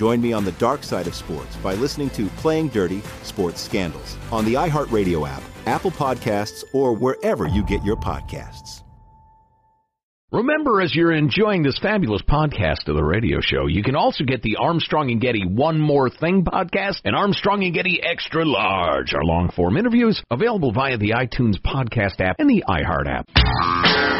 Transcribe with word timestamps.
Join 0.00 0.22
me 0.22 0.32
on 0.32 0.46
the 0.46 0.52
dark 0.52 0.82
side 0.82 1.06
of 1.06 1.14
sports 1.14 1.54
by 1.56 1.74
listening 1.74 2.08
to 2.10 2.26
Playing 2.38 2.68
Dirty 2.68 3.02
Sports 3.22 3.60
Scandals 3.60 4.16
on 4.32 4.46
the 4.46 4.54
iHeartRadio 4.54 5.28
app, 5.28 5.42
Apple 5.66 5.90
Podcasts, 5.90 6.64
or 6.72 6.94
wherever 6.94 7.46
you 7.46 7.62
get 7.66 7.84
your 7.84 7.96
podcasts. 7.96 8.80
Remember, 10.32 10.80
as 10.80 10.94
you're 10.94 11.12
enjoying 11.12 11.62
this 11.62 11.78
fabulous 11.78 12.22
podcast 12.22 12.88
of 12.88 12.96
the 12.96 13.04
radio 13.04 13.40
show, 13.42 13.66
you 13.66 13.82
can 13.82 13.94
also 13.94 14.24
get 14.24 14.40
the 14.40 14.56
Armstrong 14.56 15.10
and 15.10 15.20
Getty 15.20 15.44
One 15.44 15.78
More 15.78 16.08
Thing 16.08 16.44
podcast 16.46 17.02
and 17.04 17.14
Armstrong 17.14 17.62
and 17.64 17.74
Getty 17.74 18.00
Extra 18.02 18.42
Large, 18.42 19.12
our 19.12 19.22
long 19.22 19.50
form 19.54 19.76
interviews 19.76 20.22
available 20.30 20.72
via 20.72 20.96
the 20.96 21.10
iTunes 21.10 21.56
podcast 21.60 22.22
app 22.22 22.36
and 22.38 22.48
the 22.48 22.64
iHeart 22.66 23.06
app. 23.06 24.19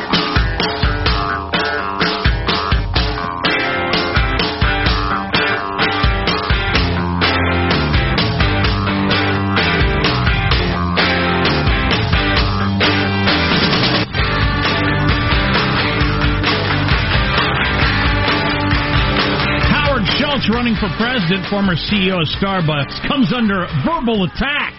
Running 20.48 20.74
for 20.74 20.88
president, 20.96 21.44
former 21.50 21.74
CEO 21.74 22.22
of 22.22 22.28
Starbucks, 22.40 23.06
comes 23.06 23.30
under 23.34 23.66
verbal 23.84 24.24
attack 24.24 24.72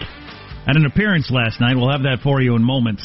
at 0.66 0.76
an 0.76 0.86
appearance 0.86 1.30
last 1.30 1.60
night. 1.60 1.76
We'll 1.76 1.92
have 1.92 2.02
that 2.02 2.18
for 2.22 2.40
you 2.40 2.56
in 2.56 2.64
moments. 2.64 3.02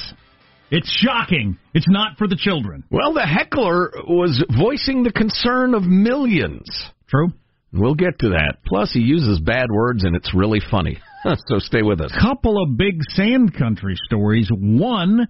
It's 0.71 0.89
shocking. 0.89 1.59
It's 1.75 1.87
not 1.87 2.17
for 2.17 2.27
the 2.27 2.35
children. 2.35 2.83
Well, 2.89 3.13
the 3.13 3.25
heckler 3.25 3.91
was 4.07 4.43
voicing 4.57 5.03
the 5.03 5.11
concern 5.11 5.75
of 5.75 5.83
millions. 5.83 6.65
True. 7.07 7.27
We'll 7.71 7.95
get 7.95 8.19
to 8.19 8.29
that. 8.29 8.55
Plus, 8.65 8.91
he 8.91 9.01
uses 9.01 9.39
bad 9.39 9.67
words, 9.71 10.03
and 10.03 10.15
it's 10.15 10.33
really 10.33 10.61
funny. 10.71 10.97
so 11.47 11.59
stay 11.59 11.83
with 11.83 12.01
us. 12.01 12.11
Couple 12.19 12.61
of 12.61 12.75
big 12.75 13.03
sand 13.09 13.53
country 13.55 13.95
stories. 14.05 14.49
One, 14.51 15.27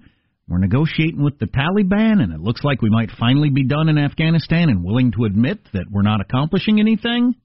we're 0.50 0.60
negotiating 0.60 1.24
with 1.24 1.40
the 1.40 1.46
Taliban, 1.46 2.22
and 2.22 2.34
it 2.34 2.40
looks 2.40 2.64
like 2.64 2.82
we 2.82 2.90
might 2.90 3.10
finally 3.20 3.50
be 3.50 3.66
done 3.66 3.90
in 3.90 3.98
Afghanistan 3.98 4.70
and 4.70 4.84
willing 4.84 5.12
to 5.12 5.26
admit 5.26 5.60
that 5.74 5.86
we're 5.92 6.04
not 6.04 6.22
accomplishing 6.22 6.80
anything. 6.80 7.36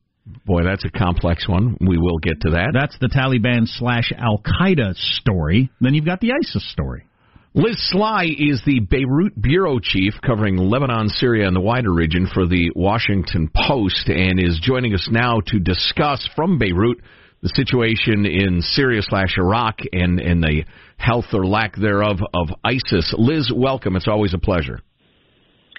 Boy, 0.46 0.62
that's 0.62 0.84
a 0.84 0.90
complex 0.90 1.48
one. 1.48 1.76
We 1.80 1.98
will 1.98 2.18
get 2.18 2.40
to 2.42 2.50
that. 2.50 2.70
That's 2.72 2.96
the 3.00 3.08
Taliban 3.08 3.66
slash 3.66 4.12
Al 4.16 4.38
Qaeda 4.38 4.94
story. 4.94 5.68
Then 5.80 5.94
you've 5.94 6.04
got 6.04 6.20
the 6.20 6.32
ISIS 6.32 6.70
story. 6.70 7.06
Liz 7.54 7.76
Sly 7.90 8.28
is 8.38 8.62
the 8.64 8.80
Beirut 8.80 9.40
bureau 9.40 9.78
chief 9.78 10.14
covering 10.24 10.56
Lebanon, 10.56 11.08
Syria, 11.08 11.46
and 11.46 11.56
the 11.56 11.60
wider 11.60 11.92
region 11.92 12.26
for 12.32 12.46
the 12.46 12.70
Washington 12.74 13.50
Post, 13.54 14.08
and 14.08 14.40
is 14.40 14.60
joining 14.62 14.94
us 14.94 15.08
now 15.10 15.40
to 15.48 15.58
discuss 15.58 16.26
from 16.34 16.58
Beirut 16.58 16.98
the 17.42 17.50
situation 17.50 18.24
in 18.24 18.62
Syria 18.62 19.02
slash 19.02 19.36
Iraq 19.36 19.80
and, 19.92 20.20
and 20.20 20.42
the 20.42 20.64
health 21.02 21.26
or 21.32 21.44
lack 21.44 21.76
thereof 21.76 22.18
of 22.32 22.48
ISIS. 22.64 23.14
Liz, 23.18 23.50
welcome. 23.54 23.96
It's 23.96 24.08
always 24.08 24.34
a 24.34 24.38
pleasure. 24.38 24.80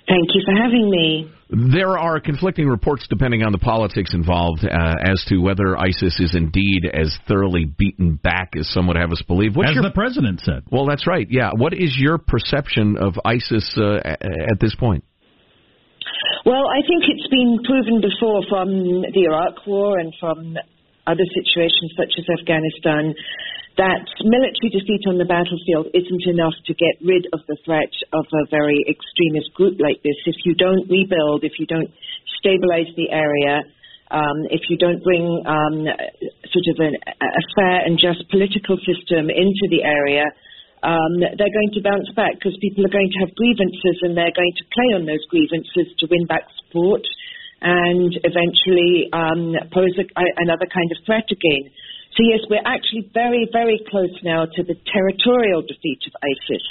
Thank 0.07 0.35
you 0.35 0.41
for 0.45 0.53
having 0.61 0.89
me. 0.89 1.31
There 1.71 1.97
are 1.97 2.19
conflicting 2.19 2.67
reports, 2.67 3.05
depending 3.09 3.43
on 3.43 3.53
the 3.53 3.57
politics 3.57 4.13
involved, 4.13 4.65
uh, 4.65 4.95
as 5.01 5.23
to 5.29 5.37
whether 5.37 5.77
ISIS 5.77 6.19
is 6.19 6.35
indeed 6.35 6.81
as 6.91 7.15
thoroughly 7.27 7.65
beaten 7.65 8.15
back 8.15 8.49
as 8.59 8.67
some 8.69 8.87
would 8.87 8.97
have 8.97 9.11
us 9.11 9.21
believe. 9.27 9.55
What's 9.55 9.69
As 9.69 9.75
your, 9.75 9.83
the 9.83 9.91
president 9.91 10.41
said. 10.41 10.63
well, 10.71 10.85
that's 10.85 11.07
right. 11.07 11.27
Yeah. 11.29 11.51
What 11.55 11.73
is 11.73 11.95
your 11.97 12.17
perception 12.17 12.97
of 12.99 13.13
ISIS 13.23 13.77
uh, 13.77 13.99
at 14.03 14.59
this 14.59 14.75
point? 14.75 15.05
Well, 16.45 16.67
I 16.67 16.81
think 16.85 17.03
it's 17.07 17.27
been 17.29 17.59
proven 17.63 18.01
before 18.01 18.43
from 18.49 18.67
the 19.13 19.23
Iraq 19.23 19.65
War 19.65 19.99
and 19.99 20.13
from 20.19 20.57
other 21.07 21.27
situations 21.35 21.91
such 21.97 22.13
as 22.17 22.25
Afghanistan 22.39 23.13
that 23.77 24.05
military 24.21 24.69
defeat 24.69 25.01
on 25.09 25.17
the 25.17 25.25
battlefield 25.25 25.89
isn't 25.97 26.25
enough 26.29 26.53
to 26.69 26.77
get 26.77 26.93
rid 27.01 27.25
of 27.33 27.41
the 27.49 27.57
threat 27.65 27.89
of 28.13 28.25
a 28.29 28.45
very 28.53 28.85
extremist 28.85 29.49
group 29.57 29.81
like 29.81 29.97
this. 30.05 30.17
If 30.29 30.45
you 30.45 30.53
don't 30.53 30.85
rebuild, 30.85 31.41
if 31.41 31.57
you 31.57 31.65
don't 31.65 31.89
stabilize 32.37 32.93
the 32.93 33.09
area, 33.09 33.65
um, 34.13 34.45
if 34.53 34.69
you 34.69 34.77
don't 34.77 35.01
bring 35.01 35.25
um, 35.49 35.89
sort 36.53 36.67
of 36.69 36.77
an, 36.85 36.93
a 37.17 37.43
fair 37.57 37.81
and 37.81 37.97
just 37.97 38.29
political 38.29 38.77
system 38.85 39.33
into 39.33 39.65
the 39.73 39.81
area, 39.81 40.29
um, 40.85 41.17
they're 41.17 41.57
going 41.57 41.73
to 41.73 41.81
bounce 41.81 42.11
back 42.13 42.37
because 42.37 42.53
people 42.61 42.85
are 42.85 42.93
going 42.93 43.09
to 43.09 43.19
have 43.25 43.33
grievances 43.33 43.97
and 44.05 44.13
they're 44.13 44.35
going 44.35 44.53
to 44.53 44.65
play 44.69 44.89
on 44.93 45.09
those 45.09 45.25
grievances 45.33 45.89
to 45.97 46.05
win 46.05 46.29
back 46.29 46.45
support 46.61 47.01
and 47.63 48.11
eventually 48.27 49.07
um, 49.15 49.55
pose 49.71 49.95
a, 49.95 50.03
a, 50.03 50.25
another 50.43 50.67
kind 50.67 50.91
of 50.91 50.99
threat 51.07 51.31
again. 51.31 51.71
So 52.13 52.21
yes, 52.27 52.43
we're 52.51 52.67
actually 52.67 53.09
very, 53.15 53.49
very 53.51 53.79
close 53.89 54.13
now 54.21 54.45
to 54.45 54.61
the 54.61 54.75
territorial 54.91 55.63
defeat 55.63 56.03
of 56.05 56.13
ISIS. 56.21 56.65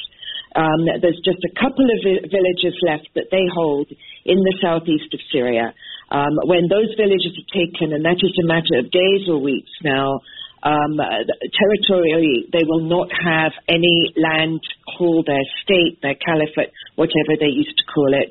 Um, 0.54 0.84
there's 1.00 1.18
just 1.24 1.40
a 1.42 1.52
couple 1.56 1.88
of 1.88 1.98
vi- 2.04 2.28
villages 2.28 2.76
left 2.84 3.08
that 3.16 3.32
they 3.32 3.48
hold 3.56 3.88
in 4.24 4.38
the 4.38 4.54
southeast 4.60 5.08
of 5.16 5.20
Syria. 5.32 5.72
Um, 6.12 6.36
when 6.44 6.68
those 6.68 6.92
villages 7.00 7.32
are 7.40 7.50
taken, 7.56 7.96
and 7.96 8.04
that 8.04 8.20
is 8.20 8.36
a 8.36 8.46
matter 8.46 8.76
of 8.78 8.92
days 8.92 9.26
or 9.32 9.40
weeks 9.40 9.72
now, 9.82 10.20
um, 10.62 11.00
territorially 11.00 12.46
they 12.52 12.62
will 12.68 12.86
not 12.86 13.08
have 13.10 13.52
any 13.66 14.12
land 14.14 14.60
called 14.96 15.26
their 15.26 15.42
state, 15.64 15.98
their 16.02 16.14
caliphate, 16.14 16.70
whatever 16.94 17.34
they 17.40 17.50
used 17.50 17.74
to 17.80 17.84
call 17.88 18.12
it. 18.14 18.30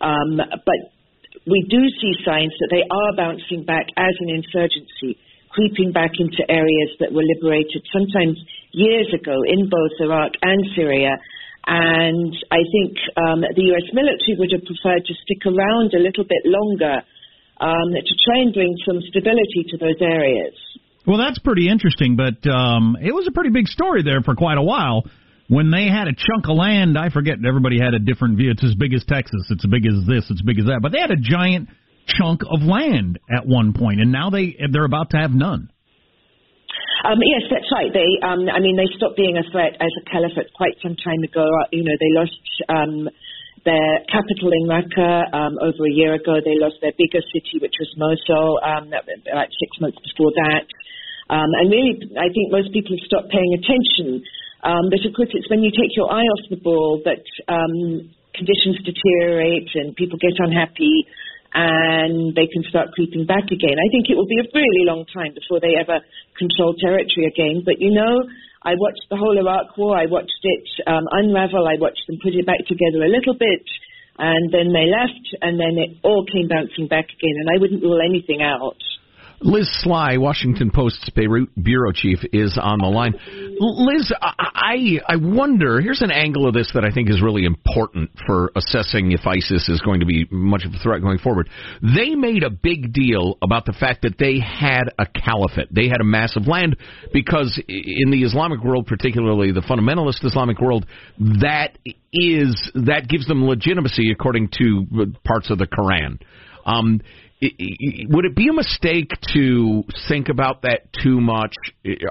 Um, 0.00 0.36
but 0.36 0.93
we 1.46 1.64
do 1.68 1.80
see 2.00 2.12
signs 2.24 2.52
that 2.60 2.70
they 2.72 2.84
are 2.88 3.12
bouncing 3.16 3.64
back 3.64 3.86
as 3.96 4.14
an 4.20 4.30
insurgency 4.30 5.18
creeping 5.54 5.92
back 5.92 6.10
into 6.18 6.42
areas 6.50 6.90
that 6.98 7.14
were 7.14 7.22
liberated 7.22 7.86
sometimes 7.94 8.36
years 8.72 9.06
ago 9.14 9.46
in 9.46 9.70
both 9.70 9.94
Iraq 10.00 10.32
and 10.42 10.66
Syria. 10.74 11.14
And 11.66 12.34
I 12.50 12.60
think 12.74 12.98
um, 13.16 13.40
the 13.40 13.64
US 13.72 13.88
military 13.94 14.34
would 14.36 14.50
have 14.50 14.66
preferred 14.66 15.06
to 15.06 15.14
stick 15.22 15.46
around 15.46 15.94
a 15.94 16.02
little 16.02 16.26
bit 16.26 16.42
longer 16.44 17.06
um, 17.62 17.94
to 17.94 18.14
try 18.26 18.42
and 18.42 18.52
bring 18.52 18.74
some 18.84 19.00
stability 19.08 19.70
to 19.70 19.78
those 19.78 20.02
areas. 20.02 20.58
Well, 21.06 21.18
that's 21.18 21.38
pretty 21.38 21.68
interesting, 21.68 22.16
but 22.16 22.42
um, 22.50 22.96
it 23.00 23.14
was 23.14 23.28
a 23.28 23.32
pretty 23.32 23.50
big 23.50 23.68
story 23.68 24.02
there 24.02 24.22
for 24.22 24.34
quite 24.34 24.58
a 24.58 24.62
while. 24.62 25.04
When 25.48 25.70
they 25.70 25.88
had 25.88 26.08
a 26.08 26.16
chunk 26.16 26.48
of 26.48 26.56
land, 26.56 26.96
I 26.96 27.10
forget, 27.10 27.36
everybody 27.46 27.78
had 27.78 27.92
a 27.92 27.98
different 27.98 28.38
view. 28.38 28.50
It's 28.50 28.64
as 28.64 28.74
big 28.74 28.94
as 28.94 29.04
Texas, 29.04 29.44
it's 29.50 29.64
as 29.64 29.70
big 29.70 29.84
as 29.84 30.06
this, 30.06 30.24
it's 30.30 30.40
as 30.40 30.46
big 30.46 30.58
as 30.58 30.66
that. 30.66 30.80
But 30.80 30.92
they 30.92 31.00
had 31.00 31.10
a 31.10 31.20
giant 31.20 31.68
chunk 32.06 32.42
of 32.48 32.62
land 32.62 33.18
at 33.28 33.46
one 33.46 33.72
point, 33.72 34.00
and 34.00 34.12
now 34.12 34.30
they 34.30 34.56
they're 34.72 34.88
about 34.88 35.10
to 35.10 35.18
have 35.18 35.32
none. 35.32 35.68
Um, 37.04 37.20
yes, 37.20 37.44
that's 37.52 37.68
right. 37.68 37.92
They, 37.92 38.16
um, 38.24 38.48
I 38.48 38.64
mean, 38.64 38.80
they 38.80 38.88
stopped 38.96 39.20
being 39.20 39.36
a 39.36 39.44
threat 39.52 39.76
as 39.76 39.92
a 40.00 40.04
caliphate 40.08 40.48
quite 40.56 40.80
some 40.80 40.96
time 40.96 41.20
ago. 41.20 41.44
Uh, 41.44 41.68
you 41.68 41.84
know, 41.84 41.92
they 42.00 42.12
lost 42.16 42.40
um, 42.72 43.12
their 43.68 44.00
capital 44.08 44.48
in 44.48 44.64
Raqqa 44.64 45.28
um, 45.36 45.60
over 45.60 45.84
a 45.84 45.92
year 45.92 46.16
ago. 46.16 46.40
They 46.40 46.56
lost 46.56 46.80
their 46.80 46.96
biggest 46.96 47.28
city, 47.28 47.60
which 47.60 47.76
was 47.76 47.92
Mosul, 48.00 48.56
um, 48.64 48.88
about 48.88 49.52
six 49.52 49.76
months 49.84 50.00
before 50.00 50.32
that. 50.32 50.64
Um, 51.28 51.52
and 51.52 51.68
really, 51.68 52.00
I 52.16 52.32
think 52.32 52.48
most 52.48 52.72
people 52.72 52.96
have 52.96 53.04
stopped 53.04 53.28
paying 53.28 53.52
attention. 53.52 54.24
Um, 54.64 54.88
but 54.88 55.04
of 55.04 55.12
course, 55.12 55.28
it's 55.36 55.48
when 55.52 55.60
you 55.60 55.70
take 55.70 55.92
your 55.92 56.08
eye 56.08 56.24
off 56.24 56.48
the 56.48 56.56
ball 56.56 57.04
that 57.04 57.20
um, 57.52 58.08
conditions 58.32 58.80
deteriorate 58.80 59.68
and 59.76 59.94
people 59.94 60.16
get 60.16 60.40
unhappy 60.40 61.04
and 61.54 62.34
they 62.34 62.50
can 62.50 62.66
start 62.66 62.90
creeping 62.96 63.28
back 63.28 63.46
again. 63.52 63.78
I 63.78 63.88
think 63.92 64.10
it 64.10 64.16
will 64.18 64.26
be 64.26 64.42
a 64.42 64.48
really 64.50 64.88
long 64.88 65.06
time 65.06 65.36
before 65.36 65.60
they 65.60 65.78
ever 65.78 66.02
control 66.34 66.74
territory 66.74 67.30
again. 67.30 67.62
But 67.62 67.78
you 67.78 67.94
know, 67.94 68.26
I 68.64 68.74
watched 68.74 69.06
the 69.06 69.20
whole 69.20 69.38
Iraq 69.38 69.76
War. 69.78 69.94
I 69.94 70.10
watched 70.10 70.42
it 70.42 70.66
um, 70.88 71.06
unravel. 71.12 71.68
I 71.68 71.78
watched 71.78 72.02
them 72.08 72.18
put 72.18 72.34
it 72.34 72.48
back 72.48 72.64
together 72.66 73.06
a 73.06 73.12
little 73.12 73.38
bit, 73.38 73.62
and 74.18 74.50
then 74.50 74.74
they 74.74 74.90
left, 74.90 75.26
and 75.44 75.60
then 75.60 75.78
it 75.78 76.00
all 76.02 76.26
came 76.26 76.48
bouncing 76.48 76.88
back 76.88 77.06
again. 77.12 77.36
And 77.38 77.48
I 77.54 77.60
wouldn't 77.60 77.84
rule 77.84 78.02
anything 78.02 78.42
out. 78.42 78.80
Liz 79.44 79.68
Sly, 79.82 80.16
Washington 80.16 80.70
Post's 80.70 81.10
Beirut 81.10 81.50
bureau 81.62 81.92
chief, 81.92 82.18
is 82.32 82.58
on 82.60 82.78
the 82.78 82.86
line. 82.86 83.12
Liz, 83.60 84.10
I 84.22 85.00
I 85.06 85.16
wonder. 85.16 85.82
Here's 85.82 86.00
an 86.00 86.10
angle 86.10 86.48
of 86.48 86.54
this 86.54 86.70
that 86.72 86.82
I 86.82 86.90
think 86.90 87.10
is 87.10 87.20
really 87.20 87.44
important 87.44 88.10
for 88.26 88.50
assessing 88.56 89.12
if 89.12 89.26
ISIS 89.26 89.68
is 89.68 89.82
going 89.82 90.00
to 90.00 90.06
be 90.06 90.26
much 90.30 90.64
of 90.64 90.72
a 90.72 90.78
threat 90.78 91.02
going 91.02 91.18
forward. 91.18 91.50
They 91.82 92.14
made 92.14 92.42
a 92.42 92.48
big 92.48 92.94
deal 92.94 93.36
about 93.42 93.66
the 93.66 93.74
fact 93.74 94.02
that 94.02 94.16
they 94.18 94.40
had 94.40 94.84
a 94.98 95.04
caliphate. 95.06 95.68
They 95.70 95.88
had 95.88 96.00
a 96.00 96.04
massive 96.04 96.46
land 96.48 96.76
because 97.12 97.60
in 97.68 98.10
the 98.10 98.22
Islamic 98.22 98.64
world, 98.64 98.86
particularly 98.86 99.52
the 99.52 99.60
fundamentalist 99.60 100.24
Islamic 100.24 100.58
world, 100.58 100.86
that 101.18 101.76
is 102.14 102.70
that 102.74 103.08
gives 103.08 103.26
them 103.26 103.44
legitimacy 103.44 104.10
according 104.10 104.48
to 104.58 104.86
parts 105.22 105.50
of 105.50 105.58
the 105.58 105.66
Quran. 105.66 106.18
Um, 106.64 107.00
would 107.42 108.24
it 108.24 108.34
be 108.34 108.48
a 108.48 108.52
mistake 108.52 109.10
to 109.34 109.84
think 110.08 110.28
about 110.28 110.62
that 110.62 110.92
too 111.02 111.20
much? 111.20 111.54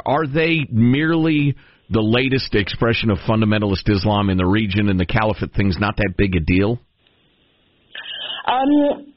Are 0.06 0.28
they 0.28 0.68
merely 0.70 1.56
the 1.90 2.02
latest 2.02 2.56
expression 2.56 3.10
of 3.10 3.18
fundamentalist 3.20 3.90
Islam 3.90 4.30
in 4.30 4.38
the 4.38 4.46
region, 4.46 4.90
and 4.90 5.00
the 5.00 5.06
caliphate 5.06 5.54
thing's 5.54 5.78
not 5.80 5.98
that 5.98 6.14
big 6.18 6.36
a 6.36 6.40
deal? 6.40 6.80
Um, 8.48 9.14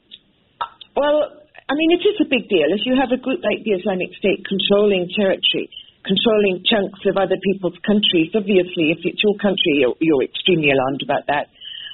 well, 0.95 1.37
I 1.69 1.73
mean, 1.75 1.91
it 1.99 2.03
is 2.07 2.17
a 2.21 2.29
big 2.29 2.47
deal. 2.49 2.71
If 2.71 2.85
you 2.85 2.95
have 2.95 3.11
a 3.11 3.19
group 3.19 3.43
like 3.43 3.63
the 3.63 3.75
Islamic 3.75 4.15
State 4.17 4.45
controlling 4.47 5.09
territory, 5.13 5.69
controlling 6.07 6.63
chunks 6.63 7.03
of 7.05 7.17
other 7.17 7.35
people's 7.43 7.77
countries, 7.83 8.31
obviously, 8.33 8.95
if 8.95 9.03
it's 9.03 9.21
your 9.21 9.35
country, 9.37 9.83
you're, 9.83 9.95
you're 9.99 10.23
extremely 10.23 10.71
alarmed 10.71 11.03
about 11.03 11.27
that 11.27 11.51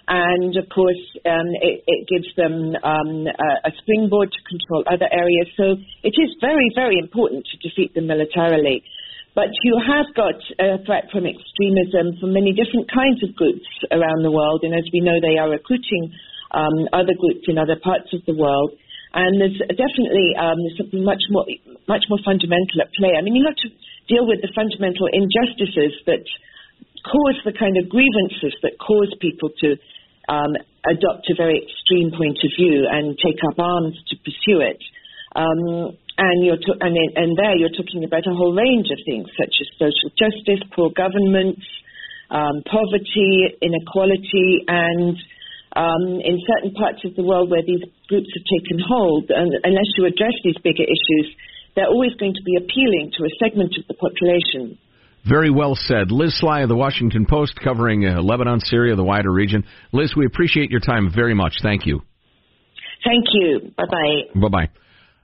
and 0.07 0.55
of 0.57 0.67
course 0.67 0.99
um, 1.23 1.47
it, 1.63 1.83
it, 1.87 2.01
gives 2.11 2.27
them 2.35 2.75
um, 2.83 3.23
a, 3.27 3.49
a, 3.67 3.71
springboard 3.79 4.31
to 4.31 4.41
control 4.43 4.83
other 4.83 5.07
areas. 5.07 5.47
So 5.55 5.79
it 6.03 6.15
is 6.19 6.35
very, 6.43 6.67
very 6.75 6.99
important 6.99 7.47
to 7.47 7.55
defeat 7.63 7.95
them 7.95 8.07
militarily. 8.07 8.83
But 9.33 9.49
you 9.63 9.79
have 9.81 10.13
got 10.13 10.37
a 10.59 10.83
threat 10.85 11.09
from 11.09 11.25
extremism 11.25 12.19
from 12.19 12.37
many 12.37 12.53
different 12.53 12.85
kinds 12.91 13.23
of 13.23 13.33
groups 13.33 13.65
around 13.89 14.21
the 14.21 14.29
world, 14.29 14.61
and 14.61 14.75
as 14.75 14.85
we 14.93 15.01
know, 15.01 15.17
they 15.17 15.41
are 15.41 15.49
recruiting 15.49 16.13
um, 16.53 16.85
other 16.93 17.17
groups 17.17 17.49
in 17.49 17.57
other 17.57 17.79
parts 17.81 18.13
of 18.13 18.21
the 18.29 18.37
world. 18.37 18.77
And 19.13 19.41
there's 19.41 19.57
definitely 19.57 20.37
um, 20.37 20.61
something 20.77 21.01
much 21.01 21.21
more, 21.29 21.45
much 21.87 22.05
more 22.09 22.21
fundamental 22.25 22.81
at 22.81 22.93
play. 22.93 23.13
I 23.17 23.21
mean, 23.21 23.33
you 23.33 23.45
have 23.45 23.57
to 23.61 23.69
deal 24.09 24.25
with 24.25 24.41
the 24.41 24.53
fundamental 24.53 25.09
injustices 25.09 25.97
that 26.05 26.25
cause 27.03 27.37
the 27.45 27.53
kind 27.53 27.77
of 27.77 27.89
grievances 27.89 28.55
that 28.63 28.79
cause 28.79 29.11
people 29.19 29.51
to 29.59 29.75
um, 30.31 30.55
adopt 30.87 31.27
a 31.31 31.35
very 31.35 31.59
extreme 31.59 32.11
point 32.15 32.39
of 32.43 32.51
view 32.55 32.87
and 32.87 33.17
take 33.19 33.39
up 33.43 33.59
arms 33.59 33.95
to 34.07 34.15
pursue 34.23 34.63
it. 34.63 34.79
Um, 35.35 35.97
and, 36.17 36.37
you're 36.45 36.61
to- 36.61 36.79
and, 36.79 36.95
and 36.95 37.35
there 37.37 37.55
you're 37.57 37.73
talking 37.75 38.03
about 38.03 38.27
a 38.27 38.33
whole 38.35 38.53
range 38.55 38.87
of 38.91 38.99
things 39.05 39.27
such 39.35 39.55
as 39.59 39.67
social 39.79 40.09
justice, 40.15 40.61
poor 40.75 40.91
governments, 40.95 41.65
um, 42.29 42.63
poverty, 42.65 43.51
inequality, 43.61 44.63
and 44.67 45.17
um, 45.75 46.21
in 46.21 46.37
certain 46.45 46.73
parts 46.73 47.01
of 47.03 47.15
the 47.15 47.23
world 47.23 47.49
where 47.49 47.65
these 47.65 47.81
groups 48.07 48.29
have 48.29 48.45
taken 48.45 48.77
hold, 48.77 49.29
and 49.29 49.51
unless 49.63 49.89
you 49.97 50.05
address 50.05 50.33
these 50.43 50.57
bigger 50.63 50.85
issues, 50.85 51.27
they're 51.75 51.89
always 51.89 52.13
going 52.21 52.33
to 52.33 52.43
be 52.45 52.55
appealing 52.57 53.11
to 53.17 53.25
a 53.25 53.31
segment 53.41 53.73
of 53.77 53.87
the 53.87 53.97
population. 53.97 54.77
Very 55.27 55.49
well 55.49 55.75
said. 55.75 56.11
Liz 56.11 56.37
Sly 56.37 56.61
of 56.61 56.69
the 56.69 56.75
Washington 56.75 57.25
Post 57.25 57.59
covering 57.63 58.05
uh, 58.05 58.21
Lebanon, 58.21 58.59
Syria, 58.59 58.95
the 58.95 59.03
wider 59.03 59.31
region. 59.31 59.63
Liz, 59.93 60.13
we 60.17 60.25
appreciate 60.25 60.69
your 60.69 60.81
time 60.81 61.11
very 61.13 61.33
much. 61.33 61.55
Thank 61.61 61.85
you. 61.85 62.01
Thank 63.05 63.25
you. 63.33 63.71
Bye 63.77 63.85
bye. 63.89 64.41
Bye 64.41 64.49
bye. 64.49 64.69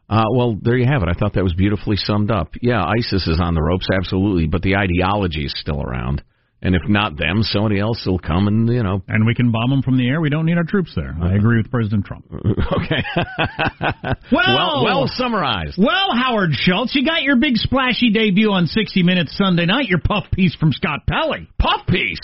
Uh, 0.09 0.25
well, 0.33 0.57
there 0.61 0.77
you 0.77 0.85
have 0.85 1.03
it. 1.03 1.09
I 1.09 1.13
thought 1.13 1.33
that 1.33 1.43
was 1.43 1.53
beautifully 1.53 1.95
summed 1.97 2.31
up. 2.31 2.51
Yeah, 2.61 2.83
ISIS 2.83 3.27
is 3.27 3.39
on 3.39 3.53
the 3.53 3.61
ropes, 3.61 3.87
absolutely, 3.93 4.47
but 4.47 4.63
the 4.63 4.75
ideology 4.75 5.45
is 5.45 5.53
still 5.55 5.81
around. 5.81 6.23
And 6.61 6.75
if 6.75 6.81
not 6.89 7.17
them, 7.17 7.41
somebody 7.41 7.79
else 7.79 8.03
will 8.05 8.19
come 8.19 8.47
and 8.47 8.67
you 8.67 8.83
know. 8.83 9.01
And 9.07 9.25
we 9.25 9.33
can 9.33 9.49
bomb 9.49 9.69
them 9.69 9.81
from 9.81 9.97
the 9.97 10.09
air. 10.09 10.19
We 10.19 10.29
don't 10.29 10.45
need 10.45 10.57
our 10.57 10.65
troops 10.65 10.91
there. 10.93 11.15
I 11.21 11.35
agree 11.35 11.57
with 11.57 11.71
President 11.71 12.05
Trump. 12.05 12.25
okay. 12.33 13.01
well, 14.31 14.55
well, 14.55 14.83
well 14.83 15.07
summarized. 15.07 15.77
Well, 15.77 16.09
Howard 16.13 16.51
Schultz, 16.51 16.93
you 16.95 17.05
got 17.05 17.23
your 17.23 17.37
big 17.37 17.55
splashy 17.55 18.11
debut 18.11 18.51
on 18.51 18.67
60 18.67 19.03
Minutes 19.03 19.37
Sunday 19.37 19.65
night. 19.65 19.87
Your 19.87 19.99
puff 19.99 20.25
piece 20.33 20.53
from 20.55 20.73
Scott 20.73 21.07
Pelley. 21.07 21.47
Puff 21.59 21.87
piece. 21.87 22.19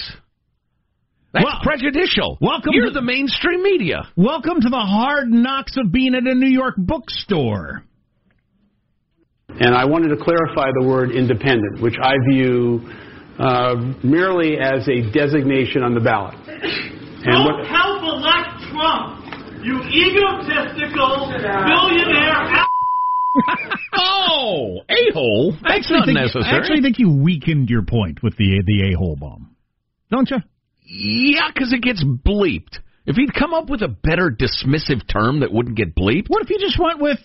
That's 1.32 1.46
well, 1.46 1.60
prejudicial. 1.64 2.38
Welcome. 2.42 2.72
You're 2.74 2.88
to 2.88 2.92
the 2.92 3.02
mainstream 3.02 3.64
media. 3.64 4.08
Welcome 4.18 4.60
to 4.62 4.70
the 4.70 4.78
hard 4.78 5.30
knocks 5.30 5.78
of 5.78 5.94
being 5.94 6.14
at 6.14 6.24
a 6.24 6.36
New 6.36 6.50
York 6.50 6.76
bookstore. 6.78 7.84
And 9.48 9.74
I 9.74 9.86
wanted 9.86 10.10
to 10.10 10.18
clarify 10.18 10.72
the 10.78 10.86
word 10.86 11.12
independent, 11.12 11.82
which 11.82 11.96
I 12.02 12.16
view 12.30 12.90
uh, 13.40 13.76
merely 14.04 14.58
as 14.58 14.88
a 14.88 15.02
designation 15.12 15.84
on 15.84 15.94
the 15.94 16.00
ballot. 16.00 16.36
And 16.48 17.24
Don't 17.24 17.46
what, 17.46 17.68
help 17.68 18.02
elect 18.04 18.56
Trump, 18.72 19.26
you 19.64 19.82
egotistical 19.82 21.32
billionaire. 21.32 22.66
oh, 23.98 24.82
a 24.88 25.14
hole. 25.14 25.58
That's 25.68 25.90
not 25.92 26.06
think, 26.06 26.18
necessary. 26.18 26.46
I 26.46 26.58
actually 26.58 26.82
think 26.82 27.00
you 27.00 27.12
weakened 27.12 27.70
your 27.70 27.82
point 27.82 28.24
with 28.24 28.38
the 28.38 28.64
the 28.66 28.94
a 28.94 28.98
hole 28.98 29.18
bomb, 29.20 29.56
don't 30.10 30.30
you? 30.30 30.38
Yeah, 30.86 31.50
because 31.54 31.74
it 31.74 31.82
gets 31.82 32.04
bleeped. 32.04 32.80
If 33.06 33.18
he'd 33.18 33.34
come 33.34 33.54
up 33.54 33.70
with 33.70 33.82
a 33.82 33.88
better 33.88 34.32
dismissive 34.32 35.08
term 35.12 35.42
that 35.42 35.52
wouldn't 35.52 35.76
get 35.76 35.96
bleeped. 35.96 36.28
What 36.28 36.42
if 36.42 36.48
he 36.48 36.58
just 36.58 36.80
went 36.80 37.00
with 37.00 37.20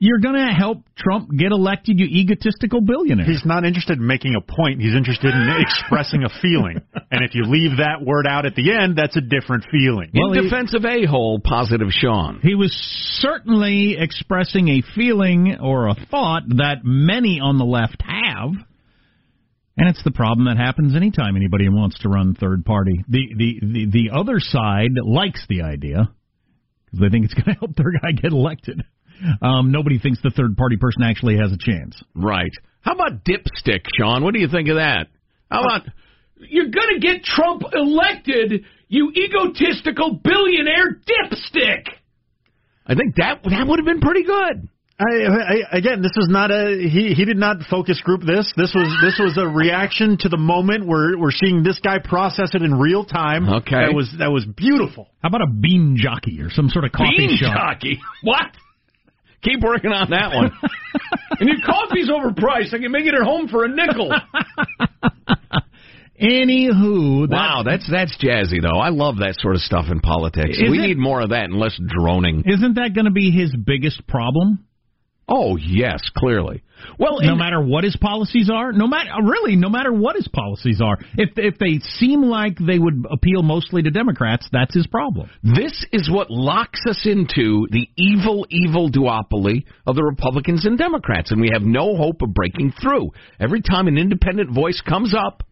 you're 0.00 0.18
going 0.18 0.34
to 0.34 0.52
help 0.52 0.78
Trump 0.96 1.28
get 1.36 1.52
elected, 1.52 2.00
you 2.00 2.06
egotistical 2.06 2.80
billionaire. 2.80 3.26
He's 3.26 3.44
not 3.44 3.66
interested 3.66 3.98
in 3.98 4.06
making 4.06 4.34
a 4.34 4.40
point. 4.40 4.80
He's 4.80 4.96
interested 4.96 5.28
in 5.28 5.48
expressing 5.60 6.24
a 6.24 6.30
feeling. 6.40 6.80
And 7.10 7.22
if 7.22 7.34
you 7.34 7.44
leave 7.44 7.76
that 7.76 8.02
word 8.02 8.26
out 8.26 8.46
at 8.46 8.54
the 8.54 8.72
end, 8.72 8.96
that's 8.96 9.16
a 9.16 9.20
different 9.20 9.66
feeling. 9.70 10.10
In 10.14 10.22
well, 10.22 10.32
defense 10.32 10.70
he, 10.70 10.78
of 10.78 10.86
a-hole, 10.86 11.40
positive 11.44 11.88
Sean. 11.90 12.40
He 12.42 12.54
was 12.54 12.72
certainly 13.20 13.96
expressing 13.98 14.68
a 14.68 14.82
feeling 14.94 15.58
or 15.60 15.88
a 15.88 15.94
thought 16.10 16.44
that 16.48 16.78
many 16.82 17.38
on 17.38 17.58
the 17.58 17.66
left 17.66 18.00
have. 18.00 18.52
And 19.76 19.88
it's 19.88 20.02
the 20.02 20.10
problem 20.10 20.46
that 20.46 20.56
happens 20.56 20.96
anytime 20.96 21.36
anybody 21.36 21.68
wants 21.68 21.98
to 22.00 22.08
run 22.08 22.34
third 22.34 22.64
party. 22.64 23.04
The 23.08 23.28
the 23.36 23.60
the, 23.62 23.86
the 23.90 24.10
other 24.14 24.36
side 24.38 24.90
likes 25.02 25.44
the 25.48 25.62
idea 25.62 26.10
because 26.86 27.00
they 27.00 27.08
think 27.08 27.26
it's 27.26 27.34
going 27.34 27.44
to 27.54 27.58
help 27.60 27.76
their 27.76 27.92
guy 27.92 28.12
get 28.12 28.32
elected 28.32 28.82
um, 29.42 29.70
nobody 29.72 29.98
thinks 29.98 30.20
the 30.22 30.30
third 30.30 30.56
party 30.56 30.76
person 30.76 31.02
actually 31.02 31.36
has 31.36 31.52
a 31.52 31.58
chance. 31.58 32.02
Right. 32.14 32.52
How 32.80 32.94
about 32.94 33.24
dipstick, 33.24 33.84
Sean? 33.98 34.24
What 34.24 34.34
do 34.34 34.40
you 34.40 34.48
think 34.48 34.68
of 34.68 34.76
that? 34.76 35.08
How 35.50 35.62
about 35.62 35.82
you're 36.36 36.70
going 36.70 36.94
to 36.94 37.00
get 37.00 37.24
Trump 37.24 37.62
elected, 37.72 38.64
you 38.88 39.12
egotistical 39.14 40.20
billionaire 40.22 40.94
dipstick? 40.94 41.88
I 42.86 42.94
think 42.94 43.16
that 43.16 43.42
that 43.44 43.66
would 43.66 43.78
have 43.78 43.86
been 43.86 44.00
pretty 44.00 44.24
good. 44.24 44.68
I, 45.00 45.24
I, 45.24 45.78
again, 45.78 46.02
this 46.02 46.12
is 46.16 46.28
not 46.28 46.50
a 46.50 46.76
he. 46.76 47.14
He 47.14 47.24
did 47.24 47.38
not 47.38 47.56
focus 47.70 48.00
group 48.04 48.20
this. 48.20 48.52
This 48.54 48.72
was 48.74 48.88
this 49.02 49.18
was 49.18 49.38
a 49.38 49.48
reaction 49.48 50.18
to 50.20 50.28
the 50.28 50.36
moment. 50.36 50.86
We're 50.86 51.16
we're 51.16 51.30
seeing 51.30 51.62
this 51.62 51.78
guy 51.78 51.98
process 52.04 52.50
it 52.54 52.60
in 52.60 52.74
real 52.74 53.04
time. 53.06 53.48
Okay, 53.48 53.76
that 53.76 53.94
was 53.94 54.14
that 54.18 54.30
was 54.30 54.44
beautiful. 54.44 55.08
How 55.22 55.28
about 55.28 55.40
a 55.40 55.50
bean 55.50 55.96
jockey 55.96 56.42
or 56.42 56.50
some 56.50 56.68
sort 56.68 56.84
of 56.84 56.92
coffee 56.92 57.14
bean 57.16 57.36
shop? 57.38 57.56
jockey? 57.56 57.98
What? 58.22 58.52
Keep 59.42 59.62
working 59.62 59.90
on 59.92 60.10
that 60.10 60.34
one. 60.34 60.52
and 61.40 61.48
your 61.48 61.58
coffee's 61.64 62.10
overpriced. 62.10 62.74
I 62.74 62.78
can 62.78 62.92
make 62.92 63.06
it 63.06 63.14
at 63.14 63.22
home 63.22 63.48
for 63.48 63.64
a 63.64 63.68
nickel. 63.68 64.12
Anywho, 66.20 67.28
that, 67.30 67.34
wow, 67.34 67.62
that's 67.64 67.90
that's 67.90 68.14
jazzy 68.22 68.60
though. 68.60 68.78
I 68.78 68.90
love 68.90 69.16
that 69.20 69.36
sort 69.38 69.54
of 69.54 69.62
stuff 69.62 69.86
in 69.90 70.00
politics. 70.00 70.58
We 70.60 70.78
it- 70.78 70.82
need 70.88 70.98
more 70.98 71.22
of 71.22 71.30
that 71.30 71.44
and 71.44 71.54
less 71.54 71.80
droning. 71.82 72.42
Isn't 72.44 72.74
that 72.74 72.94
going 72.94 73.06
to 73.06 73.10
be 73.10 73.30
his 73.30 73.54
biggest 73.56 74.06
problem? 74.06 74.66
Oh 75.30 75.56
yes, 75.56 76.00
clearly. 76.16 76.62
Well, 76.98 77.18
no 77.20 77.36
matter 77.36 77.60
what 77.60 77.84
his 77.84 77.96
policies 77.96 78.50
are, 78.52 78.72
no 78.72 78.88
matter 78.88 79.10
uh, 79.10 79.22
really, 79.22 79.54
no 79.54 79.68
matter 79.68 79.92
what 79.92 80.16
his 80.16 80.26
policies 80.28 80.80
are, 80.82 80.98
if 81.16 81.30
if 81.36 81.58
they 81.58 81.78
seem 81.98 82.22
like 82.22 82.58
they 82.58 82.78
would 82.78 83.06
appeal 83.10 83.42
mostly 83.42 83.82
to 83.82 83.90
Democrats, 83.90 84.48
that's 84.50 84.74
his 84.74 84.86
problem. 84.86 85.30
This 85.42 85.86
is 85.92 86.10
what 86.10 86.30
locks 86.30 86.80
us 86.88 87.02
into 87.04 87.66
the 87.70 87.88
evil, 87.96 88.46
evil 88.50 88.90
duopoly 88.90 89.64
of 89.86 89.94
the 89.94 90.02
Republicans 90.02 90.66
and 90.66 90.76
Democrats, 90.76 91.30
and 91.30 91.40
we 91.40 91.50
have 91.52 91.62
no 91.62 91.96
hope 91.96 92.22
of 92.22 92.34
breaking 92.34 92.72
through. 92.82 93.10
Every 93.38 93.62
time 93.62 93.86
an 93.86 93.98
independent 93.98 94.52
voice 94.52 94.80
comes 94.80 95.14
up, 95.14 95.44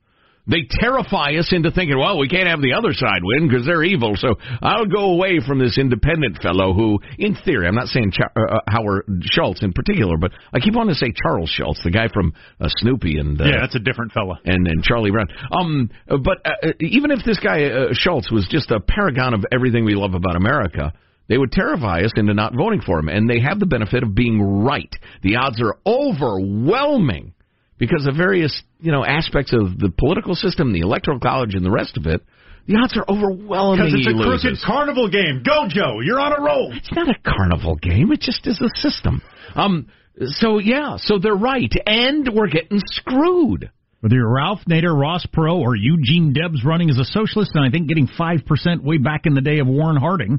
they 0.49 0.67
terrify 0.69 1.33
us 1.39 1.53
into 1.53 1.71
thinking, 1.71 1.99
well, 1.99 2.19
we 2.19 2.29
can't 2.29 2.49
have 2.49 2.61
the 2.61 2.73
other 2.73 2.93
side 2.93 3.21
win 3.23 3.49
because 3.49 3.67
they're 3.67 3.85
evil, 3.85 4.15
so 4.17 4.35
I'll 4.63 4.87
go 4.87 5.13
away 5.13 5.41
from 5.47 5.59
this 5.59 5.79
independent 5.79 6.43
fellow 6.43 6.73
who, 6.73 6.99
in 7.19 7.37
theory, 7.45 7.67
I'm 7.67 7.75
not 7.75 7.89
saying 7.89 8.13
Ch- 8.13 8.21
uh, 8.21 8.41
uh, 8.41 8.61
Howard 8.67 9.05
Schultz 9.31 9.63
in 9.63 9.73
particular, 9.73 10.17
but 10.17 10.33
I 10.53 10.61
keep 10.61 10.75
wanting 10.75 10.95
to 10.95 10.99
say 10.99 11.13
Charles 11.23 11.51
Schultz, 11.51 11.83
the 11.85 11.91
guy 11.91 12.09
from 12.09 12.33
uh, 12.61 12.69
Snoopy 12.79 13.19
and 13.19 13.41
uh, 13.41 13.45
yeah, 13.45 13.61
that's 13.61 13.77
a 13.77 13.81
different 13.81 14.13
fella. 14.13 14.41
and 14.45 14.67
and 14.67 14.83
Charlie 14.83 15.11
Brown. 15.11 15.29
Um, 15.53 15.91
but 16.09 16.39
uh, 16.45 16.73
even 16.81 17.11
if 17.11 17.25
this 17.25 17.39
guy 17.39 17.65
uh, 17.65 17.89
Schultz 17.93 18.31
was 18.31 18.49
just 18.51 18.71
a 18.71 18.81
paragon 18.81 19.35
of 19.35 19.45
everything 19.53 19.85
we 19.85 19.95
love 19.95 20.15
about 20.15 20.37
America, 20.37 20.93
they 21.29 21.37
would 21.37 21.53
terrify 21.53 22.01
us 22.01 22.13
into 22.17 22.35
not 22.35 22.55
voting 22.55 22.81
for 22.81 22.99
him. 22.99 23.09
And 23.09 23.29
they 23.29 23.41
have 23.41 23.61
the 23.61 23.67
benefit 23.67 24.03
of 24.03 24.15
being 24.15 24.41
right. 24.41 24.95
The 25.23 25.37
odds 25.37 25.61
are 25.61 25.77
overwhelming 25.87 27.35
because 27.79 28.07
of 28.07 28.17
various 28.17 28.63
you 28.81 28.93
know 28.93 29.05
aspects 29.05 29.53
of 29.53 29.79
the 29.79 29.91
political 29.91 30.35
system, 30.35 30.73
the 30.73 30.81
electoral 30.81 31.21
college, 31.21 31.55
and 31.55 31.65
the 31.65 31.71
rest 31.71 31.97
of 31.97 32.07
it. 32.07 32.23
The 32.67 32.77
odds 32.77 32.99
are 32.99 33.05
overwhelming. 33.09 33.87
Because 33.87 33.95
it's 33.95 34.07
he 34.07 34.13
a 34.13 34.23
crooked 34.23 34.45
loses. 34.45 34.65
carnival 34.65 35.09
game. 35.09 35.43
Go, 35.43 35.69
Joe. 35.69 36.01
You're 36.03 36.21
on 36.21 36.39
a 36.39 36.43
roll. 36.43 36.71
It's 36.77 36.93
not 36.93 37.09
a 37.09 37.15
carnival 37.25 37.77
game. 37.77 38.13
It 38.13 38.21
just 38.21 38.47
is 38.47 38.61
a 38.61 38.69
system. 38.79 39.23
Um. 39.55 39.89
So 40.21 40.59
yeah. 40.59 40.97
So 40.99 41.19
they're 41.19 41.35
right, 41.35 41.73
and 41.87 42.29
we're 42.35 42.49
getting 42.49 42.81
screwed. 42.85 43.71
Whether 44.01 44.17
you're 44.17 44.33
Ralph 44.33 44.61
Nader, 44.69 44.95
Ross 44.95 45.27
Perot, 45.27 45.61
or 45.61 45.75
Eugene 45.75 46.33
Debs 46.33 46.65
running 46.65 46.89
as 46.89 46.99
a 46.99 47.05
socialist, 47.05 47.51
and 47.55 47.65
I 47.65 47.71
think 47.71 47.89
getting 47.89 48.07
five 48.07 48.45
percent 48.47 48.85
way 48.85 48.99
back 48.99 49.23
in 49.25 49.35
the 49.35 49.41
day 49.41 49.59
of 49.59 49.67
Warren 49.67 49.97
Harding, 49.97 50.39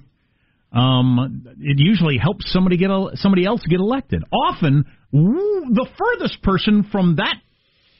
um, 0.71 1.45
it 1.59 1.77
usually 1.79 2.17
helps 2.17 2.51
somebody 2.51 2.77
get 2.77 2.91
a, 2.91 3.11
somebody 3.15 3.45
else 3.45 3.61
get 3.67 3.79
elected. 3.79 4.23
Often, 4.31 4.85
the 5.11 5.87
furthest 5.97 6.41
person 6.43 6.87
from 6.91 7.15
that 7.17 7.35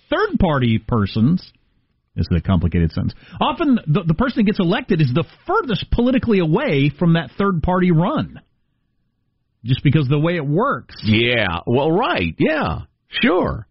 third 0.10 0.40
party 0.40 0.78
person's 0.78 1.52
this 2.16 2.28
is 2.32 2.38
a 2.38 2.42
complicated 2.42 2.92
sentence. 2.92 3.14
Often, 3.40 3.80
the, 3.88 4.04
the 4.08 4.14
person 4.14 4.40
that 4.40 4.44
gets 4.44 4.60
elected 4.60 5.00
is 5.00 5.12
the 5.14 5.24
furthest 5.48 5.90
politically 5.92 6.40
away 6.40 6.92
from 6.98 7.14
that 7.14 7.32
third 7.38 7.64
party 7.64 7.92
run, 7.92 8.42
just 9.64 9.84
because 9.84 10.08
the 10.10 10.20
way 10.20 10.36
it 10.36 10.46
works. 10.46 10.96
Yeah. 11.04 11.60
Well, 11.66 11.92
right. 11.92 12.36
Yeah. 12.38 12.82
Sure. 13.08 13.68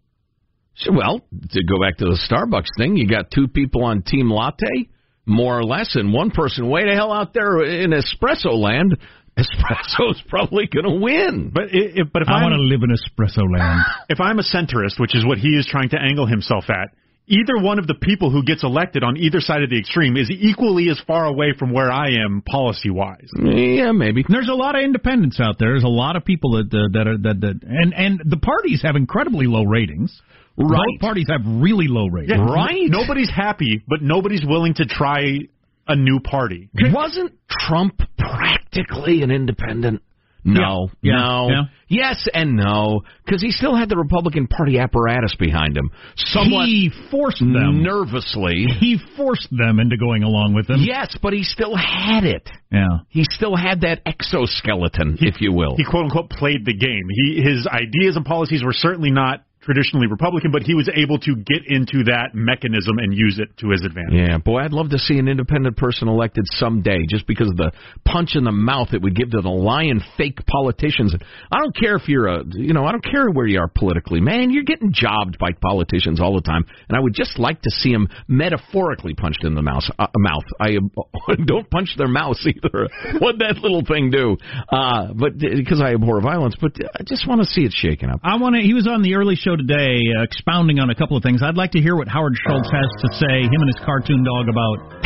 So, 0.76 0.92
well, 0.92 1.20
to 1.50 1.64
go 1.64 1.80
back 1.80 1.98
to 1.98 2.06
the 2.06 2.18
Starbucks 2.30 2.78
thing, 2.78 2.96
you 2.96 3.06
got 3.06 3.30
two 3.30 3.48
people 3.48 3.84
on 3.84 4.02
Team 4.02 4.30
Latte, 4.30 4.88
more 5.28 5.58
or 5.58 5.64
less, 5.64 5.94
and 5.94 6.12
one 6.12 6.30
person 6.30 6.68
way 6.68 6.84
the 6.88 6.94
hell 6.94 7.12
out 7.12 7.32
there 7.34 7.62
in 7.64 7.90
espresso 7.90 8.52
land. 8.52 8.96
Espresso's 9.38 10.20
probably 10.28 10.66
going 10.66 10.84
to 10.84 11.00
win. 11.00 11.52
But 11.54 11.64
i- 11.66 11.68
if, 12.02 12.08
but 12.12 12.22
if 12.22 12.28
I 12.28 12.42
want 12.42 12.54
to 12.54 12.60
live 12.60 12.80
in 12.82 12.90
espresso 12.90 13.44
land. 13.48 13.82
if 14.08 14.20
I'm 14.20 14.40
a 14.40 14.42
centrist, 14.42 14.98
which 14.98 15.14
is 15.14 15.24
what 15.24 15.38
he 15.38 15.50
is 15.50 15.64
trying 15.64 15.90
to 15.90 15.96
angle 15.96 16.26
himself 16.26 16.64
at, 16.68 16.88
either 17.28 17.56
one 17.56 17.78
of 17.78 17.86
the 17.86 17.94
people 17.94 18.30
who 18.32 18.42
gets 18.42 18.64
elected 18.64 19.04
on 19.04 19.16
either 19.16 19.38
side 19.40 19.62
of 19.62 19.70
the 19.70 19.78
extreme 19.78 20.16
is 20.16 20.28
equally 20.28 20.88
as 20.90 21.00
far 21.06 21.26
away 21.26 21.52
from 21.56 21.72
where 21.72 21.92
I 21.92 22.08
am 22.24 22.42
policy 22.50 22.90
wise. 22.90 23.28
Yeah, 23.36 23.92
maybe. 23.92 24.24
There's 24.28 24.48
a 24.48 24.54
lot 24.54 24.74
of 24.74 24.82
independents 24.82 25.38
out 25.38 25.56
there. 25.60 25.68
There's 25.70 25.84
a 25.84 25.88
lot 25.88 26.16
of 26.16 26.24
people 26.24 26.52
that 26.56 26.74
uh, 26.74 26.88
that 26.98 27.06
are 27.06 27.18
that, 27.18 27.40
that 27.40 27.60
and 27.62 27.94
and 27.94 28.20
the 28.24 28.38
parties 28.38 28.82
have 28.82 28.96
incredibly 28.96 29.46
low 29.46 29.62
ratings. 29.62 30.20
Right. 30.58 30.80
Both 30.94 31.00
parties 31.00 31.26
have 31.30 31.40
really 31.46 31.86
low 31.88 32.06
ratings. 32.08 32.38
Right. 32.38 32.88
Nobody's 32.90 33.30
happy, 33.30 33.82
but 33.86 34.02
nobody's 34.02 34.44
willing 34.44 34.74
to 34.74 34.84
try 34.86 35.38
a 35.86 35.96
new 35.96 36.20
party. 36.20 36.68
Wasn't 36.74 37.32
Trump 37.48 38.00
practically 38.18 39.22
an 39.22 39.30
independent? 39.30 40.02
No, 40.44 40.88
Yeah. 41.02 41.16
no, 41.16 41.48
Yeah. 41.50 41.62
yes 41.88 42.26
and 42.32 42.56
no, 42.56 43.02
because 43.24 43.42
he 43.42 43.50
still 43.50 43.74
had 43.74 43.88
the 43.88 43.96
Republican 43.96 44.46
Party 44.46 44.78
apparatus 44.78 45.34
behind 45.34 45.76
him, 45.76 45.90
somewhat 46.16 46.66
He 46.68 46.88
forced 47.10 47.40
them. 47.40 47.82
nervously. 47.82 48.64
He 48.78 48.96
forced 49.16 49.48
them 49.50 49.78
into 49.80 49.96
going 49.96 50.22
along 50.22 50.54
with 50.54 50.70
him. 50.70 50.80
Yes, 50.80 51.16
but 51.20 51.32
he 51.34 51.42
still 51.42 51.74
had 51.76 52.24
it. 52.24 52.48
Yeah. 52.72 53.00
He 53.08 53.24
still 53.24 53.56
had 53.56 53.80
that 53.82 54.00
exoskeleton, 54.06 55.18
if 55.20 55.40
you 55.40 55.52
will. 55.52 55.74
He 55.76 55.84
quote 55.84 56.04
unquote 56.04 56.30
played 56.30 56.64
the 56.64 56.72
game. 56.74 57.08
He 57.10 57.42
his 57.42 57.66
ideas 57.66 58.16
and 58.16 58.24
policies 58.24 58.62
were 58.62 58.72
certainly 58.72 59.10
not 59.10 59.42
traditionally 59.68 60.06
Republican, 60.06 60.50
but 60.50 60.62
he 60.62 60.72
was 60.72 60.88
able 60.96 61.18
to 61.18 61.36
get 61.36 61.60
into 61.66 62.04
that 62.04 62.30
mechanism 62.32 62.96
and 62.96 63.12
use 63.12 63.38
it 63.38 63.54
to 63.58 63.68
his 63.68 63.84
advantage. 63.84 64.14
Yeah, 64.14 64.38
boy, 64.38 64.60
I'd 64.60 64.72
love 64.72 64.88
to 64.90 64.98
see 64.98 65.18
an 65.18 65.28
independent 65.28 65.76
person 65.76 66.08
elected 66.08 66.44
someday 66.52 67.04
just 67.06 67.26
because 67.26 67.50
of 67.50 67.56
the 67.58 67.70
punch 68.06 68.30
in 68.34 68.44
the 68.44 68.52
mouth 68.52 68.88
it 68.94 69.02
would 69.02 69.14
give 69.14 69.30
to 69.32 69.42
the 69.42 69.50
lying 69.50 70.00
fake 70.16 70.38
politicians. 70.46 71.14
I 71.52 71.58
don't 71.58 71.76
care 71.76 71.96
if 71.96 72.08
you're 72.08 72.28
a, 72.28 72.44
you 72.48 72.72
know, 72.72 72.86
I 72.86 72.92
don't 72.92 73.04
care 73.04 73.28
where 73.28 73.46
you 73.46 73.60
are 73.60 73.68
politically. 73.68 74.22
Man, 74.22 74.50
you're 74.50 74.64
getting 74.64 74.90
jobbed 74.90 75.38
by 75.38 75.50
politicians 75.60 76.18
all 76.18 76.34
the 76.34 76.40
time, 76.40 76.64
and 76.88 76.96
I 76.96 77.00
would 77.00 77.14
just 77.14 77.38
like 77.38 77.60
to 77.62 77.70
see 77.70 77.92
them 77.92 78.08
metaphorically 78.26 79.12
punched 79.12 79.44
in 79.44 79.54
the 79.54 79.62
mouth. 79.62 79.84
Uh, 79.98 80.06
mouth. 80.16 80.44
I 80.58 80.78
uh, 80.78 81.34
don't 81.44 81.68
punch 81.68 81.90
their 81.98 82.08
mouths 82.08 82.46
either. 82.46 82.88
What'd 83.20 83.40
that 83.40 83.58
little 83.62 83.84
thing 83.86 84.10
do? 84.10 84.38
Uh, 84.70 85.12
but 85.12 85.36
because 85.36 85.82
I 85.82 85.92
abhor 85.92 86.22
violence, 86.22 86.56
but 86.58 86.72
I 86.98 87.02
just 87.04 87.28
want 87.28 87.42
to 87.42 87.46
see 87.46 87.62
it 87.62 87.72
shaken 87.74 88.08
up. 88.08 88.20
I 88.24 88.36
want 88.38 88.56
to. 88.56 88.62
He 88.62 88.72
was 88.72 88.88
on 88.88 89.02
the 89.02 89.14
early 89.14 89.34
show 89.34 89.56
today, 89.58 89.98
uh, 90.16 90.22
expounding 90.22 90.78
on 90.78 90.90
a 90.90 90.96
couple 90.96 91.16
of 91.16 91.22
things. 91.22 91.42
I'd 91.42 91.58
like 91.58 91.74
to 91.74 91.82
hear 91.82 91.96
what 91.98 92.06
Howard 92.06 92.38
Schultz 92.46 92.70
has 92.70 92.90
to 93.02 93.08
say. 93.18 93.44
Him 93.44 93.60
and 93.60 93.68
his 93.68 93.82
cartoon 93.84 94.22
dog 94.22 94.46
about 94.46 94.78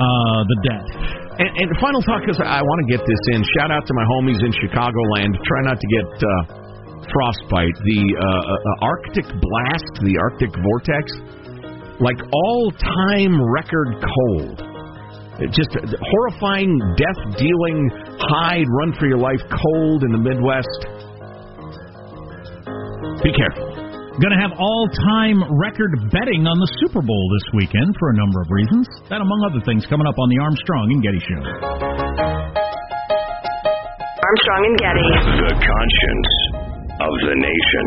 uh, 0.00 0.40
the 0.48 0.58
death. 0.64 0.88
And, 1.36 1.52
and 1.52 1.68
final 1.78 2.00
talk 2.00 2.24
because 2.24 2.40
I 2.40 2.64
want 2.64 2.78
to 2.82 2.88
get 2.88 3.04
this 3.04 3.22
in. 3.36 3.44
Shout 3.60 3.68
out 3.68 3.84
to 3.84 3.92
my 3.92 4.06
homies 4.08 4.40
in 4.40 4.50
Chicagoland. 4.56 5.36
Try 5.44 5.60
not 5.68 5.76
to 5.76 5.88
get 5.92 6.08
uh, 6.08 6.30
frostbite. 7.12 7.76
The 7.84 8.02
uh, 8.16 8.24
uh, 8.24 8.88
Arctic 8.88 9.28
blast, 9.28 9.92
the 10.00 10.16
Arctic 10.16 10.50
vortex, 10.56 11.04
like 12.00 12.16
all-time 12.32 13.36
record 13.52 14.00
cold. 14.00 14.56
Just 15.52 15.76
horrifying, 15.76 16.72
death-dealing, 16.96 17.78
hide, 18.16 18.64
run-for-your-life 18.80 19.44
cold 19.52 20.02
in 20.08 20.12
the 20.16 20.22
Midwest. 20.24 21.05
Be 23.22 23.32
careful. 23.32 23.68
Going 24.16 24.32
to 24.32 24.40
have 24.40 24.56
all-time 24.56 25.44
record 25.60 25.92
betting 26.08 26.48
on 26.48 26.56
the 26.56 26.70
Super 26.80 27.04
Bowl 27.04 27.24
this 27.36 27.46
weekend 27.52 27.92
for 28.00 28.08
a 28.08 28.16
number 28.16 28.40
of 28.40 28.48
reasons. 28.48 28.88
That, 29.12 29.20
among 29.20 29.44
other 29.44 29.60
things, 29.68 29.84
coming 29.92 30.08
up 30.08 30.16
on 30.16 30.28
the 30.32 30.40
Armstrong 30.40 30.88
and 30.88 31.04
Getty 31.04 31.20
Show. 31.20 31.42
Armstrong 34.24 34.62
and 34.72 34.76
Getty. 34.80 35.04
The 35.36 35.52
conscience 35.60 36.32
of 36.96 37.12
the 37.28 37.36
nation. 37.36 37.86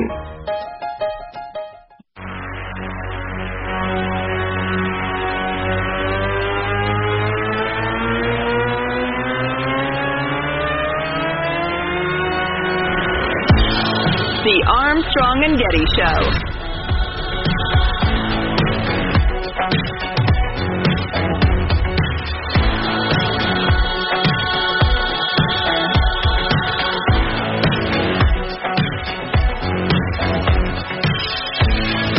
The 14.49 14.65
Armstrong 14.65 15.43
and 15.45 15.53
Getty 15.61 15.85
Show. 15.93 16.17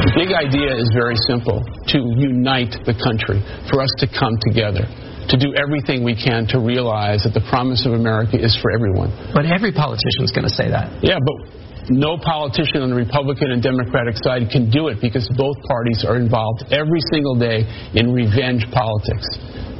The 0.06 0.12
big 0.14 0.30
idea 0.30 0.76
is 0.76 0.88
very 0.94 1.16
simple 1.26 1.66
to 1.88 1.99
unite 1.99 2.78
the 2.87 2.94
country, 2.94 3.42
for 3.68 3.82
us 3.82 3.90
to 3.99 4.06
come 4.06 4.38
together, 4.46 4.87
to 5.30 5.37
do 5.37 5.52
everything 5.58 6.04
we 6.04 6.14
can 6.14 6.46
to 6.54 6.60
realize 6.60 7.25
that 7.25 7.34
the 7.34 7.42
promise 7.50 7.84
of 7.87 7.94
America 7.94 8.38
is 8.38 8.56
for 8.62 8.70
everyone. 8.70 9.10
But 9.34 9.46
every 9.46 9.72
politician 9.72 10.22
is 10.22 10.30
going 10.30 10.46
to 10.46 10.54
say 10.54 10.70
that. 10.70 11.02
Yeah, 11.02 11.18
but 11.18 11.58
no 11.90 12.16
politician 12.16 12.82
on 12.82 12.90
the 12.90 12.97
Republican 12.97 13.50
and 13.50 13.62
Democratic 13.62 14.14
side 14.23 14.47
can 14.50 14.70
do 14.70 14.88
it 14.88 15.02
because 15.02 15.28
both 15.37 15.59
parties 15.66 16.06
are 16.06 16.16
involved 16.16 16.64
every 16.70 17.02
single 17.11 17.35
day 17.35 17.66
in 17.99 18.14
revenge 18.14 18.64
politics. 18.70 19.26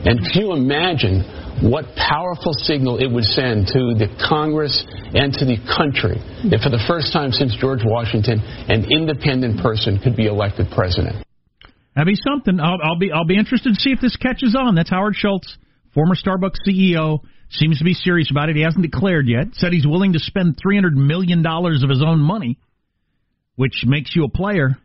And 0.03 0.19
can 0.19 0.43
you 0.43 0.53
imagine 0.53 1.23
what 1.63 1.85
powerful 1.95 2.53
signal 2.53 2.99
it 2.99 3.07
would 3.07 3.25
send 3.25 3.67
to 3.69 3.95
the 3.95 4.09
Congress 4.29 4.85
and 5.13 5.33
to 5.39 5.45
the 5.45 5.61
country 5.69 6.17
if, 6.49 6.63
for 6.63 6.71
the 6.71 6.83
first 6.89 7.13
time 7.13 7.33
since 7.33 7.55
George 7.57 7.85
Washington, 7.85 8.41
an 8.41 8.89
independent 8.91 9.61
person 9.61 10.01
could 10.03 10.17
be 10.17 10.27
elected 10.27 10.67
president? 10.75 11.23
That'd 11.95 12.11
be 12.11 12.17
something. 12.17 12.59
I'll, 12.61 12.79
I'll 12.83 12.99
be 12.99 13.13
I'll 13.13 13.27
be 13.27 13.37
interested 13.37 13.75
to 13.75 13.81
see 13.81 13.91
if 13.91 14.01
this 14.01 14.17
catches 14.17 14.57
on. 14.57 14.75
That's 14.75 14.91
Howard 14.91 15.17
Schultz, 15.17 15.59
former 15.93 16.15
Starbucks 16.15 16.65
CEO, 16.67 17.21
seems 17.51 17.79
to 17.79 17.85
be 17.85 17.95
serious 17.95 18.31
about 18.31 18.49
it. 18.49 18.57
He 18.57 18.63
hasn't 18.63 18.83
declared 18.83 19.29
yet. 19.29 19.49
Said 19.53 19.73
he's 19.73 19.87
willing 19.87 20.13
to 20.13 20.19
spend 20.19 20.59
three 20.61 20.77
hundred 20.77 20.97
million 20.97 21.43
dollars 21.43 21.83
of 21.83 21.91
his 21.91 22.03
own 22.03 22.21
money, 22.21 22.59
which 23.57 23.85
makes 23.87 24.15
you 24.15 24.25
a 24.25 24.29
player. 24.29 24.77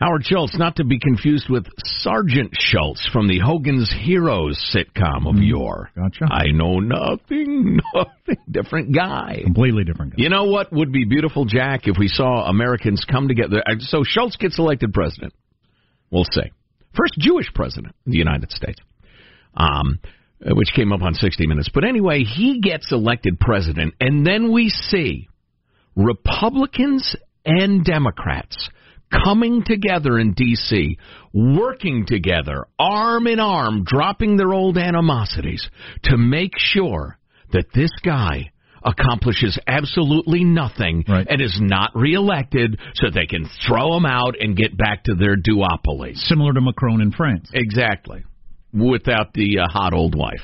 Howard 0.00 0.24
Schultz, 0.24 0.56
not 0.56 0.76
to 0.76 0.84
be 0.84 1.00
confused 1.00 1.50
with 1.50 1.66
Sergeant 1.78 2.52
Schultz 2.56 3.04
from 3.12 3.26
the 3.26 3.40
Hogan's 3.40 3.92
Heroes 4.00 4.56
sitcom 4.72 5.28
of 5.28 5.42
yore. 5.42 5.90
Gotcha. 5.96 6.26
I 6.30 6.52
know 6.52 6.78
nothing, 6.78 7.80
nothing. 7.94 8.36
Different 8.48 8.94
guy. 8.94 9.40
Completely 9.42 9.82
different 9.82 10.12
guy. 10.12 10.22
You 10.22 10.28
know 10.28 10.44
what 10.44 10.72
would 10.72 10.92
be 10.92 11.04
beautiful, 11.04 11.46
Jack, 11.46 11.88
if 11.88 11.96
we 11.98 12.06
saw 12.06 12.48
Americans 12.48 13.04
come 13.10 13.26
together? 13.26 13.60
So 13.80 14.04
Schultz 14.04 14.36
gets 14.36 14.60
elected 14.60 14.92
president. 14.92 15.34
We'll 16.12 16.26
say. 16.30 16.52
First 16.96 17.14
Jewish 17.18 17.52
president 17.52 17.94
in 18.06 18.12
the 18.12 18.18
United 18.18 18.52
States. 18.52 18.78
Um, 19.54 19.98
Uh, 20.40 20.54
which 20.54 20.68
came 20.74 20.92
up 20.92 21.02
on 21.02 21.14
60 21.14 21.48
Minutes. 21.48 21.68
But 21.74 21.84
anyway, 21.84 22.22
he 22.22 22.60
gets 22.60 22.92
elected 22.92 23.40
president, 23.40 23.94
and 24.00 24.24
then 24.24 24.52
we 24.52 24.68
see 24.68 25.28
Republicans 25.96 27.16
and 27.44 27.84
Democrats 27.84 28.68
coming 29.10 29.64
together 29.64 30.18
in 30.18 30.34
D.C., 30.34 30.98
working 31.32 32.04
together, 32.06 32.66
arm 32.78 33.26
in 33.26 33.40
arm, 33.40 33.84
dropping 33.84 34.36
their 34.36 34.52
old 34.52 34.78
animosities 34.78 35.68
to 36.04 36.16
make 36.16 36.52
sure 36.56 37.18
that 37.52 37.66
this 37.74 37.90
guy 38.04 38.52
accomplishes 38.84 39.58
absolutely 39.66 40.44
nothing 40.44 41.04
and 41.08 41.40
is 41.40 41.58
not 41.60 41.90
reelected 41.94 42.78
so 42.94 43.08
they 43.10 43.26
can 43.26 43.48
throw 43.66 43.96
him 43.96 44.06
out 44.06 44.36
and 44.38 44.56
get 44.56 44.76
back 44.76 45.04
to 45.04 45.14
their 45.14 45.36
duopoly. 45.36 46.14
Similar 46.14 46.52
to 46.52 46.60
Macron 46.60 47.00
in 47.00 47.10
France. 47.10 47.50
Exactly. 47.52 48.24
Without 48.72 49.32
the 49.32 49.60
uh, 49.60 49.68
hot 49.68 49.94
old 49.94 50.14
wife. 50.14 50.42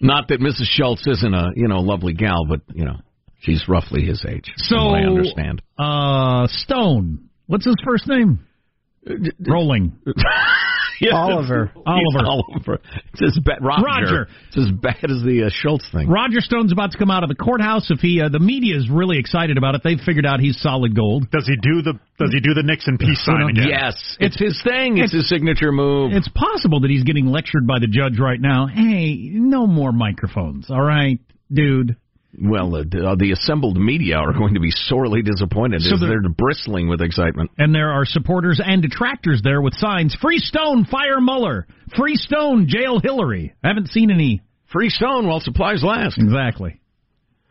Not 0.00 0.28
that 0.28 0.40
Mrs. 0.40 0.66
Schultz 0.70 1.06
isn't 1.06 1.34
a, 1.34 1.50
you 1.56 1.68
know, 1.68 1.80
lovely 1.80 2.12
gal, 2.12 2.46
but, 2.48 2.60
you 2.72 2.84
know, 2.84 3.00
she's 3.40 3.68
roughly 3.68 4.04
his 4.04 4.24
age. 4.26 4.52
So 4.56 4.76
from 4.76 4.86
what 4.86 4.94
I 4.94 5.04
understand. 5.04 5.62
Uh, 5.76 6.46
Stone. 6.48 7.28
What's 7.46 7.64
his 7.64 7.76
first 7.84 8.06
name? 8.06 8.40
Rolling. 9.46 9.98
Yeah, 11.00 11.14
Oliver. 11.14 11.70
Oliver. 11.86 12.26
Oliver. 12.26 12.78
It's 13.12 13.22
as 13.22 13.38
bad. 13.44 13.58
Roger. 13.62 13.84
Roger. 13.84 14.28
It's 14.48 14.58
as 14.58 14.70
bad 14.70 15.10
as 15.10 15.22
the 15.22 15.44
uh, 15.46 15.50
Schultz 15.52 15.88
thing. 15.92 16.08
Roger 16.08 16.40
Stone's 16.40 16.72
about 16.72 16.92
to 16.92 16.98
come 16.98 17.10
out 17.10 17.22
of 17.22 17.28
the 17.28 17.34
courthouse. 17.34 17.90
If 17.90 18.00
he, 18.00 18.20
uh, 18.20 18.28
the 18.28 18.40
media 18.40 18.76
is 18.76 18.88
really 18.90 19.18
excited 19.18 19.58
about 19.58 19.74
it. 19.74 19.82
They've 19.84 20.00
figured 20.00 20.26
out 20.26 20.40
he's 20.40 20.60
solid 20.60 20.94
gold. 20.96 21.30
Does 21.30 21.46
he 21.46 21.56
do 21.56 21.82
the 21.82 21.94
Does 22.18 22.32
he 22.32 22.40
do 22.40 22.54
the 22.54 22.62
Nixon 22.62 22.98
peace 22.98 23.24
sign 23.24 23.48
again? 23.50 23.68
Yes, 23.68 24.16
it's 24.20 24.38
his 24.38 24.60
thing. 24.62 24.98
It's, 24.98 25.12
his 25.12 25.28
signature 25.28 25.72
move. 25.72 26.12
It's 26.12 26.28
possible 26.28 26.80
that 26.80 26.90
he's 26.90 27.04
getting 27.04 27.26
lectured 27.26 27.66
by 27.66 27.78
the 27.78 27.86
judge 27.86 28.18
right 28.18 28.40
now. 28.40 28.66
Hey, 28.66 29.30
no 29.32 29.66
more 29.66 29.92
microphones, 29.92 30.70
all 30.70 30.82
right, 30.82 31.18
dude. 31.52 31.96
Well, 32.40 32.74
uh, 32.76 32.82
the, 32.88 33.08
uh, 33.08 33.14
the 33.16 33.32
assembled 33.32 33.78
media 33.78 34.16
are 34.16 34.32
going 34.32 34.54
to 34.54 34.60
be 34.60 34.70
sorely 34.70 35.22
disappointed 35.22 35.80
So 35.82 35.94
as 35.94 36.00
they're- 36.00 36.20
they're 36.20 36.28
bristling 36.28 36.88
with 36.88 37.00
excitement. 37.00 37.50
And 37.58 37.74
there 37.74 37.90
are 37.90 38.04
supporters 38.04 38.60
and 38.64 38.82
detractors 38.82 39.40
there 39.42 39.62
with 39.62 39.74
signs: 39.74 40.14
"Free 40.14 40.38
Stone, 40.38 40.84
fire 40.84 41.20
Mueller; 41.20 41.66
Free 41.96 42.16
Stone, 42.16 42.66
jail 42.68 43.00
Hillary." 43.00 43.54
I 43.64 43.68
haven't 43.68 43.88
seen 43.88 44.10
any. 44.10 44.42
Free 44.66 44.90
Stone 44.90 45.26
while 45.26 45.40
supplies 45.40 45.82
last. 45.82 46.18
Exactly. 46.18 46.78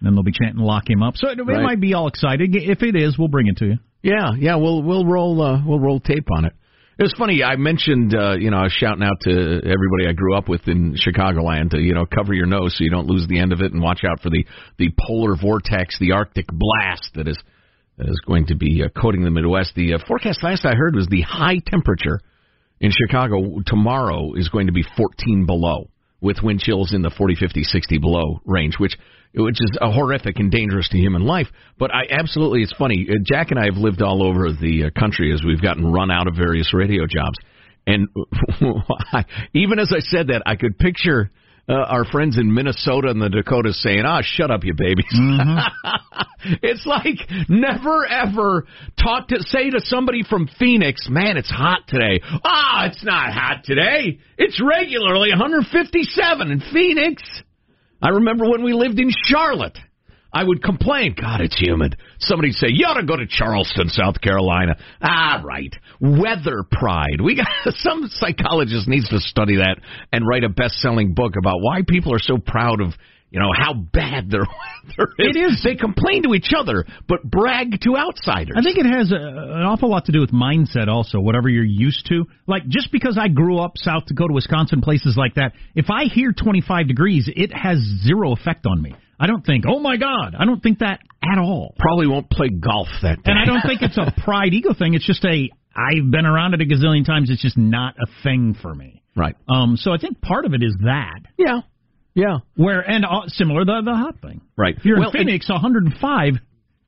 Then 0.01 0.13
they'll 0.13 0.23
be 0.23 0.31
chanting 0.31 0.59
"Lock 0.63 0.87
him 0.87 1.01
up." 1.01 1.17
So 1.17 1.29
it, 1.29 1.39
it 1.39 1.45
might 1.63 1.79
be 1.79 1.95
all 1.95 2.07
exciting. 2.07 2.53
If 2.53 2.83
it 2.83 2.95
is, 2.95 3.17
we'll 3.17 3.29
bring 3.29 3.47
it 3.47 3.57
to 3.57 3.65
you. 3.65 3.77
Yeah, 4.03 4.33
yeah, 4.37 4.55
we'll 4.57 4.83
we'll 4.83 5.05
roll 5.05 5.41
uh, 5.41 5.59
we'll 5.65 5.79
roll 5.79 5.99
tape 5.99 6.29
on 6.31 6.45
it. 6.45 6.53
It 6.99 7.03
was 7.03 7.13
funny. 7.15 7.43
I 7.43 7.57
mentioned, 7.57 8.15
uh, 8.15 8.37
you 8.39 8.49
know, 8.49 8.57
I 8.57 8.63
was 8.63 8.71
shouting 8.71 9.03
out 9.03 9.21
to 9.21 9.31
everybody 9.31 10.07
I 10.09 10.13
grew 10.13 10.35
up 10.35 10.49
with 10.49 10.67
in 10.67 10.95
Chicagoland 10.95 11.69
to, 11.71 11.79
you 11.79 11.93
know, 11.93 12.07
cover 12.07 12.33
your 12.33 12.47
nose 12.47 12.75
so 12.75 12.83
you 12.83 12.89
don't 12.89 13.05
lose 13.05 13.27
the 13.27 13.39
end 13.39 13.53
of 13.53 13.61
it, 13.61 13.71
and 13.71 13.83
watch 13.83 14.01
out 14.03 14.21
for 14.21 14.31
the 14.31 14.45
the 14.79 14.89
polar 15.07 15.35
vortex, 15.39 15.99
the 15.99 16.13
Arctic 16.13 16.47
blast 16.47 17.11
that 17.13 17.27
is 17.27 17.37
that 17.97 18.07
is 18.09 18.19
going 18.25 18.47
to 18.47 18.55
be 18.55 18.81
uh, 18.83 18.89
coating 18.99 19.23
the 19.23 19.29
Midwest. 19.29 19.73
The 19.75 19.93
uh, 19.93 19.97
forecast 20.07 20.41
last 20.41 20.65
I 20.65 20.73
heard 20.73 20.95
was 20.95 21.07
the 21.07 21.21
high 21.21 21.59
temperature 21.63 22.19
in 22.79 22.91
Chicago 22.91 23.59
tomorrow 23.63 24.33
is 24.33 24.49
going 24.49 24.65
to 24.65 24.73
be 24.73 24.83
14 24.97 25.45
below, 25.45 25.91
with 26.19 26.41
wind 26.41 26.61
chills 26.61 26.95
in 26.95 27.03
the 27.03 27.11
40, 27.15 27.35
50, 27.35 27.61
60 27.61 27.97
below 27.99 28.41
range, 28.43 28.79
which 28.79 28.97
which 29.37 29.57
is 29.61 29.77
horrific 29.79 30.39
and 30.39 30.51
dangerous 30.51 30.89
to 30.89 30.97
human 30.97 31.23
life. 31.23 31.47
But 31.77 31.93
I 31.93 32.03
absolutely, 32.09 32.63
it's 32.63 32.73
funny. 32.77 33.07
Uh, 33.09 33.15
Jack 33.23 33.51
and 33.51 33.59
I 33.59 33.65
have 33.65 33.77
lived 33.77 34.01
all 34.01 34.23
over 34.23 34.51
the 34.51 34.85
uh, 34.85 34.99
country 34.99 35.33
as 35.33 35.43
we've 35.45 35.61
gotten 35.61 35.91
run 35.91 36.11
out 36.11 36.27
of 36.27 36.35
various 36.35 36.73
radio 36.73 37.05
jobs, 37.05 37.37
and 37.85 38.07
even 39.53 39.79
as 39.79 39.93
I 39.95 39.99
said 39.99 40.27
that, 40.27 40.43
I 40.45 40.55
could 40.55 40.77
picture. 40.77 41.31
Uh, 41.69 41.73
our 41.73 42.05
friends 42.05 42.37
in 42.37 42.53
Minnesota 42.53 43.09
and 43.09 43.21
the 43.21 43.27
Dakotas 43.27 43.83
saying, 43.83 44.03
"Ah, 44.05 44.21
shut 44.23 44.49
up, 44.49 44.63
you 44.63 44.73
babies." 44.73 45.03
it's 46.63 46.85
like 46.85 47.17
never 47.49 48.05
ever 48.05 48.65
talk 48.97 49.27
to 49.27 49.43
say 49.43 49.69
to 49.71 49.81
somebody 49.81 50.23
from 50.23 50.47
Phoenix, 50.59 51.09
"Man, 51.09 51.35
it's 51.35 51.49
hot 51.49 51.79
today." 51.89 52.21
Ah, 52.45 52.85
it's 52.85 53.03
not 53.03 53.33
hot 53.33 53.65
today. 53.65 54.19
It's 54.37 54.61
regularly 54.65 55.31
157 55.31 56.51
in 56.51 56.61
Phoenix. 56.71 57.21
I 58.01 58.09
remember 58.09 58.45
when 58.49 58.63
we 58.63 58.73
lived 58.73 58.99
in 58.99 59.11
Charlotte. 59.25 59.77
I 60.33 60.43
would 60.43 60.61
complain, 60.61 61.15
God, 61.19 61.41
it's 61.41 61.59
humid. 61.59 61.97
Somebody'd 62.19 62.55
say, 62.55 62.67
You 62.69 62.85
ought 62.85 62.99
to 62.99 63.05
go 63.05 63.15
to 63.15 63.25
Charleston, 63.27 63.89
South 63.89 64.19
Carolina. 64.21 64.77
Ah, 65.01 65.41
right. 65.43 65.73
Weather 65.99 66.63
pride. 66.69 67.21
We 67.23 67.35
got 67.35 67.47
some 67.77 68.07
psychologist 68.09 68.87
needs 68.87 69.09
to 69.09 69.19
study 69.19 69.57
that 69.57 69.77
and 70.11 70.27
write 70.27 70.43
a 70.43 70.49
best 70.49 70.75
selling 70.75 71.13
book 71.13 71.33
about 71.37 71.57
why 71.61 71.81
people 71.87 72.13
are 72.13 72.19
so 72.19 72.37
proud 72.37 72.81
of 72.81 72.93
you 73.29 73.41
know 73.41 73.51
how 73.53 73.73
bad 73.73 74.31
their 74.31 74.41
weather 74.97 75.11
is. 75.19 75.35
It 75.35 75.37
is. 75.37 75.61
They 75.63 75.75
complain 75.75 76.23
to 76.23 76.33
each 76.33 76.51
other, 76.57 76.85
but 77.09 77.23
brag 77.23 77.79
to 77.81 77.97
outsiders. 77.97 78.55
I 78.57 78.61
think 78.61 78.77
it 78.77 78.85
has 78.85 79.11
a, 79.11 79.15
an 79.15 79.63
awful 79.63 79.89
lot 79.89 80.05
to 80.05 80.13
do 80.13 80.21
with 80.21 80.31
mindset, 80.31 80.87
also, 80.87 81.19
whatever 81.19 81.49
you're 81.49 81.65
used 81.65 82.05
to. 82.07 82.25
Like, 82.47 82.65
just 82.69 82.89
because 82.91 83.17
I 83.19 83.27
grew 83.27 83.59
up 83.59 83.73
South 83.75 84.05
Dakota, 84.05 84.33
Wisconsin, 84.33 84.81
places 84.81 85.17
like 85.17 85.35
that, 85.35 85.51
if 85.75 85.87
I 85.89 86.05
hear 86.05 86.31
25 86.31 86.87
degrees, 86.87 87.29
it 87.35 87.53
has 87.53 87.79
zero 88.05 88.31
effect 88.31 88.65
on 88.65 88.81
me. 88.81 88.95
I 89.19 89.27
don't 89.27 89.45
think, 89.45 89.65
oh 89.67 89.79
my 89.79 89.97
God, 89.97 90.35
I 90.37 90.45
don't 90.45 90.61
think 90.61 90.79
that 90.79 90.99
at 91.23 91.39
all. 91.39 91.73
Probably 91.77 92.07
won't 92.07 92.29
play 92.29 92.49
golf 92.49 92.87
that 93.01 93.23
day. 93.23 93.31
And 93.31 93.39
I 93.39 93.45
don't 93.45 93.61
think 93.61 93.81
it's 93.81 93.97
a 93.97 94.13
pride 94.23 94.53
ego 94.53 94.73
thing. 94.77 94.93
It's 94.93 95.05
just 95.05 95.25
a, 95.25 95.49
I've 95.75 96.11
been 96.11 96.25
around 96.25 96.53
it 96.53 96.61
a 96.61 96.65
gazillion 96.65 97.05
times. 97.05 97.29
It's 97.29 97.41
just 97.41 97.57
not 97.57 97.95
a 97.99 98.05
thing 98.23 98.55
for 98.61 98.73
me. 98.73 99.01
Right. 99.15 99.35
Um. 99.49 99.77
So 99.77 99.91
I 99.91 99.97
think 99.97 100.21
part 100.21 100.45
of 100.45 100.53
it 100.53 100.61
is 100.61 100.75
that. 100.83 101.21
Yeah. 101.37 101.61
Yeah. 102.13 102.37
Where 102.55 102.81
and 102.81 103.03
uh, 103.03 103.27
similar 103.27 103.65
the 103.65 103.81
the 103.83 103.95
hot 103.95 104.21
thing. 104.21 104.41
Right. 104.55 104.75
If 104.77 104.85
you're 104.85 104.99
Well, 104.99 105.09
in 105.09 105.25
Phoenix, 105.25 105.49
105 105.49 106.33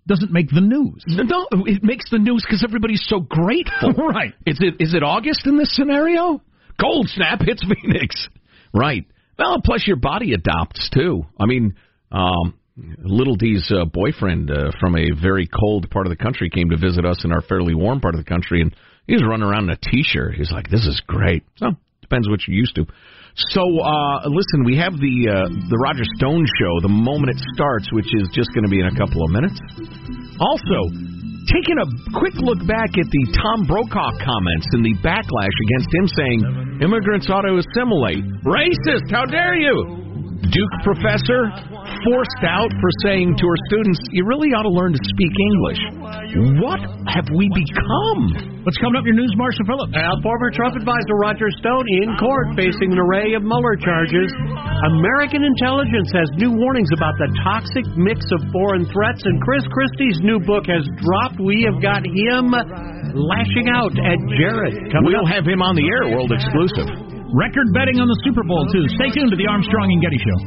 doesn't 0.07 0.31
make 0.31 0.49
the 0.49 0.61
news. 0.61 1.03
No, 1.07 1.47
it 1.65 1.83
makes 1.83 2.09
the 2.09 2.17
news 2.19 2.43
because 2.45 2.63
everybody's 2.63 3.03
so 3.07 3.19
grateful. 3.19 3.93
right. 4.13 4.33
Is 4.45 4.57
it 4.59 4.75
is 4.79 4.93
it 4.93 5.03
August 5.03 5.45
in 5.45 5.57
this 5.57 5.75
scenario? 5.75 6.41
Cold 6.79 7.09
snap 7.09 7.41
hits 7.41 7.63
Phoenix. 7.63 8.27
Right. 8.73 9.05
Well, 9.37 9.61
plus 9.63 9.85
your 9.87 9.97
body 9.97 10.33
adopts 10.33 10.89
too. 10.93 11.23
I 11.39 11.45
mean, 11.45 11.75
um, 12.12 12.54
Little 13.04 13.36
D's 13.36 13.72
uh, 13.76 13.86
boyfriend 13.86 14.52
uh, 14.52 14.72
from 14.80 14.95
a 14.95 15.12
very 15.22 15.48
cold 15.48 15.89
part 15.89 16.06
of 16.06 16.12
the 16.12 16.22
country 16.22 16.50
came 16.50 16.69
to 16.69 16.78
visit 16.78 17.06
us 17.06 17.24
in 17.26 17.32
our 17.32 17.41
fairly 17.41 17.76
warm 17.76 18.00
part 18.00 18.15
of 18.15 18.24
the 18.24 18.30
country, 18.30 18.62
and 18.62 18.76
he 19.08 19.13
was 19.13 19.24
running 19.24 19.48
around 19.48 19.65
in 19.65 19.72
a 19.72 19.91
t-shirt. 19.91 20.36
He's 20.36 20.52
like, 20.52 20.69
"This 20.69 20.86
is 20.86 21.02
great." 21.06 21.43
So 21.58 21.76
depends 22.02 22.30
what 22.30 22.39
you're 22.48 22.58
used 22.58 22.76
to. 22.76 22.86
So 23.54 23.62
uh, 23.62 24.28
listen, 24.28 24.65
we 24.65 24.76
have 24.78 24.93
the 24.98 25.15
uh, 25.30 25.48
the 25.69 25.80
Roger 25.84 26.04
Stone 26.17 26.45
show 26.58 26.74
the 26.82 26.91
moment 26.91 27.36
it 27.36 27.41
starts, 27.54 27.88
which 27.91 28.10
is 28.15 28.28
just 28.34 28.50
going 28.54 28.65
to 28.65 28.72
be 28.72 28.80
in 28.80 28.88
a 28.88 28.95
couple 28.95 29.24
of 29.24 29.30
minutes. 29.32 29.56
Also, 30.39 30.80
taking 31.52 31.78
a 31.80 31.88
quick 32.17 32.36
look 32.41 32.60
back 32.67 32.95
at 32.98 33.08
the 33.08 33.24
Tom 33.38 33.67
Brokaw 33.69 34.12
comments 34.24 34.67
and 34.74 34.84
the 34.84 34.95
backlash 35.06 35.58
against 35.69 35.89
him 35.93 36.06
saying 36.15 36.39
immigrants 36.82 37.30
ought 37.30 37.45
to 37.45 37.60
assimilate. 37.60 38.24
Racist! 38.43 39.08
How 39.12 39.26
dare 39.26 39.56
you? 39.56 40.09
Duke 40.47 40.75
professor 40.88 41.52
forced 42.08 42.43
out 42.47 42.71
for 42.80 42.89
saying 43.04 43.36
to 43.36 43.45
her 43.45 43.60
students, 43.67 43.99
"You 44.15 44.23
really 44.25 44.49
ought 44.56 44.63
to 44.63 44.71
learn 44.71 44.93
to 44.95 45.02
speak 45.04 45.34
English." 45.36 45.82
What 46.63 46.80
have 47.10 47.28
we 47.36 47.49
become? 47.52 48.63
What's 48.63 48.78
coming 48.78 48.95
up 48.95 49.04
in 49.04 49.15
your 49.15 49.19
news, 49.25 49.34
Marshall 49.36 49.65
Phillips? 49.65 49.91
Now, 49.93 50.13
former 50.21 50.52
Trump 50.52 50.75
advisor 50.75 51.15
Roger 51.17 51.49
Stone 51.58 51.86
in 51.89 52.15
court 52.17 52.56
facing 52.56 52.93
an 52.93 52.99
array 52.99 53.34
of 53.34 53.43
Mueller 53.43 53.75
charges. 53.75 54.30
American 54.86 55.43
intelligence 55.43 56.12
has 56.13 56.30
new 56.38 56.52
warnings 56.52 56.89
about 56.93 57.17
the 57.17 57.28
toxic 57.43 57.86
mix 57.97 58.23
of 58.32 58.39
foreign 58.52 58.86
threats, 58.93 59.25
and 59.25 59.41
Chris 59.41 59.65
Christie's 59.67 60.19
new 60.21 60.39
book 60.39 60.67
has 60.67 60.88
dropped. 61.02 61.39
We 61.39 61.63
have 61.63 61.82
got 61.82 62.06
him 62.06 62.54
lashing 63.13 63.69
out 63.69 63.91
at 63.97 64.19
Jared. 64.38 64.91
Coming 64.91 65.13
we'll 65.13 65.25
up. 65.25 65.34
have 65.34 65.45
him 65.45 65.62
on 65.62 65.75
the 65.75 65.88
air, 65.89 66.13
world 66.13 66.32
exclusive. 66.32 67.18
Record 67.33 67.69
betting 67.73 68.01
on 68.01 68.07
the 68.07 68.19
Super 68.25 68.41
Bowl, 68.41 68.65
too. 68.73 68.89
Stay 68.97 69.13
tuned 69.13 69.29
to 69.29 69.37
the 69.37 69.45
Armstrong 69.45 69.85
and 69.93 70.01
Getty 70.01 70.17
Show. 70.17 70.37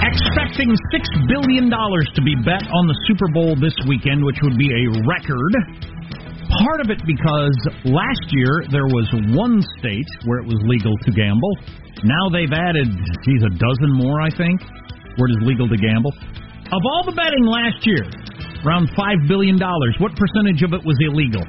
Expecting 0.00 0.72
$6 0.72 1.28
billion 1.28 1.68
to 1.68 2.20
be 2.24 2.34
bet 2.40 2.64
on 2.72 2.86
the 2.88 2.96
Super 3.04 3.28
Bowl 3.28 3.52
this 3.60 3.76
weekend, 3.88 4.24
which 4.24 4.40
would 4.42 4.56
be 4.56 4.72
a 4.72 4.84
record. 5.04 5.52
Part 6.64 6.80
of 6.80 6.88
it 6.88 7.04
because 7.04 7.56
last 7.84 8.24
year 8.32 8.64
there 8.72 8.88
was 8.88 9.04
one 9.36 9.60
state 9.78 10.08
where 10.24 10.38
it 10.38 10.46
was 10.46 10.56
legal 10.64 10.96
to 11.04 11.10
gamble. 11.12 11.52
Now 12.04 12.32
they've 12.32 12.52
added, 12.52 12.88
geez, 13.28 13.42
a 13.44 13.52
dozen 13.60 13.92
more, 13.92 14.22
I 14.22 14.30
think, 14.30 14.62
where 15.20 15.28
it 15.28 15.36
is 15.36 15.42
legal 15.44 15.68
to 15.68 15.76
gamble. 15.76 16.14
Of 16.66 16.82
all 16.82 17.06
the 17.06 17.14
betting 17.14 17.46
last 17.46 17.78
year, 17.86 18.02
around 18.66 18.90
$5 18.98 19.30
billion, 19.30 19.54
what 20.02 20.18
percentage 20.18 20.66
of 20.66 20.74
it 20.74 20.82
was 20.82 20.98
illegal? 20.98 21.46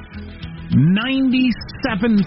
97%. 0.78 2.22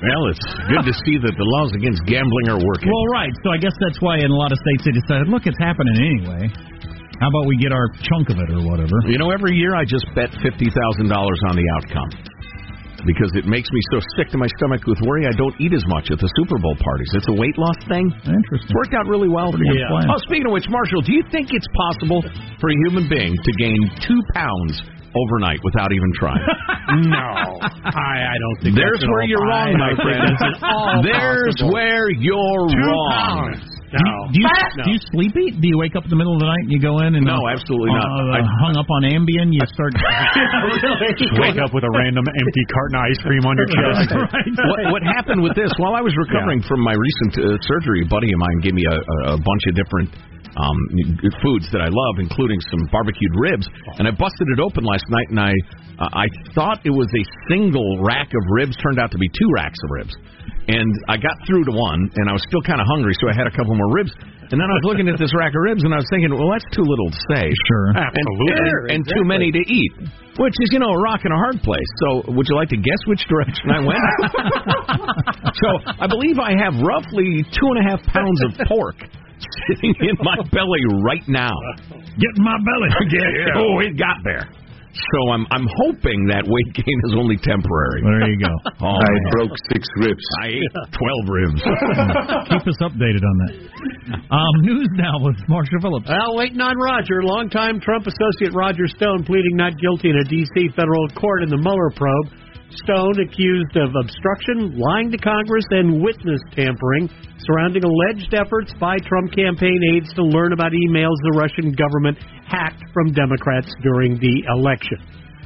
Well, 0.00 0.24
it's 0.32 0.46
good 0.72 0.88
to 0.88 0.94
see 1.04 1.20
that 1.20 1.34
the 1.36 1.46
laws 1.60 1.70
against 1.76 2.00
gambling 2.08 2.48
are 2.48 2.58
working. 2.64 2.88
Well, 2.88 3.08
right. 3.12 3.30
So 3.44 3.52
I 3.52 3.58
guess 3.60 3.76
that's 3.78 4.00
why 4.00 4.18
in 4.24 4.32
a 4.32 4.38
lot 4.40 4.50
of 4.50 4.58
states 4.64 4.88
they 4.88 4.96
decided, 4.96 5.28
look, 5.28 5.44
it's 5.44 5.60
happening 5.60 5.94
anyway. 6.00 6.48
How 7.20 7.28
about 7.30 7.46
we 7.46 7.60
get 7.60 7.70
our 7.70 7.86
chunk 8.08 8.32
of 8.34 8.40
it 8.40 8.50
or 8.50 8.64
whatever? 8.66 8.98
You 9.06 9.20
know, 9.20 9.30
every 9.30 9.54
year 9.54 9.76
I 9.78 9.84
just 9.86 10.08
bet 10.16 10.34
fifty 10.42 10.66
thousand 10.74 11.06
dollars 11.06 11.38
on 11.46 11.54
the 11.54 11.62
outcome 11.78 12.10
because 13.06 13.30
it 13.34 13.44
makes 13.46 13.68
me 13.70 13.80
so 13.92 13.98
sick 14.16 14.28
to 14.30 14.38
my 14.38 14.46
stomach 14.58 14.86
with 14.86 14.98
worry 15.06 15.26
I 15.26 15.34
don't 15.36 15.54
eat 15.60 15.72
as 15.74 15.82
much 15.88 16.10
at 16.10 16.18
the 16.18 16.30
Super 16.38 16.58
Bowl 16.58 16.76
parties. 16.80 17.10
It's 17.14 17.28
a 17.28 17.36
weight 17.36 17.56
loss 17.58 17.76
thing. 17.88 18.06
Interesting. 18.26 18.72
Worked 18.76 18.94
out 18.94 19.06
really 19.10 19.28
well. 19.28 19.50
Pretty 19.50 19.66
good 19.68 19.88
plan. 19.90 20.06
Oh, 20.10 20.18
speaking 20.26 20.46
of 20.46 20.52
which, 20.54 20.66
Marshall, 20.70 21.02
do 21.02 21.12
you 21.12 21.22
think 21.30 21.50
it's 21.52 21.66
possible 21.74 22.22
for 22.60 22.66
a 22.70 22.76
human 22.86 23.08
being 23.08 23.34
to 23.34 23.50
gain 23.58 23.78
two 24.06 24.20
pounds 24.34 24.78
overnight 25.12 25.60
without 25.64 25.92
even 25.92 26.10
trying? 26.16 26.40
no, 27.12 27.28
I, 27.84 28.32
I 28.32 28.36
don't 28.40 28.58
think 28.64 28.74
There's 28.76 29.00
that's 29.00 29.10
where 29.10 29.24
you're 29.28 29.44
wrong, 29.44 29.76
my 29.76 29.92
don't 29.92 30.02
friend. 30.02 30.22
that's 30.38 30.42
at 30.42 30.56
all 30.64 31.02
There's 31.02 31.56
possible. 31.58 31.72
where 31.74 32.08
you're 32.10 32.68
Two 32.70 32.80
wrong. 32.86 33.52
pounds. 33.58 33.68
Do 33.92 34.00
you, 34.00 34.16
do, 34.32 34.38
you, 34.40 34.48
No. 34.48 34.84
do 34.84 34.90
you 34.96 35.00
sleep 35.12 35.34
eat? 35.36 35.60
Do 35.60 35.66
you 35.68 35.76
wake 35.76 35.92
up 35.94 36.04
in 36.04 36.10
the 36.10 36.16
middle 36.16 36.32
of 36.32 36.40
the 36.40 36.48
night 36.48 36.64
and 36.64 36.72
you 36.72 36.80
go 36.80 37.04
in 37.04 37.12
and 37.12 37.24
No, 37.28 37.36
uh, 37.36 37.52
absolutely 37.52 37.92
not. 37.92 38.08
uh, 38.08 38.36
I- 38.40 38.48
hung 38.64 38.74
up 38.80 38.88
on 38.88 39.00
Ambien, 39.04 39.52
you 39.52 39.60
start. 39.68 39.92
Wake 41.44 41.60
up 41.60 41.72
with 41.76 41.84
a 41.84 41.92
random 41.92 42.24
empty 42.24 42.64
carton 42.72 42.96
of 42.96 43.02
ice 43.12 43.20
cream 43.22 43.44
on 43.44 43.54
your 43.56 43.68
chest. 43.76 44.08
what, 44.16 44.80
what 44.96 45.02
happened 45.04 45.42
with 45.42 45.54
this? 45.54 45.70
While 45.76 45.94
I 45.94 46.00
was 46.00 46.14
recovering 46.16 46.62
from 46.64 46.80
my 46.80 46.94
recent 46.96 47.32
uh, 47.44 47.56
surgery, 47.68 48.02
a 48.04 48.08
buddy 48.08 48.32
of 48.32 48.38
mine 48.38 48.58
gave 48.64 48.74
me 48.74 48.84
a, 48.88 48.96
a, 48.96 49.16
a 49.34 49.38
bunch 49.38 49.64
of 49.68 49.74
different 49.76 50.08
um, 50.56 50.78
foods 51.40 51.68
that 51.72 51.80
I 51.80 51.88
love, 51.88 52.14
including 52.20 52.60
some 52.68 52.84
barbecued 52.92 53.32
ribs. 53.36 53.66
And 53.98 54.08
I 54.08 54.12
busted 54.12 54.46
it 54.56 54.60
open 54.60 54.84
last 54.84 55.04
night, 55.08 55.28
and 55.30 55.40
I 55.40 55.52
uh, 56.00 56.08
I 56.12 56.26
thought 56.54 56.80
it 56.84 56.90
was 56.92 57.08
a 57.12 57.24
single 57.52 58.00
rack 58.02 58.28
of 58.32 58.42
ribs. 58.56 58.76
Turned 58.80 58.98
out 59.00 59.10
to 59.12 59.18
be 59.18 59.28
two 59.28 59.48
racks 59.54 59.78
of 59.84 59.90
ribs. 59.90 60.14
And 60.68 60.92
I 61.10 61.18
got 61.18 61.34
through 61.46 61.64
to 61.66 61.74
one, 61.74 62.06
and 62.14 62.30
I 62.30 62.32
was 62.32 62.42
still 62.46 62.62
kind 62.62 62.78
of 62.78 62.86
hungry, 62.86 63.14
so 63.18 63.26
I 63.26 63.34
had 63.34 63.50
a 63.50 63.54
couple 63.54 63.74
more 63.74 63.90
ribs. 63.90 64.14
And 64.52 64.60
then 64.60 64.68
I 64.68 64.76
was 64.78 64.86
looking 64.86 65.08
at 65.08 65.18
this 65.18 65.32
rack 65.34 65.50
of 65.56 65.62
ribs, 65.64 65.82
and 65.82 65.90
I 65.90 65.98
was 65.98 66.06
thinking, 66.12 66.30
well, 66.30 66.52
that's 66.54 66.68
too 66.70 66.84
little 66.86 67.10
to 67.10 67.20
say. 67.34 67.44
Sure. 67.50 67.86
And, 67.98 68.26
and, 68.46 68.90
and 68.94 69.00
too 69.08 69.24
many 69.26 69.50
to 69.50 69.62
eat. 69.64 69.92
Which 70.38 70.54
is, 70.60 70.68
you 70.70 70.78
know, 70.78 70.92
a 70.92 71.00
rock 71.02 71.24
and 71.24 71.32
a 71.34 71.40
hard 71.40 71.58
place. 71.66 71.90
So, 72.04 72.30
would 72.36 72.46
you 72.48 72.56
like 72.56 72.68
to 72.70 72.78
guess 72.78 73.00
which 73.10 73.24
direction 73.26 73.68
I 73.68 73.80
went? 73.82 74.00
so, 75.60 75.68
I 75.98 76.06
believe 76.06 76.38
I 76.38 76.54
have 76.56 76.78
roughly 76.78 77.42
two 77.52 77.68
and 77.74 77.78
a 77.80 77.84
half 77.90 78.00
pounds 78.12 78.38
of 78.46 78.66
pork 78.68 78.96
sitting 79.68 79.94
in 80.00 80.16
my 80.22 80.36
belly 80.52 80.84
right 81.02 81.26
now. 81.28 81.52
Get 81.90 82.32
in 82.36 82.44
my 82.44 82.56
belly. 82.62 82.90
Yeah. 83.12 83.60
Oh, 83.60 83.80
it 83.80 83.98
got 83.98 84.22
there. 84.24 84.48
So 84.92 85.30
I'm 85.32 85.46
I'm 85.50 85.64
hoping 85.88 86.28
that 86.28 86.44
weight 86.44 86.70
gain 86.76 86.98
is 87.08 87.14
only 87.16 87.36
temporary. 87.40 88.04
There 88.04 88.28
you 88.28 88.38
go. 88.40 88.52
Oh, 88.82 88.98
I 88.98 89.06
man. 89.14 89.30
broke 89.30 89.54
six 89.70 89.86
ribs. 89.96 90.24
I 90.42 90.46
ate 90.58 90.74
twelve 90.90 91.24
ribs. 91.30 91.60
Keep 92.50 92.66
us 92.66 92.78
updated 92.82 93.22
on 93.22 93.36
that. 93.46 93.54
Um, 94.26 94.54
news 94.66 94.88
now 94.98 95.22
with 95.22 95.36
Marshall 95.48 95.78
Phillips. 95.80 96.08
Well, 96.08 96.34
waiting 96.36 96.60
on 96.60 96.76
Roger. 96.76 97.22
Longtime 97.22 97.80
Trump 97.80 98.06
associate 98.06 98.52
Roger 98.54 98.88
Stone 98.88 99.24
pleading 99.24 99.54
not 99.56 99.78
guilty 99.78 100.10
in 100.10 100.16
a 100.18 100.24
D.C. 100.28 100.70
federal 100.74 101.08
court 101.14 101.42
in 101.44 101.48
the 101.48 101.56
Mueller 101.56 101.90
probe. 101.94 102.34
Stone 102.84 103.20
accused 103.20 103.76
of 103.76 103.90
obstruction, 104.00 104.78
lying 104.78 105.10
to 105.12 105.18
Congress, 105.18 105.64
and 105.70 106.02
witness 106.02 106.40
tampering 106.56 107.10
surrounding 107.46 107.82
alleged 107.84 108.32
efforts 108.34 108.72
by 108.78 108.96
Trump 109.06 109.32
campaign 109.34 109.80
aides 109.94 110.12
to 110.14 110.22
learn 110.22 110.52
about 110.52 110.72
emails 110.72 111.16
the 111.22 111.34
Russian 111.36 111.72
government 111.72 112.18
hacked 112.46 112.82
from 112.92 113.12
Democrats 113.12 113.68
during 113.82 114.18
the 114.18 114.44
election. 114.54 114.98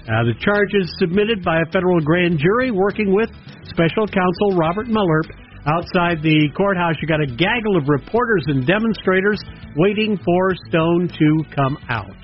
Uh, 0.07 0.23
the 0.23 0.37
charges 0.39 0.87
submitted 0.99 1.43
by 1.43 1.59
a 1.61 1.67
federal 1.73 2.01
grand 2.01 2.39
jury 2.39 2.71
working 2.71 3.12
with 3.12 3.31
special 3.67 4.07
counsel 4.07 4.55
Robert 4.55 4.87
Mueller. 4.87 5.23
Outside 5.67 6.23
the 6.23 6.47
courthouse, 6.57 6.95
you 7.03 7.09
got 7.09 7.21
a 7.21 7.27
gaggle 7.27 7.77
of 7.77 7.89
reporters 7.89 8.45
and 8.47 8.65
demonstrators 8.67 9.41
waiting 9.75 10.17
for 10.25 10.55
Stone 10.69 11.09
to 11.09 11.43
come 11.55 11.77
out. 11.89 12.15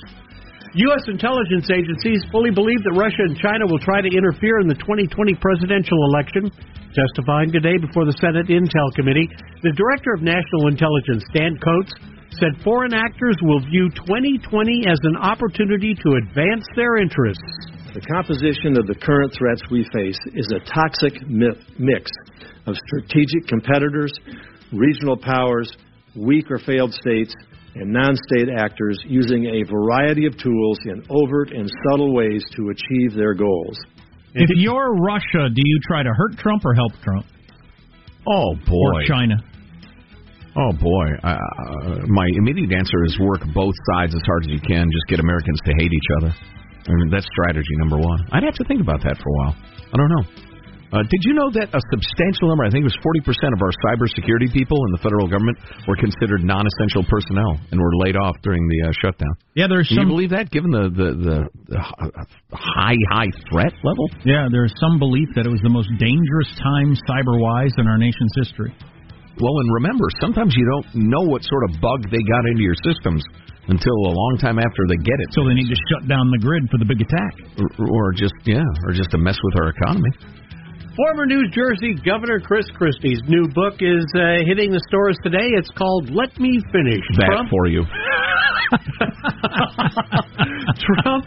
U.S. 0.73 1.05
intelligence 1.05 1.69
agencies 1.69 2.25
fully 2.33 2.49
believe 2.49 2.81
that 2.81 2.97
Russia 2.97 3.29
and 3.29 3.37
China 3.37 3.69
will 3.69 3.83
try 3.85 4.01
to 4.01 4.09
interfere 4.09 4.57
in 4.65 4.69
the 4.73 4.81
2020 4.81 5.37
presidential 5.37 6.01
election. 6.09 6.49
Testifying 6.97 7.53
today 7.53 7.77
before 7.77 8.09
the 8.09 8.17
Senate 8.17 8.49
Intel 8.49 8.89
Committee, 8.97 9.29
the 9.61 9.77
Director 9.77 10.17
of 10.17 10.25
National 10.25 10.73
Intelligence, 10.73 11.29
Dan 11.37 11.61
Coats, 11.61 11.93
said 12.41 12.57
foreign 12.65 12.97
actors 12.97 13.37
will 13.45 13.61
view 13.69 13.93
2020 14.09 14.89
as 14.89 14.97
an 15.05 15.21
opportunity 15.21 15.93
to 15.93 16.17
advance 16.25 16.65
their 16.73 16.97
interests. 16.97 17.53
The 17.93 18.01
composition 18.09 18.73
of 18.81 18.89
the 18.89 18.97
current 18.97 19.37
threats 19.37 19.61
we 19.69 19.85
face 19.93 20.17
is 20.33 20.49
a 20.57 20.65
toxic 20.65 21.21
mix 21.29 22.09
of 22.65 22.81
strategic 22.89 23.45
competitors, 23.45 24.13
regional 24.73 25.21
powers, 25.21 25.69
weak 26.17 26.49
or 26.49 26.57
failed 26.65 26.97
states, 26.97 27.37
and 27.75 27.93
non 27.93 28.15
state 28.29 28.49
actors 28.57 28.99
using 29.05 29.47
a 29.47 29.71
variety 29.71 30.27
of 30.27 30.37
tools 30.39 30.79
in 30.85 31.03
overt 31.09 31.53
and 31.53 31.71
subtle 31.89 32.15
ways 32.15 32.45
to 32.57 32.71
achieve 32.71 33.17
their 33.17 33.35
goals. 33.35 33.79
If 34.35 34.49
you're 34.57 34.95
Russia, 34.97 35.49
do 35.53 35.63
you 35.63 35.79
try 35.87 36.03
to 36.03 36.11
hurt 36.15 36.39
Trump 36.39 36.65
or 36.65 36.75
help 36.75 36.93
Trump? 37.03 37.27
Oh 38.27 38.55
boy. 38.67 39.03
Or 39.03 39.07
China? 39.07 39.35
Oh 40.55 40.73
boy, 40.73 41.07
uh, 41.23 41.37
my 42.09 42.29
immediate 42.37 42.73
answer 42.77 43.05
is 43.05 43.19
work 43.19 43.41
both 43.55 43.75
sides 43.93 44.15
as 44.15 44.21
hard 44.27 44.45
as 44.45 44.51
you 44.51 44.61
can. 44.61 44.85
Just 44.93 45.07
get 45.09 45.19
Americans 45.19 45.59
to 45.65 45.73
hate 45.79 45.93
each 45.93 46.11
other. 46.21 46.35
I 46.89 46.93
mean, 46.93 47.11
that's 47.11 47.27
strategy 47.33 47.73
number 47.79 47.97
one. 47.97 48.21
I'd 48.33 48.43
have 48.43 48.55
to 48.55 48.65
think 48.65 48.83
about 48.83 49.01
that 49.03 49.17
for 49.17 49.29
a 49.29 49.37
while. 49.39 49.57
I 49.93 49.97
don't 49.97 50.11
know. 50.11 50.52
Uh, 50.93 51.01
did 51.09 51.25
you 51.25 51.33
know 51.33 51.49
that 51.49 51.73
a 51.73 51.81
substantial 51.89 52.53
number, 52.53 52.69
I 52.69 52.71
think 52.71 52.85
it 52.85 52.93
was 52.93 53.01
40% 53.01 53.25
of 53.57 53.65
our 53.65 53.73
cybersecurity 53.81 54.53
people 54.53 54.77
in 54.77 54.93
the 54.93 55.01
federal 55.01 55.25
government 55.25 55.57
were 55.89 55.97
considered 55.97 56.45
non-essential 56.45 57.09
personnel 57.09 57.57
and 57.73 57.81
were 57.81 57.97
laid 57.97 58.13
off 58.21 58.37
during 58.45 58.61
the 58.69 58.93
uh, 58.93 58.93
shutdown? 59.01 59.33
Yeah, 59.57 59.73
there's 59.73 59.89
Can 59.89 60.05
some. 60.05 60.05
you 60.05 60.13
believe 60.13 60.37
that, 60.37 60.53
given 60.53 60.69
the, 60.69 60.93
the, 60.93 61.09
the, 61.17 61.37
the 61.73 61.81
high, 62.61 63.01
high 63.09 63.33
threat 63.49 63.73
level? 63.81 64.05
Yeah, 64.29 64.53
there's 64.53 64.77
some 64.77 65.01
belief 65.01 65.33
that 65.33 65.49
it 65.49 65.53
was 65.53 65.65
the 65.65 65.73
most 65.73 65.89
dangerous 65.97 66.53
time 66.61 66.93
cyber-wise 67.09 67.73
in 67.81 67.89
our 67.89 67.97
nation's 67.97 68.37
history. 68.37 68.77
Well, 69.41 69.57
and 69.65 69.69
remember, 69.73 70.05
sometimes 70.21 70.53
you 70.53 70.69
don't 70.69 71.09
know 71.09 71.25
what 71.25 71.41
sort 71.41 71.73
of 71.73 71.81
bug 71.81 72.05
they 72.13 72.21
got 72.21 72.45
into 72.53 72.61
your 72.61 72.77
systems 72.85 73.25
until 73.65 73.97
a 74.05 74.13
long 74.13 74.37
time 74.45 74.61
after 74.61 74.85
they 74.93 75.01
get 75.01 75.17
it. 75.25 75.33
So 75.33 75.49
they 75.49 75.57
need 75.57 75.73
to 75.73 75.81
shut 75.89 76.05
down 76.05 76.29
the 76.29 76.39
grid 76.39 76.69
for 76.69 76.77
the 76.77 76.85
big 76.85 77.01
attack. 77.01 77.33
Or, 77.81 77.89
or 77.89 78.13
just, 78.13 78.37
yeah, 78.45 78.61
or 78.85 78.93
just 78.93 79.09
to 79.13 79.19
mess 79.19 79.41
with 79.41 79.57
our 79.57 79.73
economy. 79.73 80.11
Former 80.97 81.25
New 81.25 81.49
Jersey 81.49 81.95
Governor 82.05 82.39
Chris 82.39 82.67
Christie's 82.77 83.23
new 83.27 83.49
book 83.49 83.81
is 83.81 84.05
uh, 84.13 84.45
hitting 84.45 84.73
the 84.73 84.85
stores 84.89 85.17
today. 85.25 85.49
It's 85.57 85.71
called 85.73 86.11
Let 86.13 86.39
Me 86.39 86.61
Finish. 86.69 87.01
That 87.17 87.33
Trump, 87.33 87.49
for 87.49 87.67
you. 87.67 87.81
Trump. 90.77 91.25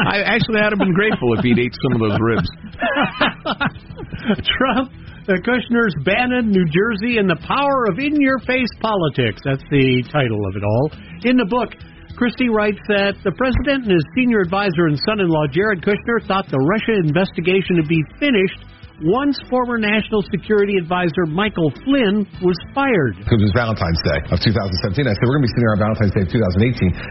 I 0.00 0.24
actually 0.24 0.64
I'd 0.64 0.72
have 0.72 0.80
been 0.80 0.96
grateful 0.96 1.36
if 1.36 1.44
he'd 1.44 1.60
ate 1.60 1.76
some 1.76 2.00
of 2.00 2.08
those 2.08 2.16
ribs. 2.24 2.48
Trump, 4.48 4.88
uh, 5.28 5.36
Kushner's 5.44 5.92
Bannon, 6.00 6.48
New 6.48 6.64
Jersey, 6.72 7.20
and 7.20 7.28
the 7.28 7.36
power 7.44 7.84
of 7.84 8.00
in-your-face 8.00 8.72
politics. 8.80 9.44
That's 9.44 9.60
the 9.68 10.08
title 10.08 10.40
of 10.48 10.56
it 10.56 10.64
all. 10.64 10.88
In 11.28 11.36
the 11.36 11.44
book, 11.44 11.76
Christie 12.20 12.52
writes 12.52 12.76
that 12.92 13.16
the 13.24 13.32
president 13.32 13.88
and 13.88 13.96
his 13.96 14.04
senior 14.12 14.44
advisor 14.44 14.92
and 14.92 15.00
son 15.08 15.24
in 15.24 15.32
law, 15.32 15.48
Jared 15.48 15.80
Kushner, 15.80 16.20
thought 16.28 16.44
the 16.52 16.60
Russia 16.60 17.00
investigation 17.00 17.80
to 17.80 17.86
be 17.88 17.96
finished 18.20 18.60
once 19.00 19.40
former 19.48 19.80
National 19.80 20.20
Security 20.28 20.76
Advisor 20.76 21.24
Michael 21.24 21.72
Flynn 21.80 22.28
was 22.44 22.60
fired. 22.76 23.16
Because 23.16 23.40
it 23.40 23.48
was 23.48 23.56
Valentine's 23.56 24.04
Day 24.04 24.20
of 24.28 24.36
2017. 24.36 25.08
I 25.08 25.16
said, 25.16 25.24
We're 25.24 25.40
going 25.40 25.48
to 25.48 25.48
be 25.48 25.52
sitting 25.56 25.64
here 25.64 25.72
on 25.72 25.80
Valentine's 25.80 26.12
Day 26.12 26.24
of 26.28 26.30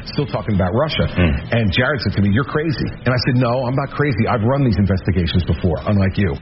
2018 0.05 0.13
still 0.13 0.29
talking 0.29 0.53
about 0.53 0.77
Russia. 0.77 1.09
Hmm. 1.09 1.57
And 1.57 1.73
Jared 1.73 2.05
said 2.05 2.13
to 2.13 2.21
me, 2.21 2.29
You're 2.29 2.45
crazy. 2.45 2.85
And 3.01 3.09
I 3.09 3.17
said, 3.25 3.41
No, 3.41 3.65
I'm 3.65 3.73
not 3.73 3.89
crazy. 3.97 4.29
I've 4.29 4.45
run 4.45 4.61
these 4.61 4.77
investigations 4.77 5.41
before, 5.41 5.81
unlike 5.89 6.21
you. 6.21 6.37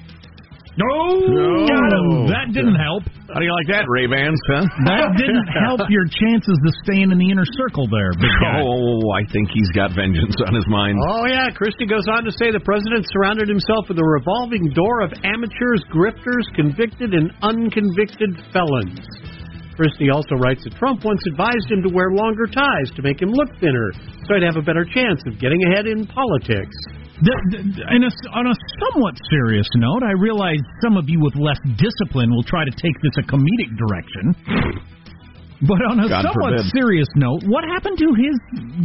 No, 0.78 1.66
got 1.66 1.90
him. 1.90 2.30
That 2.30 2.54
didn't 2.54 2.78
help. 2.78 3.02
How 3.34 3.42
do 3.42 3.46
you 3.50 3.54
like 3.54 3.70
that, 3.74 3.90
Ray 3.90 4.06
Vans? 4.06 4.38
Huh? 4.46 4.62
That 4.86 5.18
didn't 5.22 5.50
help 5.66 5.82
your 5.90 6.06
chances 6.06 6.54
of 6.54 6.74
staying 6.86 7.10
in 7.10 7.18
the 7.18 7.30
inner 7.34 7.50
circle 7.58 7.90
there. 7.90 8.14
Oh, 8.62 9.02
I 9.10 9.26
think 9.34 9.50
he's 9.50 9.74
got 9.74 9.98
vengeance 9.98 10.38
on 10.46 10.54
his 10.54 10.70
mind. 10.70 11.02
Oh, 11.02 11.26
yeah. 11.26 11.50
Christie 11.50 11.90
goes 11.90 12.06
on 12.06 12.24
to 12.30 12.32
say 12.38 12.54
the 12.54 12.62
president 12.62 13.10
surrounded 13.10 13.50
himself 13.50 13.90
with 13.90 13.98
a 13.98 14.06
revolving 14.06 14.70
door 14.78 15.02
of 15.02 15.10
amateurs, 15.26 15.82
grifters, 15.90 16.46
convicted 16.54 17.18
and 17.18 17.34
unconvicted 17.42 18.38
felons. 18.54 19.02
Christie 19.78 20.10
also 20.10 20.38
writes 20.42 20.66
that 20.66 20.74
Trump 20.78 21.06
once 21.06 21.22
advised 21.30 21.70
him 21.70 21.86
to 21.86 21.90
wear 21.94 22.10
longer 22.14 22.46
ties 22.46 22.90
to 22.98 23.02
make 23.02 23.22
him 23.22 23.30
look 23.30 23.50
thinner, 23.62 23.94
so 24.26 24.34
he'd 24.34 24.46
have 24.46 24.58
a 24.58 24.66
better 24.66 24.86
chance 24.86 25.22
of 25.30 25.38
getting 25.38 25.62
ahead 25.70 25.86
in 25.86 26.06
politics. 26.10 26.74
The, 27.18 27.34
the, 27.50 27.58
and 27.90 28.06
a, 28.06 28.12
on 28.38 28.46
a 28.46 28.56
somewhat 28.78 29.18
serious 29.34 29.66
note, 29.82 30.06
I 30.06 30.14
realize 30.14 30.62
some 30.86 30.98
of 31.02 31.10
you 31.10 31.18
with 31.18 31.34
less 31.34 31.58
discipline 31.82 32.30
will 32.30 32.46
try 32.46 32.62
to 32.62 32.74
take 32.78 32.94
this 33.02 33.18
a 33.18 33.26
comedic 33.26 33.74
direction. 33.74 34.38
But 35.66 35.82
on 35.90 35.98
a 35.98 36.06
God 36.06 36.30
somewhat 36.30 36.62
forbid. 36.62 36.70
serious 36.70 37.10
note, 37.18 37.42
what 37.50 37.66
happened 37.66 37.98
to 37.98 38.10
his 38.14 38.36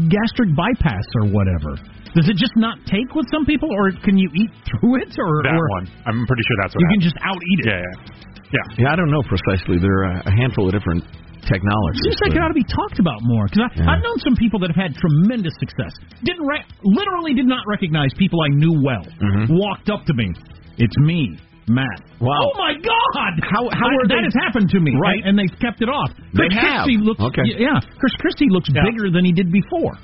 gastric 0.09 0.57
bypass 0.57 1.05
or 1.21 1.29
whatever? 1.29 1.77
Does 2.17 2.29
it 2.29 2.41
just 2.41 2.57
not 2.57 2.81
take 2.89 3.13
with 3.13 3.29
some 3.29 3.45
people, 3.45 3.69
or 3.69 3.93
can 4.01 4.17
you 4.17 4.33
eat 4.33 4.53
through 4.65 5.05
it? 5.05 5.13
Or 5.21 5.45
That 5.45 5.53
or 5.53 5.69
one. 5.77 5.85
I'm 6.09 6.25
pretty 6.25 6.45
sure 6.49 6.57
that's 6.65 6.73
what 6.73 6.81
you 6.81 6.89
can 6.97 7.05
just 7.05 7.17
out 7.21 7.37
eat 7.37 7.61
it. 7.65 7.69
Yeah, 7.69 7.85
yeah. 7.85 8.23
Yeah. 8.53 8.85
Yeah, 8.85 8.93
I 8.93 8.97
don't 8.97 9.11
know 9.13 9.25
precisely. 9.25 9.81
There 9.81 10.09
are 10.09 10.25
a 10.25 10.33
handful 10.33 10.69
of 10.69 10.73
different 10.73 11.05
technologies. 11.47 12.03
Seems 12.05 12.21
like 12.23 12.35
it 12.35 12.41
ought 12.43 12.49
to 12.55 12.59
be 12.59 12.65
talked 12.65 12.99
about 12.99 13.21
more 13.23 13.47
because 13.47 13.71
Yeah. 13.77 13.91
I've 13.91 14.03
known 14.03 14.19
some 14.21 14.37
people 14.37 14.59
that 14.61 14.71
have 14.71 14.77
had 14.79 14.95
tremendous 14.97 15.55
success. 15.59 15.93
Didn't 16.25 16.47
re- 16.47 16.65
literally 16.85 17.35
did 17.35 17.47
not 17.47 17.67
recognize 17.67 18.11
people 18.15 18.41
I 18.43 18.49
knew 18.55 18.81
well. 18.83 19.05
Mhm. 19.21 19.49
Walked 19.51 19.91
up 19.91 20.05
to 20.07 20.15
me, 20.15 20.31
it's 20.79 20.97
me, 20.99 21.37
Matt. 21.69 22.01
Wow. 22.21 22.35
Oh 22.43 22.59
my 22.59 22.75
God! 22.75 23.33
How- 23.43 23.69
how 23.73 23.87
I- 23.89 23.97
that 24.03 24.09
they- 24.09 24.23
has 24.25 24.35
happened 24.45 24.69
to 24.71 24.81
me? 24.81 24.95
Right. 24.99 25.19
and, 25.25 25.29
and 25.29 25.39
they've 25.39 25.59
kept 25.61 25.81
it 25.83 25.89
off. 25.89 26.11
They 26.35 26.49
Chris 26.49 26.55
have. 26.55 26.85
Christie 26.85 26.99
looks, 26.99 27.21
Okay. 27.21 27.43
Yeah, 27.59 27.79
Chris 27.99 28.13
Christie 28.19 28.49
looks 28.51 28.69
bigger 28.71 29.11
than 29.11 29.25
he 29.25 29.33
did 29.33 29.51
before. 29.53 29.95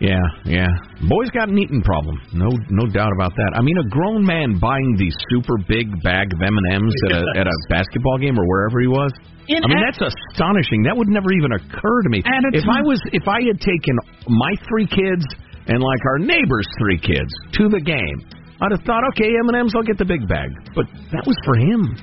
Yeah, 0.00 0.18
yeah. 0.44 0.66
Boy's 1.08 1.30
got 1.30 1.48
an 1.48 1.58
eating 1.58 1.82
problem. 1.82 2.18
No, 2.34 2.50
no 2.70 2.86
doubt 2.90 3.12
about 3.14 3.30
that. 3.36 3.50
I 3.54 3.62
mean, 3.62 3.78
a 3.78 3.88
grown 3.88 4.26
man 4.26 4.58
buying 4.58 4.96
the 4.98 5.06
super 5.30 5.54
big 5.68 5.86
bag 6.02 6.32
of 6.34 6.42
M 6.42 6.50
and 6.50 6.82
M's 6.82 6.94
at 7.06 7.12
a 7.14 7.22
at 7.40 7.46
a 7.46 7.56
basketball 7.70 8.18
game 8.18 8.38
or 8.38 8.44
wherever 8.46 8.80
he 8.80 8.88
was. 8.88 9.12
In 9.46 9.62
I 9.62 9.68
mean, 9.68 9.78
at- 9.78 9.94
that's 9.94 10.02
astonishing. 10.32 10.82
That 10.82 10.96
would 10.96 11.08
never 11.08 11.30
even 11.32 11.52
occur 11.52 12.02
to 12.02 12.08
me. 12.10 12.22
If 12.58 12.64
I 12.68 12.80
was, 12.82 12.98
if 13.12 13.28
I 13.28 13.40
had 13.46 13.60
taken 13.60 13.94
my 14.26 14.52
three 14.68 14.86
kids 14.88 15.24
and 15.68 15.78
like 15.78 16.02
our 16.10 16.18
neighbor's 16.18 16.66
three 16.78 16.98
kids 16.98 17.30
to 17.60 17.68
the 17.68 17.80
game, 17.80 18.18
I'd 18.60 18.72
have 18.72 18.82
thought, 18.86 19.04
okay, 19.14 19.28
M 19.30 19.48
and 19.52 19.56
M's, 19.68 19.72
I'll 19.76 19.82
get 19.86 19.98
the 19.98 20.08
big 20.08 20.26
bag. 20.26 20.48
But 20.74 20.86
that 21.12 21.22
was 21.26 21.36
for 21.44 21.54
him. 21.56 21.94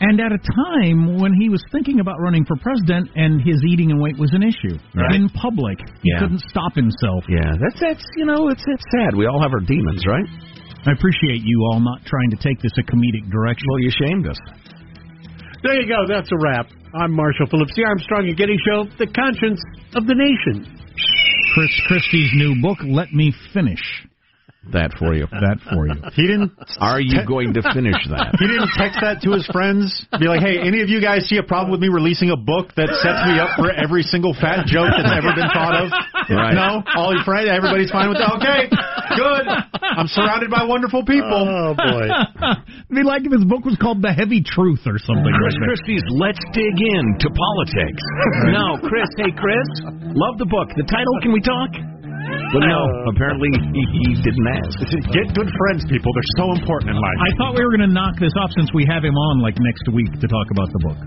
And 0.00 0.20
at 0.20 0.30
a 0.32 0.36
time 0.36 1.16
when 1.18 1.32
he 1.40 1.48
was 1.48 1.62
thinking 1.72 2.00
about 2.00 2.20
running 2.20 2.44
for 2.44 2.56
president 2.60 3.08
and 3.16 3.40
his 3.40 3.56
eating 3.66 3.90
and 3.90 4.00
weight 4.00 4.18
was 4.18 4.30
an 4.34 4.42
issue 4.42 4.76
Right. 4.94 5.14
in 5.16 5.28
public, 5.30 5.78
he 6.02 6.10
Yeah. 6.12 6.20
couldn't 6.20 6.40
stop 6.50 6.74
himself. 6.74 7.24
Yeah, 7.28 7.56
that's 7.58 7.80
that's 7.80 8.04
you 8.16 8.26
know, 8.26 8.48
it's 8.48 8.62
it's 8.68 8.84
sad. 8.92 9.14
We 9.16 9.26
all 9.26 9.40
have 9.40 9.52
our 9.52 9.60
demons, 9.64 10.04
right? 10.06 10.26
I 10.86 10.92
appreciate 10.92 11.42
you 11.42 11.58
all 11.72 11.80
not 11.80 12.04
trying 12.04 12.30
to 12.30 12.36
take 12.36 12.60
this 12.60 12.72
a 12.78 12.82
comedic 12.82 13.28
direction. 13.30 13.66
Well, 13.70 13.80
you 13.80 13.90
shamed 13.90 14.26
us. 14.28 14.36
There 15.62 15.80
you 15.80 15.86
go. 15.88 16.06
That's 16.06 16.30
a 16.30 16.36
wrap. 16.44 16.68
I'm 16.94 17.12
Marshall 17.12 17.46
Phillips, 17.46 17.74
the 17.74 17.84
Armstrong 17.84 18.28
and 18.28 18.36
Getty 18.36 18.56
Show, 18.68 18.84
the 18.98 19.06
conscience 19.08 19.60
of 19.96 20.06
the 20.06 20.14
nation. 20.14 20.66
Chris 21.54 21.80
Christie's 21.88 22.30
new 22.34 22.60
book, 22.60 22.78
Let 22.84 23.12
Me 23.12 23.32
Finish. 23.52 23.82
That 24.72 24.90
for 24.98 25.14
you. 25.14 25.26
That 25.30 25.62
for 25.70 25.86
you. 25.86 25.94
He 26.18 26.26
didn't. 26.26 26.50
Are 26.82 26.98
you 27.00 27.22
going 27.22 27.54
to 27.54 27.62
finish 27.74 27.98
that? 28.10 28.34
He 28.42 28.46
didn't 28.50 28.70
text 28.76 28.98
that 29.02 29.22
to 29.22 29.32
his 29.32 29.46
friends. 29.50 29.88
Be 30.18 30.26
like, 30.28 30.42
hey, 30.42 30.58
any 30.60 30.82
of 30.82 30.88
you 30.90 31.00
guys 31.00 31.26
see 31.26 31.38
a 31.38 31.46
problem 31.46 31.70
with 31.70 31.80
me 31.80 31.88
releasing 31.88 32.30
a 32.30 32.36
book 32.38 32.74
that 32.76 32.90
sets 33.02 33.22
me 33.26 33.38
up 33.38 33.54
for 33.58 33.70
every 33.72 34.02
single 34.02 34.34
fat 34.34 34.66
joke 34.68 34.92
that's 34.92 35.10
ever 35.10 35.32
been 35.34 35.50
thought 35.50 35.74
of? 35.78 35.86
Right. 36.26 36.54
No, 36.54 36.82
all 36.98 37.14
your 37.14 37.22
friends, 37.22 37.46
everybody's 37.50 37.90
fine 37.90 38.10
with 38.10 38.18
that. 38.18 38.34
Okay, 38.42 38.66
good. 39.14 39.44
I'm 39.82 40.10
surrounded 40.10 40.50
by 40.50 40.66
wonderful 40.66 41.06
people. 41.06 41.46
Oh, 41.46 41.74
boy. 41.78 42.06
It'd 42.90 42.98
be 42.98 43.06
like 43.06 43.22
if 43.26 43.32
his 43.32 43.46
book 43.46 43.62
was 43.64 43.78
called 43.78 44.02
The 44.02 44.10
Heavy 44.12 44.42
Truth 44.42 44.86
or 44.86 44.98
something. 44.98 45.32
Chris 45.38 45.54
like. 45.58 45.66
Christie's 45.70 46.04
Let's 46.10 46.42
Dig 46.52 46.74
In 46.76 47.04
to 47.22 47.28
Politics. 47.30 48.02
No, 48.52 48.78
Chris, 48.78 49.08
hey, 49.18 49.32
Chris, 49.34 49.68
love 50.14 50.38
the 50.38 50.46
book. 50.46 50.68
The 50.76 50.86
title, 50.86 51.14
can 51.22 51.32
we 51.32 51.40
talk? 51.40 51.70
But 52.52 52.62
no, 52.66 52.80
apparently 53.12 53.50
he, 53.52 53.82
he 54.00 54.06
didn't 54.22 54.48
ask. 54.62 54.76
Get 55.16 55.32
good 55.36 55.50
friends, 55.50 55.84
people. 55.90 56.10
They're 56.14 56.34
so 56.40 56.46
important 56.56 56.94
in 56.94 56.98
life. 56.98 57.18
I 57.20 57.30
thought 57.38 57.52
we 57.56 57.62
were 57.64 57.74
going 57.74 57.88
to 57.88 57.94
knock 57.94 58.16
this 58.16 58.32
off 58.38 58.50
since 58.56 58.70
we 58.72 58.86
have 58.88 59.04
him 59.04 59.14
on 59.14 59.42
like 59.42 59.56
next 59.58 59.84
week 59.92 60.12
to 60.12 60.26
talk 60.28 60.48
about 60.52 60.68
the 60.72 60.80
book. 60.86 60.98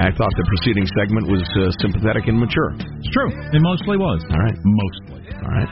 I 0.00 0.08
thought 0.16 0.32
the 0.40 0.46
preceding 0.48 0.88
segment 0.96 1.28
was 1.28 1.44
uh, 1.60 1.68
sympathetic 1.84 2.24
and 2.24 2.40
mature. 2.40 2.72
It's 2.80 3.12
true. 3.12 3.28
It 3.28 3.60
mostly 3.60 4.00
was. 4.00 4.24
All 4.24 4.40
right. 4.40 4.56
Mostly. 4.56 5.20
All 5.36 5.52
right. 5.52 5.70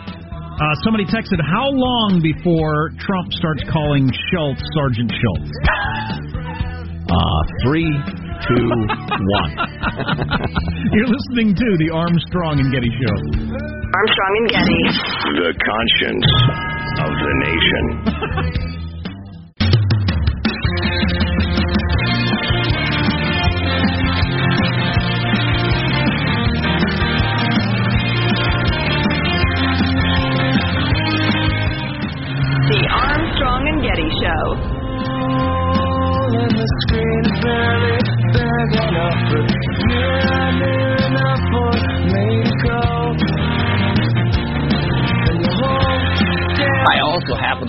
Uh, 0.60 0.74
somebody 0.84 1.08
texted, 1.08 1.40
how 1.40 1.72
long 1.72 2.20
before 2.20 2.92
Trump 3.00 3.32
starts 3.32 3.64
calling 3.72 4.12
Schultz 4.28 4.60
Sergeant 4.76 5.08
Schultz? 5.08 5.50
Uh, 7.08 7.40
three, 7.64 7.88
two, 8.44 8.68
one. 8.68 9.50
You're 10.92 11.08
listening 11.08 11.56
to 11.56 11.68
the 11.80 11.88
Armstrong 11.94 12.60
and 12.60 12.70
Getty 12.70 12.92
Show. 12.92 13.69
Armstrong 13.92 14.34
and 14.38 14.48
Getty. 14.50 14.82
The 15.34 15.50
conscience 15.66 16.28
of 17.02 17.10
the 17.10 17.32
nation. 17.42 18.76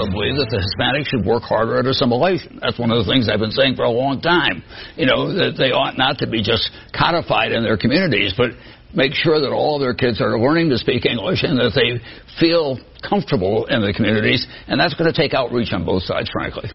to 0.06 0.12
believe 0.12 0.36
that 0.36 0.50
the 0.50 0.62
Hispanics 0.62 1.08
should 1.08 1.26
work 1.26 1.44
harder 1.44 1.80
at 1.80 1.86
assimilation. 1.86 2.60
That's 2.62 2.80
one 2.80 2.92
of 2.92 3.06
the 3.06 3.12
things 3.12 3.30
I've 3.30 3.40
been 3.40 3.52
saying 3.52 3.76
for 3.76 3.84
a 3.84 3.92
long 3.92 4.22
time. 4.22 4.64
You 4.96 5.06
know, 5.06 5.34
that 5.34 5.58
they 5.58 5.72
ought 5.72 5.98
not 5.98 6.20
to 6.20 6.28
be 6.28 6.42
just 6.42 6.70
codified 6.98 7.52
in 7.52 7.64
their 7.64 7.78
communities, 7.78 8.34
but 8.36 8.52
make 8.94 9.14
sure 9.14 9.40
that 9.40 9.52
all 9.52 9.80
their 9.80 9.94
kids 9.94 10.22
are 10.22 10.40
learning 10.40 10.70
to 10.70 10.78
speak 10.78 11.06
English 11.06 11.44
and 11.44 11.58
that 11.58 11.74
they 11.76 12.00
feel 12.40 12.80
comfortable 13.08 13.66
in 13.68 13.82
the 13.82 13.94
communities. 13.94 14.46
And 14.68 14.80
that's 14.80 14.94
going 14.94 15.12
to 15.12 15.16
take 15.16 15.34
outreach 15.34 15.74
on 15.74 15.86
both 15.86 16.04
sides, 16.04 16.30
frankly. 16.32 16.70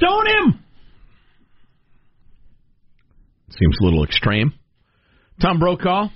Stone 0.00 0.26
him! 0.26 0.64
Seems 3.50 3.76
a 3.80 3.84
little 3.84 4.04
extreme. 4.04 4.52
Tom 5.40 5.58
Brokaw 5.60 6.08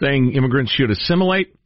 saying 0.00 0.32
immigrants 0.32 0.72
should 0.72 0.90
assimilate. 0.90 1.57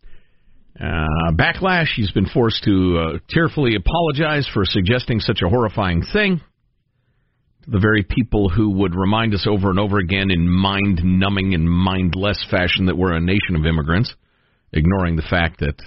Uh, 0.79 1.33
backlash. 1.33 1.89
He's 1.95 2.11
been 2.11 2.27
forced 2.27 2.65
to 2.65 2.99
uh, 2.99 3.19
tearfully 3.29 3.75
apologize 3.77 4.49
for 4.53 4.65
suggesting 4.65 5.21
such 5.21 5.41
a 5.45 5.49
horrifying 5.49 6.03
thing. 6.13 6.41
The 7.67 7.79
very 7.79 8.03
people 8.03 8.49
who 8.49 8.71
would 8.71 8.95
remind 8.95 9.35
us 9.35 9.47
over 9.49 9.71
and 9.71 9.79
over 9.79 9.99
again 9.99 10.31
in 10.31 10.49
mind 10.49 11.01
numbing 11.05 11.55
and 11.55 11.71
mindless 11.71 12.45
fashion 12.51 12.87
that 12.87 12.97
we're 12.97 13.13
a 13.13 13.21
nation 13.21 13.55
of 13.55 13.67
immigrants, 13.67 14.13
ignoring 14.73 15.17
the 15.17 15.23
fact 15.23 15.61
that 15.61 15.81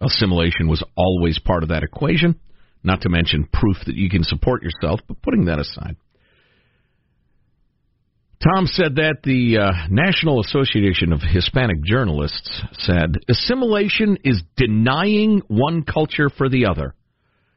assimilation 0.00 0.68
was 0.68 0.84
always 0.96 1.38
part 1.40 1.64
of 1.64 1.70
that 1.70 1.82
equation, 1.82 2.38
not 2.84 3.00
to 3.00 3.08
mention 3.08 3.48
proof 3.52 3.78
that 3.86 3.96
you 3.96 4.08
can 4.08 4.22
support 4.22 4.62
yourself, 4.62 5.00
but 5.08 5.20
putting 5.22 5.46
that 5.46 5.58
aside. 5.58 5.96
Tom 8.42 8.66
said 8.66 8.94
that 8.96 9.16
the 9.24 9.58
uh, 9.58 9.88
National 9.90 10.40
Association 10.40 11.12
of 11.12 11.20
Hispanic 11.20 11.82
Journalists 11.82 12.62
said 12.78 13.16
assimilation 13.28 14.16
is 14.22 14.42
denying 14.56 15.42
one 15.48 15.82
culture 15.82 16.30
for 16.30 16.48
the 16.48 16.66
other. 16.66 16.94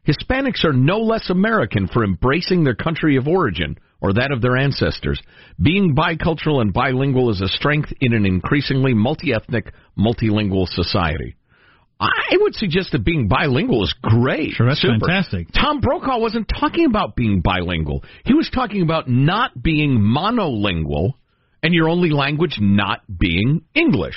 Hispanics 0.07 0.65
are 0.65 0.73
no 0.73 0.97
less 0.97 1.29
American 1.29 1.87
for 1.87 2.03
embracing 2.03 2.63
their 2.63 2.73
country 2.73 3.15
of 3.17 3.27
origin 3.27 3.77
or 4.01 4.13
that 4.13 4.31
of 4.31 4.41
their 4.41 4.57
ancestors. 4.57 5.21
Being 5.61 5.95
bicultural 5.95 6.61
and 6.61 6.73
bilingual 6.73 7.29
is 7.29 7.41
a 7.41 7.47
strength 7.47 7.93
in 8.01 8.13
an 8.13 8.25
increasingly 8.25 8.95
multi-ethnic, 8.95 9.71
multilingual 9.95 10.67
society. 10.67 11.35
I 12.01 12.37
would 12.37 12.55
suggest 12.55 12.93
that 12.93 13.05
being 13.05 13.27
bilingual 13.27 13.83
is 13.83 13.93
great. 14.01 14.53
Sure, 14.53 14.67
that's 14.67 14.81
Super. 14.81 14.93
fantastic. 14.99 15.47
Tom 15.53 15.81
Brokaw 15.81 16.19
wasn't 16.19 16.47
talking 16.47 16.85
about 16.85 17.15
being 17.15 17.41
bilingual. 17.41 18.03
He 18.25 18.33
was 18.33 18.49
talking 18.53 18.81
about 18.81 19.07
not 19.07 19.61
being 19.61 19.99
monolingual 19.99 21.13
and 21.61 21.73
your 21.73 21.89
only 21.89 22.09
language 22.09 22.57
not 22.59 23.01
being 23.19 23.61
English. 23.75 24.15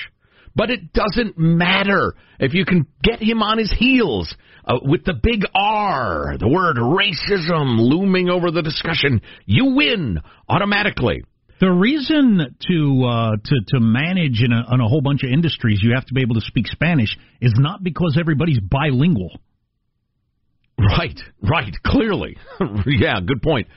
But 0.56 0.70
it 0.70 0.92
doesn't 0.92 1.36
matter 1.36 2.14
if 2.38 2.54
you 2.54 2.64
can 2.64 2.86
get 3.02 3.20
him 3.20 3.42
on 3.42 3.58
his 3.58 3.74
heels 3.76 4.34
uh, 4.64 4.78
with 4.82 5.04
the 5.04 5.14
big 5.14 5.44
R, 5.54 6.36
the 6.38 6.48
word 6.48 6.76
racism 6.76 7.76
looming 7.78 8.30
over 8.30 8.50
the 8.50 8.62
discussion. 8.62 9.20
You 9.46 9.74
win 9.74 10.20
automatically. 10.48 11.24
The 11.60 11.70
reason 11.70 12.56
to 12.68 13.04
uh, 13.04 13.30
to 13.42 13.54
to 13.68 13.80
manage 13.80 14.42
in 14.42 14.52
a, 14.52 14.74
in 14.74 14.80
a 14.80 14.88
whole 14.88 15.00
bunch 15.00 15.22
of 15.22 15.30
industries, 15.30 15.80
you 15.82 15.94
have 15.94 16.04
to 16.06 16.14
be 16.14 16.22
able 16.22 16.34
to 16.34 16.40
speak 16.40 16.66
Spanish, 16.66 17.16
is 17.40 17.54
not 17.56 17.82
because 17.82 18.16
everybody's 18.18 18.58
bilingual. 18.60 19.30
Right, 20.76 21.18
right, 21.40 21.72
clearly. 21.86 22.36
yeah, 22.86 23.20
good 23.24 23.40
point. 23.40 23.68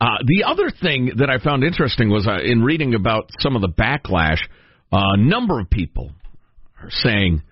Uh, 0.00 0.18
the 0.26 0.44
other 0.44 0.70
thing 0.70 1.12
that 1.16 1.30
I 1.30 1.38
found 1.38 1.64
interesting 1.64 2.10
was 2.10 2.26
uh, 2.26 2.42
in 2.42 2.62
reading 2.62 2.94
about 2.94 3.30
some 3.38 3.56
of 3.56 3.62
the 3.62 3.68
backlash, 3.68 4.40
uh, 4.92 5.14
a 5.14 5.16
number 5.16 5.58
of 5.60 5.70
people 5.70 6.10
are 6.82 6.90
saying, 6.90 7.42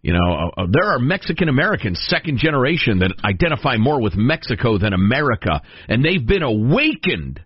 you 0.00 0.14
know, 0.14 0.32
uh, 0.32 0.62
uh, 0.62 0.66
there 0.70 0.84
are 0.84 0.98
Mexican 0.98 1.48
Americans, 1.48 2.00
second 2.08 2.38
generation, 2.38 3.00
that 3.00 3.12
identify 3.22 3.76
more 3.76 4.00
with 4.00 4.14
Mexico 4.16 4.78
than 4.78 4.94
America, 4.94 5.60
and 5.88 6.02
they've 6.02 6.26
been 6.26 6.42
awakened 6.42 7.40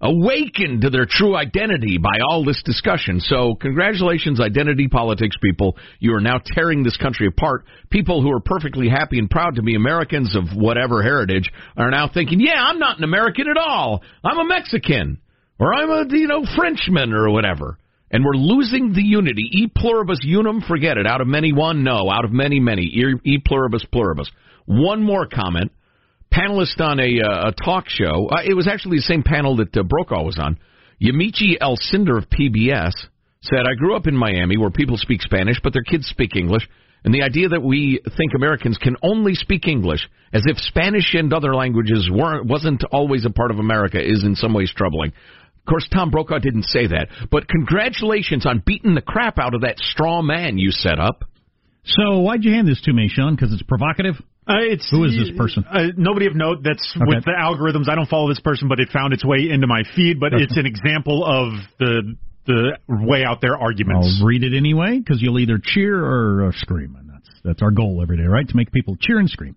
awakened 0.00 0.82
to 0.82 0.90
their 0.90 1.06
true 1.08 1.36
identity 1.36 1.98
by 1.98 2.20
all 2.28 2.44
this 2.44 2.62
discussion. 2.64 3.20
So, 3.20 3.54
congratulations, 3.60 4.40
identity 4.40 4.88
politics 4.88 5.36
people. 5.42 5.76
You 5.98 6.14
are 6.14 6.20
now 6.20 6.40
tearing 6.44 6.82
this 6.82 6.96
country 6.96 7.26
apart. 7.26 7.64
People 7.90 8.22
who 8.22 8.30
are 8.30 8.40
perfectly 8.40 8.88
happy 8.88 9.18
and 9.18 9.28
proud 9.28 9.56
to 9.56 9.62
be 9.62 9.74
Americans 9.74 10.36
of 10.36 10.56
whatever 10.56 11.02
heritage 11.02 11.50
are 11.76 11.90
now 11.90 12.08
thinking, 12.12 12.40
yeah, 12.40 12.62
I'm 12.62 12.78
not 12.78 12.98
an 12.98 13.04
American 13.04 13.48
at 13.48 13.56
all. 13.56 14.02
I'm 14.24 14.38
a 14.38 14.48
Mexican. 14.48 15.20
Or 15.58 15.74
I'm 15.74 15.90
a, 15.90 16.04
you 16.08 16.28
know, 16.28 16.44
Frenchman 16.56 17.12
or 17.12 17.30
whatever. 17.30 17.78
And 18.10 18.24
we're 18.24 18.36
losing 18.36 18.92
the 18.92 19.02
unity. 19.02 19.42
E 19.52 19.66
pluribus 19.74 20.20
unum, 20.24 20.62
forget 20.66 20.96
it. 20.96 21.06
Out 21.06 21.20
of 21.20 21.26
many, 21.26 21.52
one, 21.52 21.82
no. 21.82 22.08
Out 22.10 22.24
of 22.24 22.32
many, 22.32 22.60
many. 22.60 22.82
E, 22.82 23.14
e 23.24 23.38
pluribus 23.44 23.84
pluribus. 23.90 24.30
One 24.66 25.02
more 25.02 25.26
comment 25.26 25.72
panelist 26.32 26.80
on 26.80 27.00
a, 27.00 27.20
uh, 27.20 27.48
a 27.48 27.52
talk 27.52 27.88
show. 27.88 28.28
Uh, 28.28 28.42
it 28.44 28.54
was 28.54 28.68
actually 28.68 28.98
the 28.98 29.02
same 29.02 29.22
panel 29.22 29.56
that 29.56 29.76
uh, 29.76 29.82
Brokaw 29.82 30.22
was 30.22 30.38
on. 30.38 30.58
Yamiche 31.02 31.58
Alcindor 31.60 32.18
of 32.18 32.28
PBS 32.28 32.92
said, 33.42 33.60
I 33.70 33.74
grew 33.78 33.94
up 33.94 34.06
in 34.06 34.16
Miami 34.16 34.56
where 34.56 34.70
people 34.70 34.96
speak 34.96 35.22
Spanish, 35.22 35.60
but 35.62 35.72
their 35.72 35.82
kids 35.82 36.06
speak 36.06 36.34
English. 36.36 36.68
And 37.04 37.14
the 37.14 37.22
idea 37.22 37.48
that 37.50 37.62
we 37.62 38.00
think 38.16 38.32
Americans 38.34 38.76
can 38.76 38.96
only 39.02 39.34
speak 39.34 39.68
English, 39.68 40.08
as 40.32 40.42
if 40.46 40.58
Spanish 40.58 41.14
and 41.14 41.32
other 41.32 41.54
languages 41.54 42.10
weren't, 42.12 42.46
wasn't 42.46 42.82
always 42.90 43.24
a 43.24 43.30
part 43.30 43.52
of 43.52 43.58
America, 43.58 43.98
is 43.98 44.24
in 44.24 44.34
some 44.34 44.52
ways 44.52 44.72
troubling. 44.74 45.12
Of 45.12 45.70
course, 45.70 45.88
Tom 45.92 46.10
Brokaw 46.10 46.38
didn't 46.40 46.64
say 46.64 46.86
that, 46.88 47.08
but 47.30 47.46
congratulations 47.46 48.46
on 48.46 48.62
beating 48.66 48.94
the 48.94 49.02
crap 49.02 49.38
out 49.38 49.54
of 49.54 49.60
that 49.60 49.78
straw 49.78 50.22
man 50.22 50.58
you 50.58 50.70
set 50.72 50.98
up. 50.98 51.24
So 51.84 52.18
why'd 52.18 52.42
you 52.42 52.52
hand 52.52 52.66
this 52.66 52.80
to 52.82 52.92
me, 52.92 53.08
Sean? 53.08 53.36
Because 53.36 53.52
it's 53.52 53.62
provocative. 53.62 54.16
Uh, 54.48 54.64
it's 54.64 54.88
Who 54.90 55.04
is 55.04 55.12
this 55.14 55.30
person? 55.36 55.64
Uh, 55.70 55.88
nobody 55.96 56.26
of 56.26 56.34
note. 56.34 56.62
That's 56.62 56.96
Okay. 56.96 57.04
with 57.06 57.24
the 57.24 57.32
algorithms. 57.32 57.88
I 57.88 57.94
don't 57.94 58.08
follow 58.08 58.28
this 58.28 58.40
person, 58.40 58.68
but 58.68 58.80
it 58.80 58.88
found 58.88 59.12
its 59.12 59.24
way 59.24 59.50
into 59.50 59.66
my 59.66 59.82
feed. 59.94 60.18
But 60.18 60.32
it's 60.32 60.56
an 60.56 60.64
example 60.64 61.24
of 61.24 61.52
the 61.78 62.16
the 62.46 62.78
way 62.88 63.24
out 63.24 63.42
there 63.42 63.58
arguments. 63.58 64.20
I'll 64.20 64.26
read 64.26 64.42
it 64.42 64.56
anyway 64.56 64.98
because 64.98 65.20
you'll 65.20 65.38
either 65.38 65.58
cheer 65.62 66.02
or 66.02 66.46
uh, 66.46 66.52
scream, 66.56 66.96
and 66.98 67.10
that's 67.10 67.28
that's 67.44 67.62
our 67.62 67.70
goal 67.70 68.00
every 68.02 68.16
day, 68.16 68.24
right? 68.24 68.48
To 68.48 68.56
make 68.56 68.72
people 68.72 68.96
cheer 68.98 69.18
and 69.18 69.28
scream. 69.28 69.54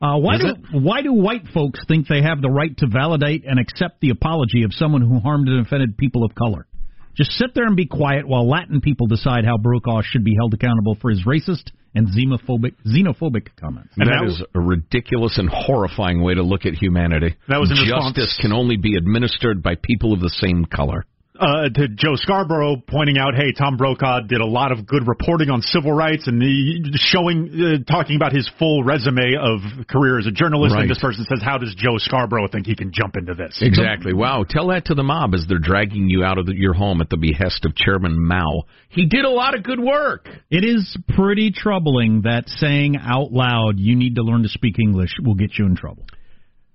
Uh, 0.00 0.18
why 0.18 0.34
Is 0.36 0.40
do 0.40 0.78
why 0.78 1.02
do 1.02 1.12
white 1.12 1.46
folks 1.52 1.80
think 1.88 2.06
they 2.06 2.22
have 2.22 2.40
the 2.40 2.50
right 2.50 2.76
to 2.78 2.86
validate 2.86 3.44
and 3.44 3.58
accept 3.58 4.00
the 4.00 4.10
apology 4.10 4.62
of 4.62 4.72
someone 4.72 5.02
who 5.02 5.18
harmed 5.18 5.48
and 5.48 5.66
offended 5.66 5.96
people 5.96 6.24
of 6.24 6.34
color? 6.34 6.66
Just 7.16 7.32
sit 7.32 7.54
there 7.54 7.66
and 7.66 7.76
be 7.76 7.86
quiet 7.86 8.26
while 8.26 8.48
Latin 8.48 8.80
people 8.80 9.06
decide 9.06 9.44
how 9.44 9.58
Brokaw 9.58 10.02
should 10.02 10.24
be 10.24 10.34
held 10.34 10.54
accountable 10.54 10.96
for 11.00 11.10
his 11.10 11.24
racist 11.24 11.70
and 11.94 12.08
xenophobic 12.08 12.74
xenophobic 12.86 13.48
comments. 13.56 13.92
And 13.98 14.08
that 14.08 14.24
is 14.26 14.42
a 14.54 14.60
ridiculous 14.60 15.36
and 15.36 15.48
horrifying 15.48 16.22
way 16.22 16.34
to 16.34 16.42
look 16.42 16.64
at 16.64 16.74
humanity. 16.74 17.34
That 17.48 17.60
was 17.60 17.70
in 17.70 17.76
Justice 17.76 18.16
response- 18.16 18.38
can 18.40 18.52
only 18.52 18.76
be 18.76 18.96
administered 18.96 19.62
by 19.62 19.74
people 19.74 20.12
of 20.12 20.20
the 20.20 20.30
same 20.30 20.64
color. 20.64 21.04
Uh, 21.42 21.68
to 21.68 21.88
Joe 21.88 22.14
Scarborough 22.14 22.76
pointing 22.86 23.18
out, 23.18 23.34
hey, 23.34 23.52
Tom 23.52 23.76
Brokaw 23.76 24.20
did 24.20 24.40
a 24.40 24.46
lot 24.46 24.70
of 24.70 24.86
good 24.86 25.08
reporting 25.08 25.50
on 25.50 25.60
civil 25.60 25.92
rights 25.92 26.28
and 26.28 26.40
the, 26.40 26.96
showing, 27.02 27.50
uh, 27.50 27.90
talking 27.90 28.16
about 28.16 28.32
his 28.32 28.48
full 28.58 28.84
resume 28.84 29.34
of 29.34 29.86
career 29.88 30.18
as 30.18 30.26
a 30.26 30.30
journalist. 30.30 30.74
Right. 30.74 30.82
And 30.82 30.90
this 30.90 31.00
person 31.00 31.26
says, 31.28 31.42
how 31.42 31.58
does 31.58 31.74
Joe 31.74 31.98
Scarborough 31.98 32.46
think 32.46 32.66
he 32.66 32.76
can 32.76 32.92
jump 32.94 33.16
into 33.16 33.34
this? 33.34 33.58
Exactly. 33.60 34.14
Wow. 34.14 34.44
Tell 34.48 34.68
that 34.68 34.86
to 34.86 34.94
the 34.94 35.02
mob 35.02 35.34
as 35.34 35.44
they're 35.48 35.58
dragging 35.58 36.08
you 36.08 36.22
out 36.22 36.38
of 36.38 36.46
the, 36.46 36.54
your 36.54 36.74
home 36.74 37.00
at 37.00 37.10
the 37.10 37.16
behest 37.16 37.64
of 37.64 37.74
Chairman 37.74 38.18
Mao. 38.24 38.62
He 38.88 39.06
did 39.06 39.24
a 39.24 39.30
lot 39.30 39.56
of 39.56 39.64
good 39.64 39.80
work. 39.80 40.28
It 40.50 40.64
is 40.64 40.96
pretty 41.16 41.50
troubling 41.50 42.22
that 42.22 42.48
saying 42.48 42.96
out 42.96 43.32
loud 43.32 43.78
you 43.78 43.96
need 43.96 44.14
to 44.14 44.22
learn 44.22 44.44
to 44.44 44.48
speak 44.48 44.78
English 44.78 45.16
will 45.22 45.34
get 45.34 45.58
you 45.58 45.66
in 45.66 45.74
trouble. 45.74 46.06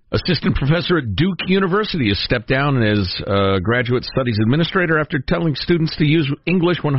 Assistant 0.10 0.56
professor 0.56 0.98
at 0.98 1.16
Duke 1.16 1.40
University 1.48 2.08
has 2.08 2.20
stepped 2.24 2.48
down 2.48 2.82
as 2.82 3.14
uh, 3.28 3.60
graduate 3.60 4.06
studies 4.06 4.40
administrator 4.42 5.00
after 5.00 5.20
telling 5.20 5.54
students 5.56 5.98
to 5.98 6.06
use 6.06 6.34
English 6.46 6.78
100% 6.80 6.94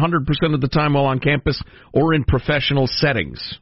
of 0.55 0.61
the 0.61 0.68
time 0.68 0.92
while 0.92 1.07
on 1.07 1.18
campus 1.18 1.62
or 1.94 2.12
in 2.12 2.23
professional 2.25 2.87
settings. 2.87 3.59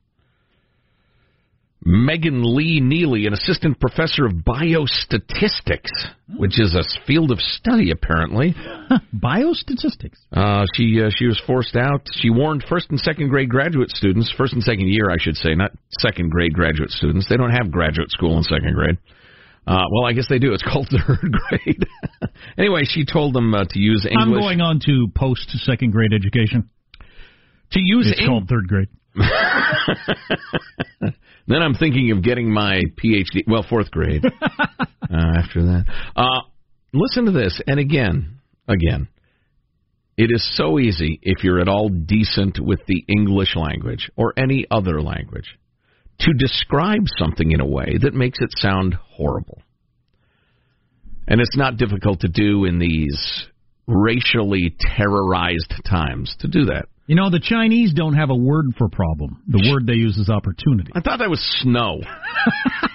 Megan 1.88 2.42
Lee 2.56 2.80
Neely, 2.80 3.26
an 3.26 3.32
assistant 3.32 3.78
professor 3.78 4.26
of 4.26 4.32
biostatistics, 4.32 5.92
which 6.36 6.58
is 6.58 6.74
a 6.74 6.82
field 7.06 7.30
of 7.30 7.38
study 7.38 7.92
apparently. 7.92 8.56
Biostatistics. 9.14 10.18
Uh, 10.32 10.64
she 10.74 11.00
uh, 11.00 11.10
she 11.14 11.26
was 11.26 11.40
forced 11.46 11.76
out. 11.76 12.00
She 12.14 12.30
warned 12.30 12.64
first 12.68 12.90
and 12.90 12.98
second 12.98 13.28
grade 13.28 13.48
graduate 13.48 13.90
students, 13.90 14.34
first 14.36 14.54
and 14.54 14.64
second 14.64 14.88
year, 14.88 15.10
I 15.10 15.16
should 15.20 15.36
say, 15.36 15.54
not 15.54 15.70
second 16.00 16.32
grade 16.32 16.54
graduate 16.54 16.90
students. 16.90 17.28
They 17.28 17.36
don't 17.36 17.52
have 17.52 17.70
graduate 17.70 18.10
school 18.10 18.36
in 18.36 18.42
second 18.42 18.74
grade. 18.74 18.98
Uh, 19.66 19.82
well, 19.90 20.04
I 20.04 20.12
guess 20.12 20.26
they 20.28 20.38
do. 20.38 20.52
It's 20.52 20.62
called 20.62 20.88
third 20.90 21.32
grade. 21.32 21.86
anyway, 22.58 22.82
she 22.84 23.04
told 23.04 23.34
them 23.34 23.52
uh, 23.54 23.64
to 23.70 23.78
use 23.78 24.06
English. 24.08 24.22
I'm 24.22 24.32
going 24.32 24.60
on 24.60 24.80
to 24.86 25.08
post 25.14 25.50
second 25.64 25.90
grade 25.92 26.12
education. 26.12 26.70
to 27.72 27.80
use 27.82 28.08
It's 28.10 28.20
Eng- 28.20 28.26
called 28.28 28.48
third 28.48 28.68
grade. 28.68 28.88
then 31.48 31.62
I'm 31.62 31.74
thinking 31.74 32.12
of 32.12 32.22
getting 32.22 32.52
my 32.52 32.82
PhD. 33.02 33.42
Well, 33.46 33.64
fourth 33.68 33.90
grade. 33.90 34.24
uh, 34.24 34.28
after 35.10 35.62
that, 35.64 35.84
uh, 36.14 36.42
listen 36.92 37.24
to 37.24 37.32
this. 37.32 37.60
And 37.66 37.80
again, 37.80 38.40
again, 38.68 39.08
it 40.16 40.30
is 40.30 40.48
so 40.56 40.78
easy 40.78 41.18
if 41.22 41.42
you're 41.44 41.60
at 41.60 41.68
all 41.68 41.88
decent 41.88 42.58
with 42.60 42.80
the 42.86 43.04
English 43.08 43.56
language 43.56 44.10
or 44.16 44.32
any 44.36 44.66
other 44.70 45.02
language 45.02 45.58
to 46.20 46.32
describe 46.32 47.02
something 47.18 47.50
in 47.50 47.60
a 47.60 47.66
way 47.66 47.96
that 48.00 48.14
makes 48.14 48.38
it 48.40 48.50
sound 48.56 48.94
horrible. 48.94 49.60
And 51.28 51.40
it's 51.40 51.56
not 51.56 51.76
difficult 51.76 52.20
to 52.20 52.28
do 52.28 52.64
in 52.64 52.78
these 52.78 53.46
racially 53.86 54.74
terrorized 54.78 55.74
times 55.88 56.34
to 56.40 56.48
do 56.48 56.66
that. 56.66 56.86
You 57.06 57.14
know, 57.14 57.30
the 57.30 57.40
Chinese 57.40 57.92
don't 57.94 58.14
have 58.14 58.30
a 58.30 58.36
word 58.36 58.66
for 58.76 58.88
problem. 58.88 59.42
The 59.46 59.70
word 59.70 59.86
they 59.86 59.94
use 59.94 60.16
is 60.16 60.28
opportunity. 60.28 60.90
I 60.94 61.00
thought 61.00 61.20
that 61.20 61.30
was 61.30 61.40
snow. 61.62 62.00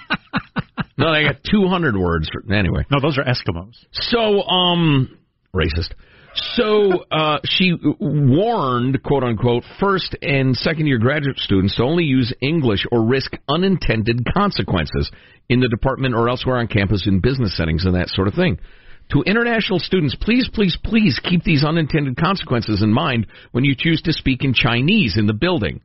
no, 0.98 1.12
they 1.14 1.24
got 1.24 1.36
200 1.50 1.96
words. 1.96 2.28
For, 2.30 2.52
anyway. 2.52 2.84
No, 2.90 3.00
those 3.00 3.16
are 3.16 3.24
Eskimos. 3.24 3.72
So, 3.92 4.42
um, 4.42 5.18
racist. 5.54 5.94
So, 6.34 7.04
uh, 7.10 7.38
she 7.44 7.74
warned, 8.00 9.02
quote 9.02 9.22
unquote, 9.22 9.64
first 9.78 10.16
and 10.22 10.56
second 10.56 10.86
year 10.86 10.98
graduate 10.98 11.38
students 11.38 11.76
to 11.76 11.82
only 11.82 12.04
use 12.04 12.32
English 12.40 12.86
or 12.90 13.04
risk 13.04 13.32
unintended 13.48 14.26
consequences 14.34 15.10
in 15.48 15.60
the 15.60 15.68
department 15.68 16.14
or 16.14 16.28
elsewhere 16.28 16.56
on 16.56 16.68
campus 16.68 17.06
in 17.06 17.20
business 17.20 17.56
settings 17.56 17.84
and 17.84 17.94
that 17.94 18.08
sort 18.08 18.28
of 18.28 18.34
thing. 18.34 18.58
To 19.10 19.22
international 19.22 19.78
students, 19.78 20.16
please, 20.18 20.48
please, 20.52 20.78
please 20.82 21.20
keep 21.22 21.44
these 21.44 21.64
unintended 21.64 22.16
consequences 22.16 22.82
in 22.82 22.92
mind 22.92 23.26
when 23.50 23.64
you 23.64 23.74
choose 23.76 24.00
to 24.02 24.12
speak 24.12 24.42
in 24.42 24.54
Chinese 24.54 25.18
in 25.18 25.26
the 25.26 25.34
building. 25.34 25.82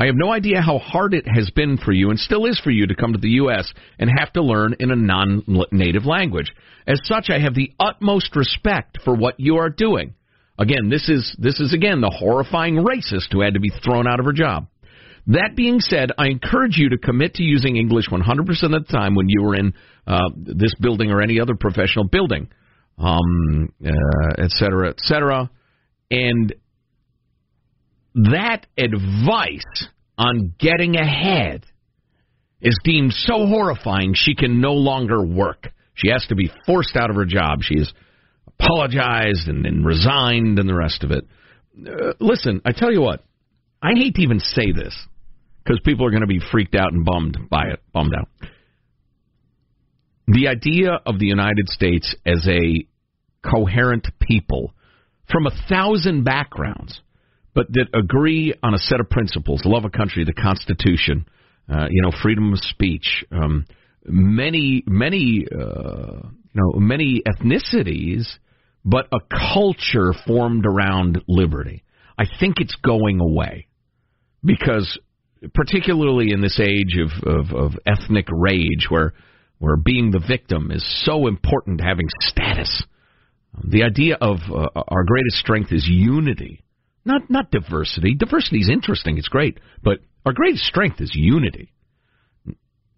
I 0.00 0.06
have 0.06 0.16
no 0.16 0.32
idea 0.32 0.62
how 0.62 0.78
hard 0.78 1.12
it 1.12 1.26
has 1.28 1.50
been 1.50 1.76
for 1.76 1.92
you 1.92 2.08
and 2.08 2.18
still 2.18 2.46
is 2.46 2.58
for 2.58 2.70
you 2.70 2.86
to 2.86 2.94
come 2.94 3.12
to 3.12 3.18
the 3.18 3.28
U.S. 3.42 3.70
and 3.98 4.10
have 4.18 4.32
to 4.32 4.42
learn 4.42 4.74
in 4.80 4.90
a 4.90 4.96
non 4.96 5.44
native 5.70 6.06
language. 6.06 6.50
As 6.86 6.98
such, 7.04 7.28
I 7.28 7.38
have 7.38 7.54
the 7.54 7.70
utmost 7.78 8.34
respect 8.34 8.98
for 9.04 9.14
what 9.14 9.38
you 9.38 9.56
are 9.58 9.68
doing. 9.68 10.14
Again, 10.58 10.88
this 10.88 11.08
is, 11.08 11.36
this 11.38 11.60
is 11.60 11.74
again 11.74 12.00
the 12.00 12.14
horrifying 12.18 12.76
racist 12.76 13.32
who 13.32 13.42
had 13.42 13.54
to 13.54 13.60
be 13.60 13.70
thrown 13.84 14.06
out 14.06 14.20
of 14.20 14.26
her 14.26 14.32
job. 14.32 14.66
That 15.26 15.52
being 15.54 15.80
said, 15.80 16.10
I 16.16 16.28
encourage 16.28 16.78
you 16.78 16.88
to 16.90 16.98
commit 16.98 17.34
to 17.34 17.42
using 17.42 17.76
English 17.76 18.08
100% 18.08 18.20
of 18.20 18.70
the 18.70 18.86
time 18.90 19.14
when 19.14 19.28
you 19.28 19.44
are 19.46 19.54
in 19.54 19.74
uh, 20.06 20.30
this 20.34 20.74
building 20.80 21.10
or 21.10 21.20
any 21.20 21.40
other 21.40 21.54
professional 21.54 22.06
building. 22.06 22.48
um, 23.00 23.72
uh, 23.84 23.90
et 24.38 24.50
cetera, 24.50 24.90
et 24.90 25.00
cetera. 25.00 25.50
And 26.10 26.54
that 28.14 28.66
advice 28.76 29.86
on 30.18 30.54
getting 30.58 30.96
ahead 30.96 31.64
is 32.60 32.78
deemed 32.84 33.12
so 33.12 33.46
horrifying 33.46 34.12
she 34.14 34.34
can 34.34 34.60
no 34.60 34.72
longer 34.72 35.24
work. 35.24 35.68
She 35.94 36.10
has 36.10 36.24
to 36.28 36.34
be 36.34 36.50
forced 36.66 36.96
out 36.96 37.10
of 37.10 37.16
her 37.16 37.24
job. 37.24 37.60
She 37.62 37.78
has 37.78 37.92
apologized 38.46 39.48
and, 39.48 39.64
and 39.64 39.84
resigned 39.84 40.58
and 40.58 40.68
the 40.68 40.74
rest 40.74 41.04
of 41.04 41.10
it. 41.10 41.26
Uh, 41.78 42.12
listen, 42.20 42.60
I 42.64 42.72
tell 42.72 42.92
you 42.92 43.00
what, 43.00 43.24
I 43.82 43.92
hate 43.94 44.14
to 44.16 44.22
even 44.22 44.40
say 44.40 44.72
this 44.72 44.94
because 45.64 45.80
people 45.84 46.06
are 46.06 46.10
going 46.10 46.22
to 46.22 46.26
be 46.26 46.40
freaked 46.50 46.74
out 46.74 46.92
and 46.92 47.04
bummed 47.04 47.38
by 47.48 47.68
it, 47.72 47.80
bummed 47.92 48.14
out. 48.14 48.28
The 50.26 50.48
idea 50.48 50.92
of 51.06 51.18
the 51.18 51.26
United 51.26 51.68
States 51.68 52.14
as 52.26 52.46
a 52.46 52.86
coherent 53.48 54.06
people 54.20 54.74
from 55.30 55.46
a 55.46 55.50
thousand 55.68 56.24
backgrounds, 56.24 57.00
but 57.54 57.66
that 57.72 57.86
agree 57.94 58.54
on 58.62 58.74
a 58.74 58.78
set 58.78 59.00
of 59.00 59.10
principles: 59.10 59.62
love 59.64 59.84
of 59.84 59.92
country, 59.92 60.24
the 60.24 60.32
Constitution, 60.32 61.26
uh, 61.68 61.86
you 61.90 62.02
know, 62.02 62.12
freedom 62.22 62.52
of 62.52 62.58
speech. 62.60 63.24
Um, 63.30 63.66
many, 64.04 64.82
many, 64.86 65.46
uh, 65.50 66.20
you 66.22 66.54
know, 66.54 66.72
many 66.78 67.22
ethnicities, 67.26 68.26
but 68.84 69.06
a 69.12 69.18
culture 69.52 70.12
formed 70.26 70.66
around 70.66 71.22
liberty. 71.28 71.84
I 72.18 72.24
think 72.38 72.56
it's 72.58 72.76
going 72.84 73.20
away 73.20 73.66
because, 74.44 74.98
particularly 75.54 76.32
in 76.32 76.40
this 76.40 76.60
age 76.60 76.98
of, 76.98 77.10
of, 77.26 77.54
of 77.54 77.72
ethnic 77.86 78.26
rage, 78.30 78.86
where 78.88 79.12
where 79.60 79.76
being 79.76 80.10
the 80.10 80.24
victim 80.26 80.70
is 80.70 80.82
so 81.04 81.26
important, 81.26 81.82
having 81.82 82.06
status. 82.20 82.82
The 83.62 83.82
idea 83.82 84.16
of 84.18 84.38
uh, 84.50 84.68
our 84.88 85.04
greatest 85.04 85.36
strength 85.36 85.70
is 85.70 85.86
unity, 85.86 86.64
not 87.04 87.30
not 87.30 87.50
diversity. 87.50 88.14
Diversity 88.14 88.58
is 88.58 88.68
interesting; 88.68 89.18
it's 89.18 89.28
great, 89.28 89.58
but 89.82 90.00
our 90.24 90.32
greatest 90.32 90.64
strength 90.64 91.00
is 91.00 91.10
unity. 91.14 91.72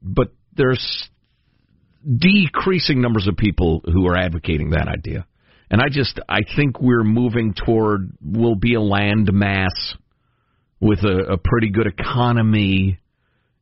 But 0.02 0.32
there's 0.54 1.08
decreasing 2.04 3.00
numbers 3.00 3.28
of 3.28 3.36
people 3.36 3.82
who 3.84 4.06
are 4.08 4.16
advocating 4.16 4.70
that 4.70 4.88
idea, 4.88 5.26
and 5.70 5.80
I 5.80 5.88
just 5.90 6.18
I 6.28 6.40
think 6.56 6.80
we're 6.80 7.04
moving 7.04 7.54
toward 7.54 8.12
we'll 8.20 8.56
be 8.56 8.74
a 8.74 8.80
land 8.80 9.30
mass 9.32 9.94
with 10.80 11.00
a, 11.00 11.32
a 11.32 11.38
pretty 11.38 11.70
good 11.70 11.86
economy. 11.86 12.98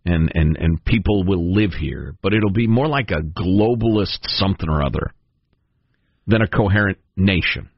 And, 0.03 0.33
and 0.35 0.57
and 0.57 0.83
people 0.83 1.25
will 1.25 1.53
live 1.53 1.73
here, 1.73 2.17
but 2.23 2.33
it'll 2.33 2.51
be 2.51 2.67
more 2.67 2.89
like 2.89 3.11
a 3.11 3.21
globalist 3.21 4.21
something 4.23 4.67
or 4.67 4.83
other 4.83 5.13
than 6.27 6.41
a 6.41 6.49
coherent 6.49 6.97
nation. 7.17 7.69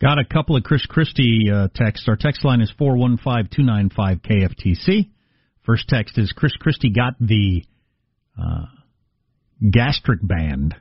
Got 0.00 0.18
a 0.18 0.24
couple 0.24 0.56
of 0.56 0.64
Chris 0.64 0.84
Christie 0.86 1.50
uh, 1.52 1.68
texts. 1.74 2.06
Our 2.08 2.16
text 2.16 2.44
line 2.44 2.60
is 2.60 2.72
415-295-KFTC. 2.80 5.10
First 5.64 5.88
text 5.88 6.18
is 6.18 6.32
Chris 6.32 6.52
Christie 6.58 6.90
got 6.90 7.14
the 7.18 7.62
uh, 8.38 8.66
gastric 9.70 10.20
band. 10.22 10.74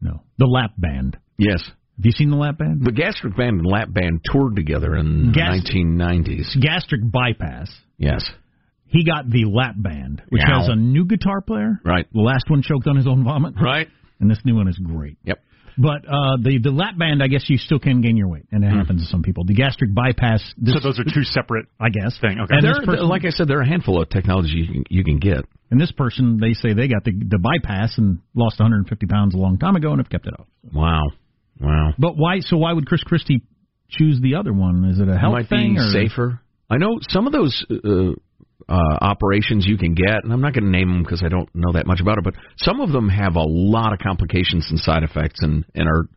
No, 0.00 0.22
the 0.38 0.46
lap 0.46 0.72
band. 0.76 1.16
Yes. 1.38 1.62
Have 1.64 2.04
you 2.04 2.12
seen 2.12 2.30
the 2.30 2.36
lap 2.36 2.58
band? 2.58 2.84
The 2.84 2.92
gastric 2.92 3.36
band 3.36 3.60
and 3.60 3.66
lap 3.66 3.88
band 3.90 4.20
toured 4.30 4.56
together 4.56 4.94
in 4.96 5.32
Gas- 5.32 5.62
the 5.64 5.72
1990s. 5.84 6.60
Gastric 6.60 7.00
bypass. 7.10 7.70
Yes. 7.96 8.22
He 8.86 9.04
got 9.04 9.28
the 9.30 9.44
lap 9.46 9.74
band, 9.76 10.22
which 10.28 10.42
Yow. 10.46 10.60
has 10.60 10.68
a 10.68 10.76
new 10.76 11.06
guitar 11.06 11.40
player. 11.40 11.80
Right. 11.84 12.06
The 12.12 12.20
last 12.20 12.44
one 12.48 12.62
choked 12.62 12.86
on 12.86 12.96
his 12.96 13.06
own 13.06 13.24
vomit. 13.24 13.54
Right. 13.60 13.88
And 14.20 14.30
this 14.30 14.38
new 14.44 14.54
one 14.54 14.68
is 14.68 14.78
great. 14.78 15.16
Yep. 15.24 15.40
But 15.78 16.08
uh, 16.08 16.36
the 16.42 16.58
the 16.62 16.70
lap 16.70 16.96
band, 16.98 17.22
I 17.22 17.26
guess 17.28 17.44
you 17.48 17.58
still 17.58 17.78
can 17.78 18.00
gain 18.00 18.16
your 18.16 18.28
weight, 18.28 18.46
and 18.50 18.64
it 18.64 18.68
happens 18.68 19.02
to 19.02 19.08
some 19.08 19.22
people. 19.22 19.44
The 19.44 19.54
gastric 19.54 19.94
bypass. 19.94 20.42
This, 20.56 20.74
so 20.74 20.80
those 20.80 20.98
are 20.98 21.04
two 21.04 21.22
separate, 21.24 21.66
I 21.78 21.90
guess. 21.90 22.16
Thing. 22.20 22.40
Okay. 22.40 22.54
And 22.54 22.64
There, 22.64 22.74
this 22.74 22.86
person, 22.86 23.08
like 23.08 23.24
I 23.26 23.30
said, 23.30 23.48
there 23.48 23.58
are 23.58 23.62
a 23.62 23.68
handful 23.68 24.00
of 24.00 24.08
technology 24.08 24.54
you 24.54 24.66
can, 24.72 24.84
you 24.88 25.04
can 25.04 25.18
get. 25.18 25.44
and 25.70 25.80
this 25.80 25.92
person, 25.92 26.38
they 26.40 26.54
say 26.54 26.72
they 26.72 26.88
got 26.88 27.04
the 27.04 27.12
the 27.12 27.38
bypass 27.38 27.98
and 27.98 28.20
lost 28.34 28.58
150 28.58 29.06
pounds 29.06 29.34
a 29.34 29.38
long 29.38 29.58
time 29.58 29.76
ago 29.76 29.90
and 29.90 30.00
have 30.00 30.08
kept 30.08 30.26
it 30.26 30.32
off. 30.38 30.46
Wow. 30.72 31.02
Wow. 31.60 31.92
But 31.98 32.16
why? 32.16 32.40
So 32.40 32.56
why 32.56 32.72
would 32.72 32.86
Chris 32.86 33.02
Christie 33.02 33.42
choose 33.90 34.18
the 34.20 34.36
other 34.36 34.52
one? 34.52 34.84
Is 34.86 34.98
it 34.98 35.08
a 35.08 35.18
health 35.18 35.32
Might 35.32 35.48
thing 35.48 35.74
be 35.74 35.80
or 35.80 35.90
safer. 35.90 36.40
I 36.68 36.78
know 36.78 36.98
some 37.08 37.26
of 37.26 37.32
those 37.32 37.64
uh, 37.70 38.12
uh, 38.68 38.98
operations 39.00 39.66
you 39.66 39.76
can 39.76 39.94
get, 39.94 40.24
and 40.24 40.32
I'm 40.32 40.40
not 40.40 40.52
going 40.54 40.64
to 40.64 40.70
name 40.70 40.88
them 40.88 41.02
because 41.02 41.22
I 41.24 41.28
don't 41.28 41.48
know 41.54 41.72
that 41.72 41.86
much 41.86 42.00
about 42.00 42.18
it, 42.18 42.24
but 42.24 42.34
some 42.56 42.80
of 42.80 42.90
them 42.90 43.08
have 43.08 43.36
a 43.36 43.42
lot 43.44 43.92
of 43.92 43.98
complications 43.98 44.66
and 44.70 44.78
side 44.78 45.02
effects 45.02 45.42
and, 45.42 45.64
and 45.74 45.88
are 45.88 46.08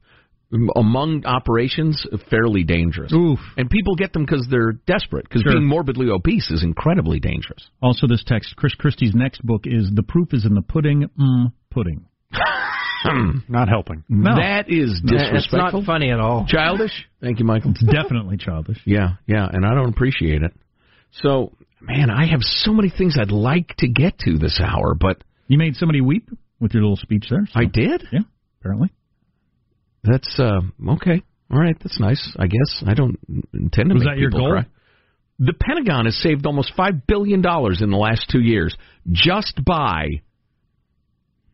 among 0.75 1.25
operations 1.25 2.03
fairly 2.31 2.63
dangerous. 2.63 3.13
Oof. 3.13 3.37
And 3.55 3.69
people 3.69 3.95
get 3.95 4.13
them 4.13 4.25
because 4.25 4.47
they're 4.49 4.71
desperate, 4.87 5.25
because 5.29 5.43
Sure. 5.43 5.51
being 5.53 5.67
morbidly 5.67 6.09
obese 6.09 6.49
is 6.49 6.63
incredibly 6.63 7.19
dangerous. 7.19 7.69
Also, 7.83 8.07
this 8.07 8.23
text, 8.25 8.55
Chris 8.55 8.73
Christie's 8.73 9.13
next 9.13 9.45
book 9.45 9.63
is 9.65 9.91
"The 9.93 10.01
Proof 10.03 10.33
Is 10.33 10.45
in 10.45 10.55
the 10.55 10.63
Pudding." 10.63 11.07
Mm, 11.19 11.53
pudding. 11.69 12.05
Not 13.47 13.69
helping. 13.69 14.03
No. 14.09 14.35
That 14.35 14.69
is 14.69 15.01
That's 15.05 15.23
disrespectful. 15.23 15.81
not 15.81 15.85
funny 15.85 16.11
at 16.11 16.19
all. 16.19 16.45
Childish. 16.47 16.91
Thank 17.21 17.39
you, 17.39 17.45
Michael. 17.45 17.71
It's 17.71 17.83
definitely 17.83 18.37
childish. 18.37 18.77
Yeah, 18.85 19.11
yeah, 19.27 19.47
and 19.51 19.65
I 19.65 19.73
don't 19.73 19.89
appreciate 19.89 20.41
it. 20.43 20.51
So, 21.11 21.53
man, 21.82 22.09
I 22.09 22.25
have 22.27 22.41
so 22.41 22.73
many 22.73 22.89
things 22.89 23.17
I'd 23.19 23.32
like 23.32 23.75
to 23.77 23.88
get 23.88 24.17
to 24.19 24.38
this 24.38 24.59
hour, 24.63 24.93
but 24.95 25.23
You 25.47 25.57
made 25.57 25.75
somebody 25.75 26.01
weep 26.01 26.30
with 26.59 26.73
your 26.73 26.84
little 26.84 26.97
speech 26.97 27.25
there. 27.30 27.45
so- 27.47 27.59
I 27.59 27.65
did. 27.65 28.03
Yeah, 28.11 28.19
apparently. 28.59 28.89
That's 30.03 30.39
uh, 30.39 30.61
okay. 30.93 31.21
All 31.51 31.59
right, 31.59 31.75
that's 31.82 31.99
nice. 31.99 32.36
I 32.39 32.47
guess 32.47 32.84
I 32.86 32.93
don't 32.93 33.17
intend 33.53 33.89
to 33.89 33.95
Was 33.95 34.03
make 34.03 34.13
that 34.13 34.17
your 34.19 34.30
people 34.30 34.41
goal? 34.47 34.51
cry. 34.61 34.65
The 35.39 35.53
Pentagon 35.53 36.05
has 36.05 36.15
saved 36.21 36.45
almost 36.45 36.73
five 36.75 37.07
billion 37.07 37.41
dollars 37.41 37.82
in 37.82 37.89
the 37.91 37.97
last 37.97 38.30
two 38.30 38.41
years 38.41 38.75
just 39.11 39.63
by 39.65 40.21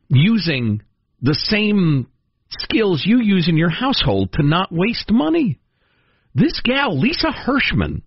using 0.10 0.82
the 1.22 1.34
same 1.36 2.08
skills 2.50 3.04
you 3.06 3.20
use 3.22 3.48
in 3.48 3.58
your 3.58 3.70
household 3.70 4.32
to 4.34 4.44
not 4.44 4.72
waste 4.72 5.12
money. 5.12 5.60
This 6.34 6.60
gal, 6.64 7.00
Lisa 7.00 7.32
Hershman, 7.32 8.02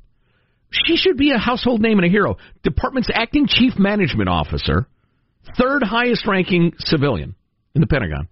she 0.70 0.96
should 0.96 1.16
be 1.16 1.30
a 1.32 1.38
household 1.38 1.80
name 1.80 1.98
and 1.98 2.06
a 2.06 2.10
hero. 2.10 2.36
Department's 2.62 3.08
acting 3.12 3.46
chief 3.48 3.78
management 3.78 4.28
officer, 4.28 4.86
third 5.58 5.82
highest 5.82 6.26
ranking 6.26 6.72
civilian 6.78 7.34
in 7.74 7.80
the 7.80 7.86
Pentagon, 7.86 8.28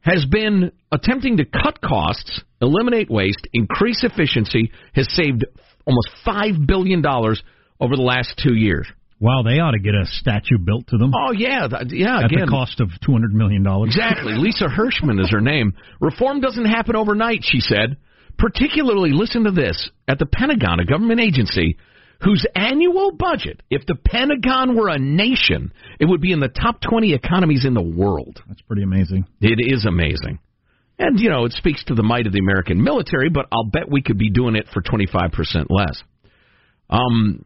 has 0.00 0.24
been 0.24 0.72
attempting 0.92 1.38
to 1.38 1.44
cut 1.44 1.80
costs, 1.80 2.40
eliminate 2.60 3.10
waste, 3.10 3.46
increase 3.52 4.04
efficiency, 4.04 4.70
has 4.94 5.06
saved 5.14 5.44
almost 5.86 6.08
$5 6.26 6.66
billion 6.66 7.04
over 7.04 7.96
the 7.96 8.02
last 8.02 8.40
two 8.42 8.54
years. 8.54 8.86
Wow, 9.18 9.42
they 9.42 9.58
ought 9.60 9.70
to 9.72 9.78
get 9.78 9.94
a 9.94 10.04
statue 10.04 10.58
built 10.58 10.88
to 10.88 10.98
them. 10.98 11.12
Oh, 11.14 11.32
yeah. 11.32 11.66
th- 11.68 11.90
Yeah, 11.90 12.18
at 12.18 12.26
again. 12.26 12.44
the 12.44 12.50
cost 12.50 12.80
of 12.80 12.90
two 13.04 13.12
hundred 13.12 13.32
million 13.34 13.62
dollars. 13.62 13.96
Exactly. 13.96 14.34
Lisa 14.34 14.68
Hershman 14.68 15.18
is 15.20 15.30
her 15.30 15.40
name. 15.40 15.72
Reform 16.02 16.40
doesn't 16.42 16.66
happen 16.66 16.96
overnight, 16.96 17.40
she 17.42 17.60
said. 17.60 17.96
Particularly, 18.38 19.10
listen 19.12 19.44
to 19.44 19.50
this, 19.50 19.90
at 20.06 20.18
the 20.18 20.26
Pentagon, 20.26 20.80
a 20.80 20.84
government 20.84 21.20
agency 21.20 21.78
whose 22.22 22.46
annual 22.54 23.12
budget, 23.12 23.62
if 23.70 23.84
the 23.86 23.94
Pentagon 23.94 24.76
were 24.76 24.88
a 24.88 24.98
nation, 24.98 25.72
it 26.00 26.06
would 26.06 26.20
be 26.20 26.32
in 26.32 26.40
the 26.40 26.48
top 26.48 26.80
20 26.80 27.12
economies 27.12 27.64
in 27.64 27.74
the 27.74 27.82
world. 27.82 28.42
That's 28.48 28.62
pretty 28.62 28.82
amazing. 28.82 29.26
It 29.40 29.58
is 29.60 29.84
amazing. 29.84 30.38
And, 30.98 31.20
you 31.20 31.28
know, 31.28 31.44
it 31.44 31.52
speaks 31.52 31.84
to 31.84 31.94
the 31.94 32.02
might 32.02 32.26
of 32.26 32.32
the 32.32 32.38
American 32.38 32.82
military, 32.82 33.28
but 33.28 33.46
I'll 33.52 33.68
bet 33.70 33.90
we 33.90 34.02
could 34.02 34.18
be 34.18 34.30
doing 34.30 34.56
it 34.56 34.66
for 34.72 34.80
25% 34.80 35.66
less. 35.68 36.02
Um, 36.88 37.44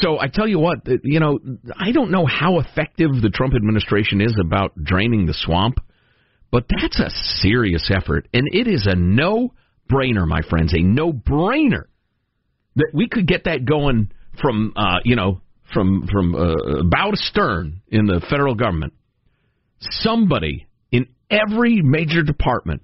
so 0.00 0.18
I 0.18 0.28
tell 0.28 0.48
you 0.48 0.58
what, 0.58 0.78
you 1.02 1.20
know, 1.20 1.38
I 1.76 1.92
don't 1.92 2.10
know 2.10 2.26
how 2.26 2.58
effective 2.58 3.10
the 3.22 3.30
Trump 3.30 3.54
administration 3.54 4.20
is 4.20 4.34
about 4.38 4.72
draining 4.82 5.24
the 5.26 5.34
swamp, 5.34 5.78
but 6.50 6.64
that's 6.68 7.00
a 7.00 7.10
serious 7.40 7.90
effort, 7.94 8.28
and 8.32 8.46
it 8.52 8.68
is 8.68 8.86
a 8.86 8.94
no-brainer, 9.90 10.26
my 10.26 10.42
friends, 10.42 10.74
a 10.74 10.82
no-brainer 10.82 11.84
that 12.76 12.90
we 12.92 13.08
could 13.08 13.26
get 13.26 13.44
that 13.44 13.64
going 13.64 14.10
from, 14.40 14.72
uh, 14.76 14.98
you 15.04 15.16
know, 15.16 15.40
from 15.72 16.06
from 16.10 16.34
uh, 16.34 16.82
bow 16.84 17.10
to 17.10 17.16
stern 17.16 17.80
in 17.88 18.06
the 18.06 18.20
federal 18.28 18.54
government. 18.54 18.92
Somebody 19.80 20.66
in 20.90 21.08
every 21.30 21.82
major 21.82 22.22
department 22.22 22.82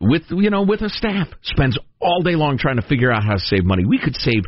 with 0.00 0.22
you 0.30 0.50
know 0.50 0.62
with 0.62 0.80
a 0.82 0.88
staff 0.88 1.28
spends 1.42 1.78
all 2.00 2.22
day 2.22 2.34
long 2.34 2.58
trying 2.58 2.76
to 2.76 2.86
figure 2.86 3.12
out 3.12 3.22
how 3.24 3.34
to 3.34 3.40
save 3.40 3.64
money. 3.64 3.84
We 3.84 3.98
could 3.98 4.16
save 4.16 4.42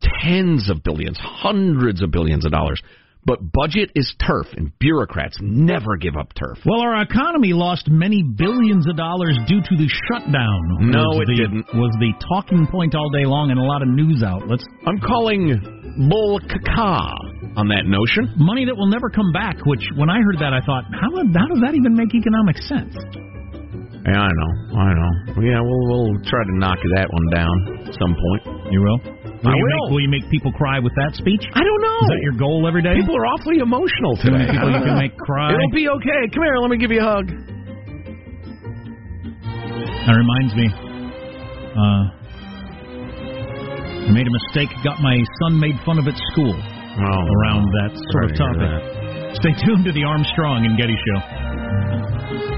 tens 0.00 0.70
of 0.70 0.82
billions, 0.82 1.18
hundreds 1.20 2.02
of 2.02 2.10
billions 2.10 2.44
of 2.44 2.52
dollars. 2.52 2.80
But 3.28 3.52
budget 3.52 3.92
is 3.94 4.08
turf, 4.24 4.46
and 4.56 4.72
bureaucrats 4.80 5.36
never 5.42 6.00
give 6.00 6.16
up 6.16 6.32
turf. 6.32 6.56
Well, 6.64 6.80
our 6.80 7.02
economy 7.02 7.52
lost 7.52 7.84
many 7.86 8.24
billions 8.24 8.88
of 8.88 8.96
dollars 8.96 9.36
due 9.46 9.60
to 9.60 9.74
the 9.76 9.84
shutdown. 10.08 10.88
No, 10.88 11.20
it 11.20 11.28
the, 11.28 11.36
didn't. 11.36 11.68
Was 11.76 11.92
the 12.00 12.16
talking 12.24 12.66
point 12.72 12.96
all 12.96 13.10
day 13.12 13.28
long 13.28 13.50
in 13.52 13.58
a 13.58 13.68
lot 13.68 13.82
of 13.84 13.88
news 13.92 14.24
outlets. 14.24 14.64
I'm 14.88 14.96
calling 14.96 15.60
bull 16.08 16.40
caca 16.40 17.04
on 17.52 17.68
that 17.68 17.84
notion. 17.84 18.32
Money 18.40 18.64
that 18.64 18.72
will 18.72 18.88
never 18.88 19.12
come 19.12 19.28
back. 19.36 19.60
Which, 19.68 19.84
when 20.00 20.08
I 20.08 20.24
heard 20.24 20.40
that, 20.40 20.56
I 20.56 20.64
thought, 20.64 20.88
how 20.88 21.12
how 21.20 21.46
does 21.52 21.60
that 21.60 21.76
even 21.76 21.92
make 21.92 22.16
economic 22.16 22.56
sense? 22.64 22.96
Yeah, 24.08 24.24
I 24.24 24.32
know. 24.32 24.50
I 24.72 24.88
know. 24.96 25.12
Yeah, 25.44 25.60
we'll 25.60 25.84
we'll 25.84 26.16
try 26.24 26.48
to 26.48 26.54
knock 26.56 26.80
that 26.96 27.12
one 27.12 27.28
down 27.28 27.92
at 27.92 27.92
some 27.92 28.16
point. 28.16 28.72
You 28.72 28.80
will. 28.80 29.17
Will 29.42 29.50
I 29.50 29.56
you, 29.56 29.62
will. 29.62 29.70
Make, 29.70 29.90
will 29.92 30.02
you 30.02 30.10
make 30.10 30.26
people 30.30 30.50
cry 30.52 30.78
with 30.78 30.94
that 30.98 31.14
speech? 31.14 31.42
I 31.54 31.62
don't 31.62 31.82
know. 31.82 31.98
Is 32.02 32.10
that 32.10 32.22
your 32.26 32.36
goal 32.38 32.66
every 32.66 32.82
day? 32.82 32.94
People 32.98 33.16
are 33.16 33.26
awfully 33.26 33.58
emotional 33.62 34.16
today. 34.18 34.50
People 34.50 34.70
you 34.74 34.82
can 34.82 34.98
make 34.98 35.16
cry. 35.28 35.54
It'll 35.54 35.70
be 35.70 35.88
okay. 35.88 36.26
Come 36.34 36.42
here. 36.42 36.58
Let 36.58 36.70
me 36.70 36.78
give 36.78 36.90
you 36.90 37.00
a 37.00 37.06
hug. 37.06 37.26
That 40.06 40.16
reminds 40.16 40.54
me. 40.58 40.66
Uh, 40.72 42.04
I 44.08 44.10
made 44.10 44.26
a 44.26 44.34
mistake. 44.48 44.70
Got 44.82 45.00
my 45.00 45.22
son 45.44 45.60
made 45.60 45.76
fun 45.84 45.98
of 45.98 46.08
at 46.08 46.16
school. 46.32 46.54
around 46.98 47.62
that 47.78 47.92
sort 48.10 48.24
of 48.26 48.30
Sorry 48.34 48.58
to 48.58 48.66
topic. 48.66 49.36
Stay 49.38 49.54
tuned 49.66 49.84
to 49.84 49.92
the 49.92 50.02
Armstrong 50.02 50.64
and 50.66 50.76
Getty 50.78 50.96
Show. 50.96 52.57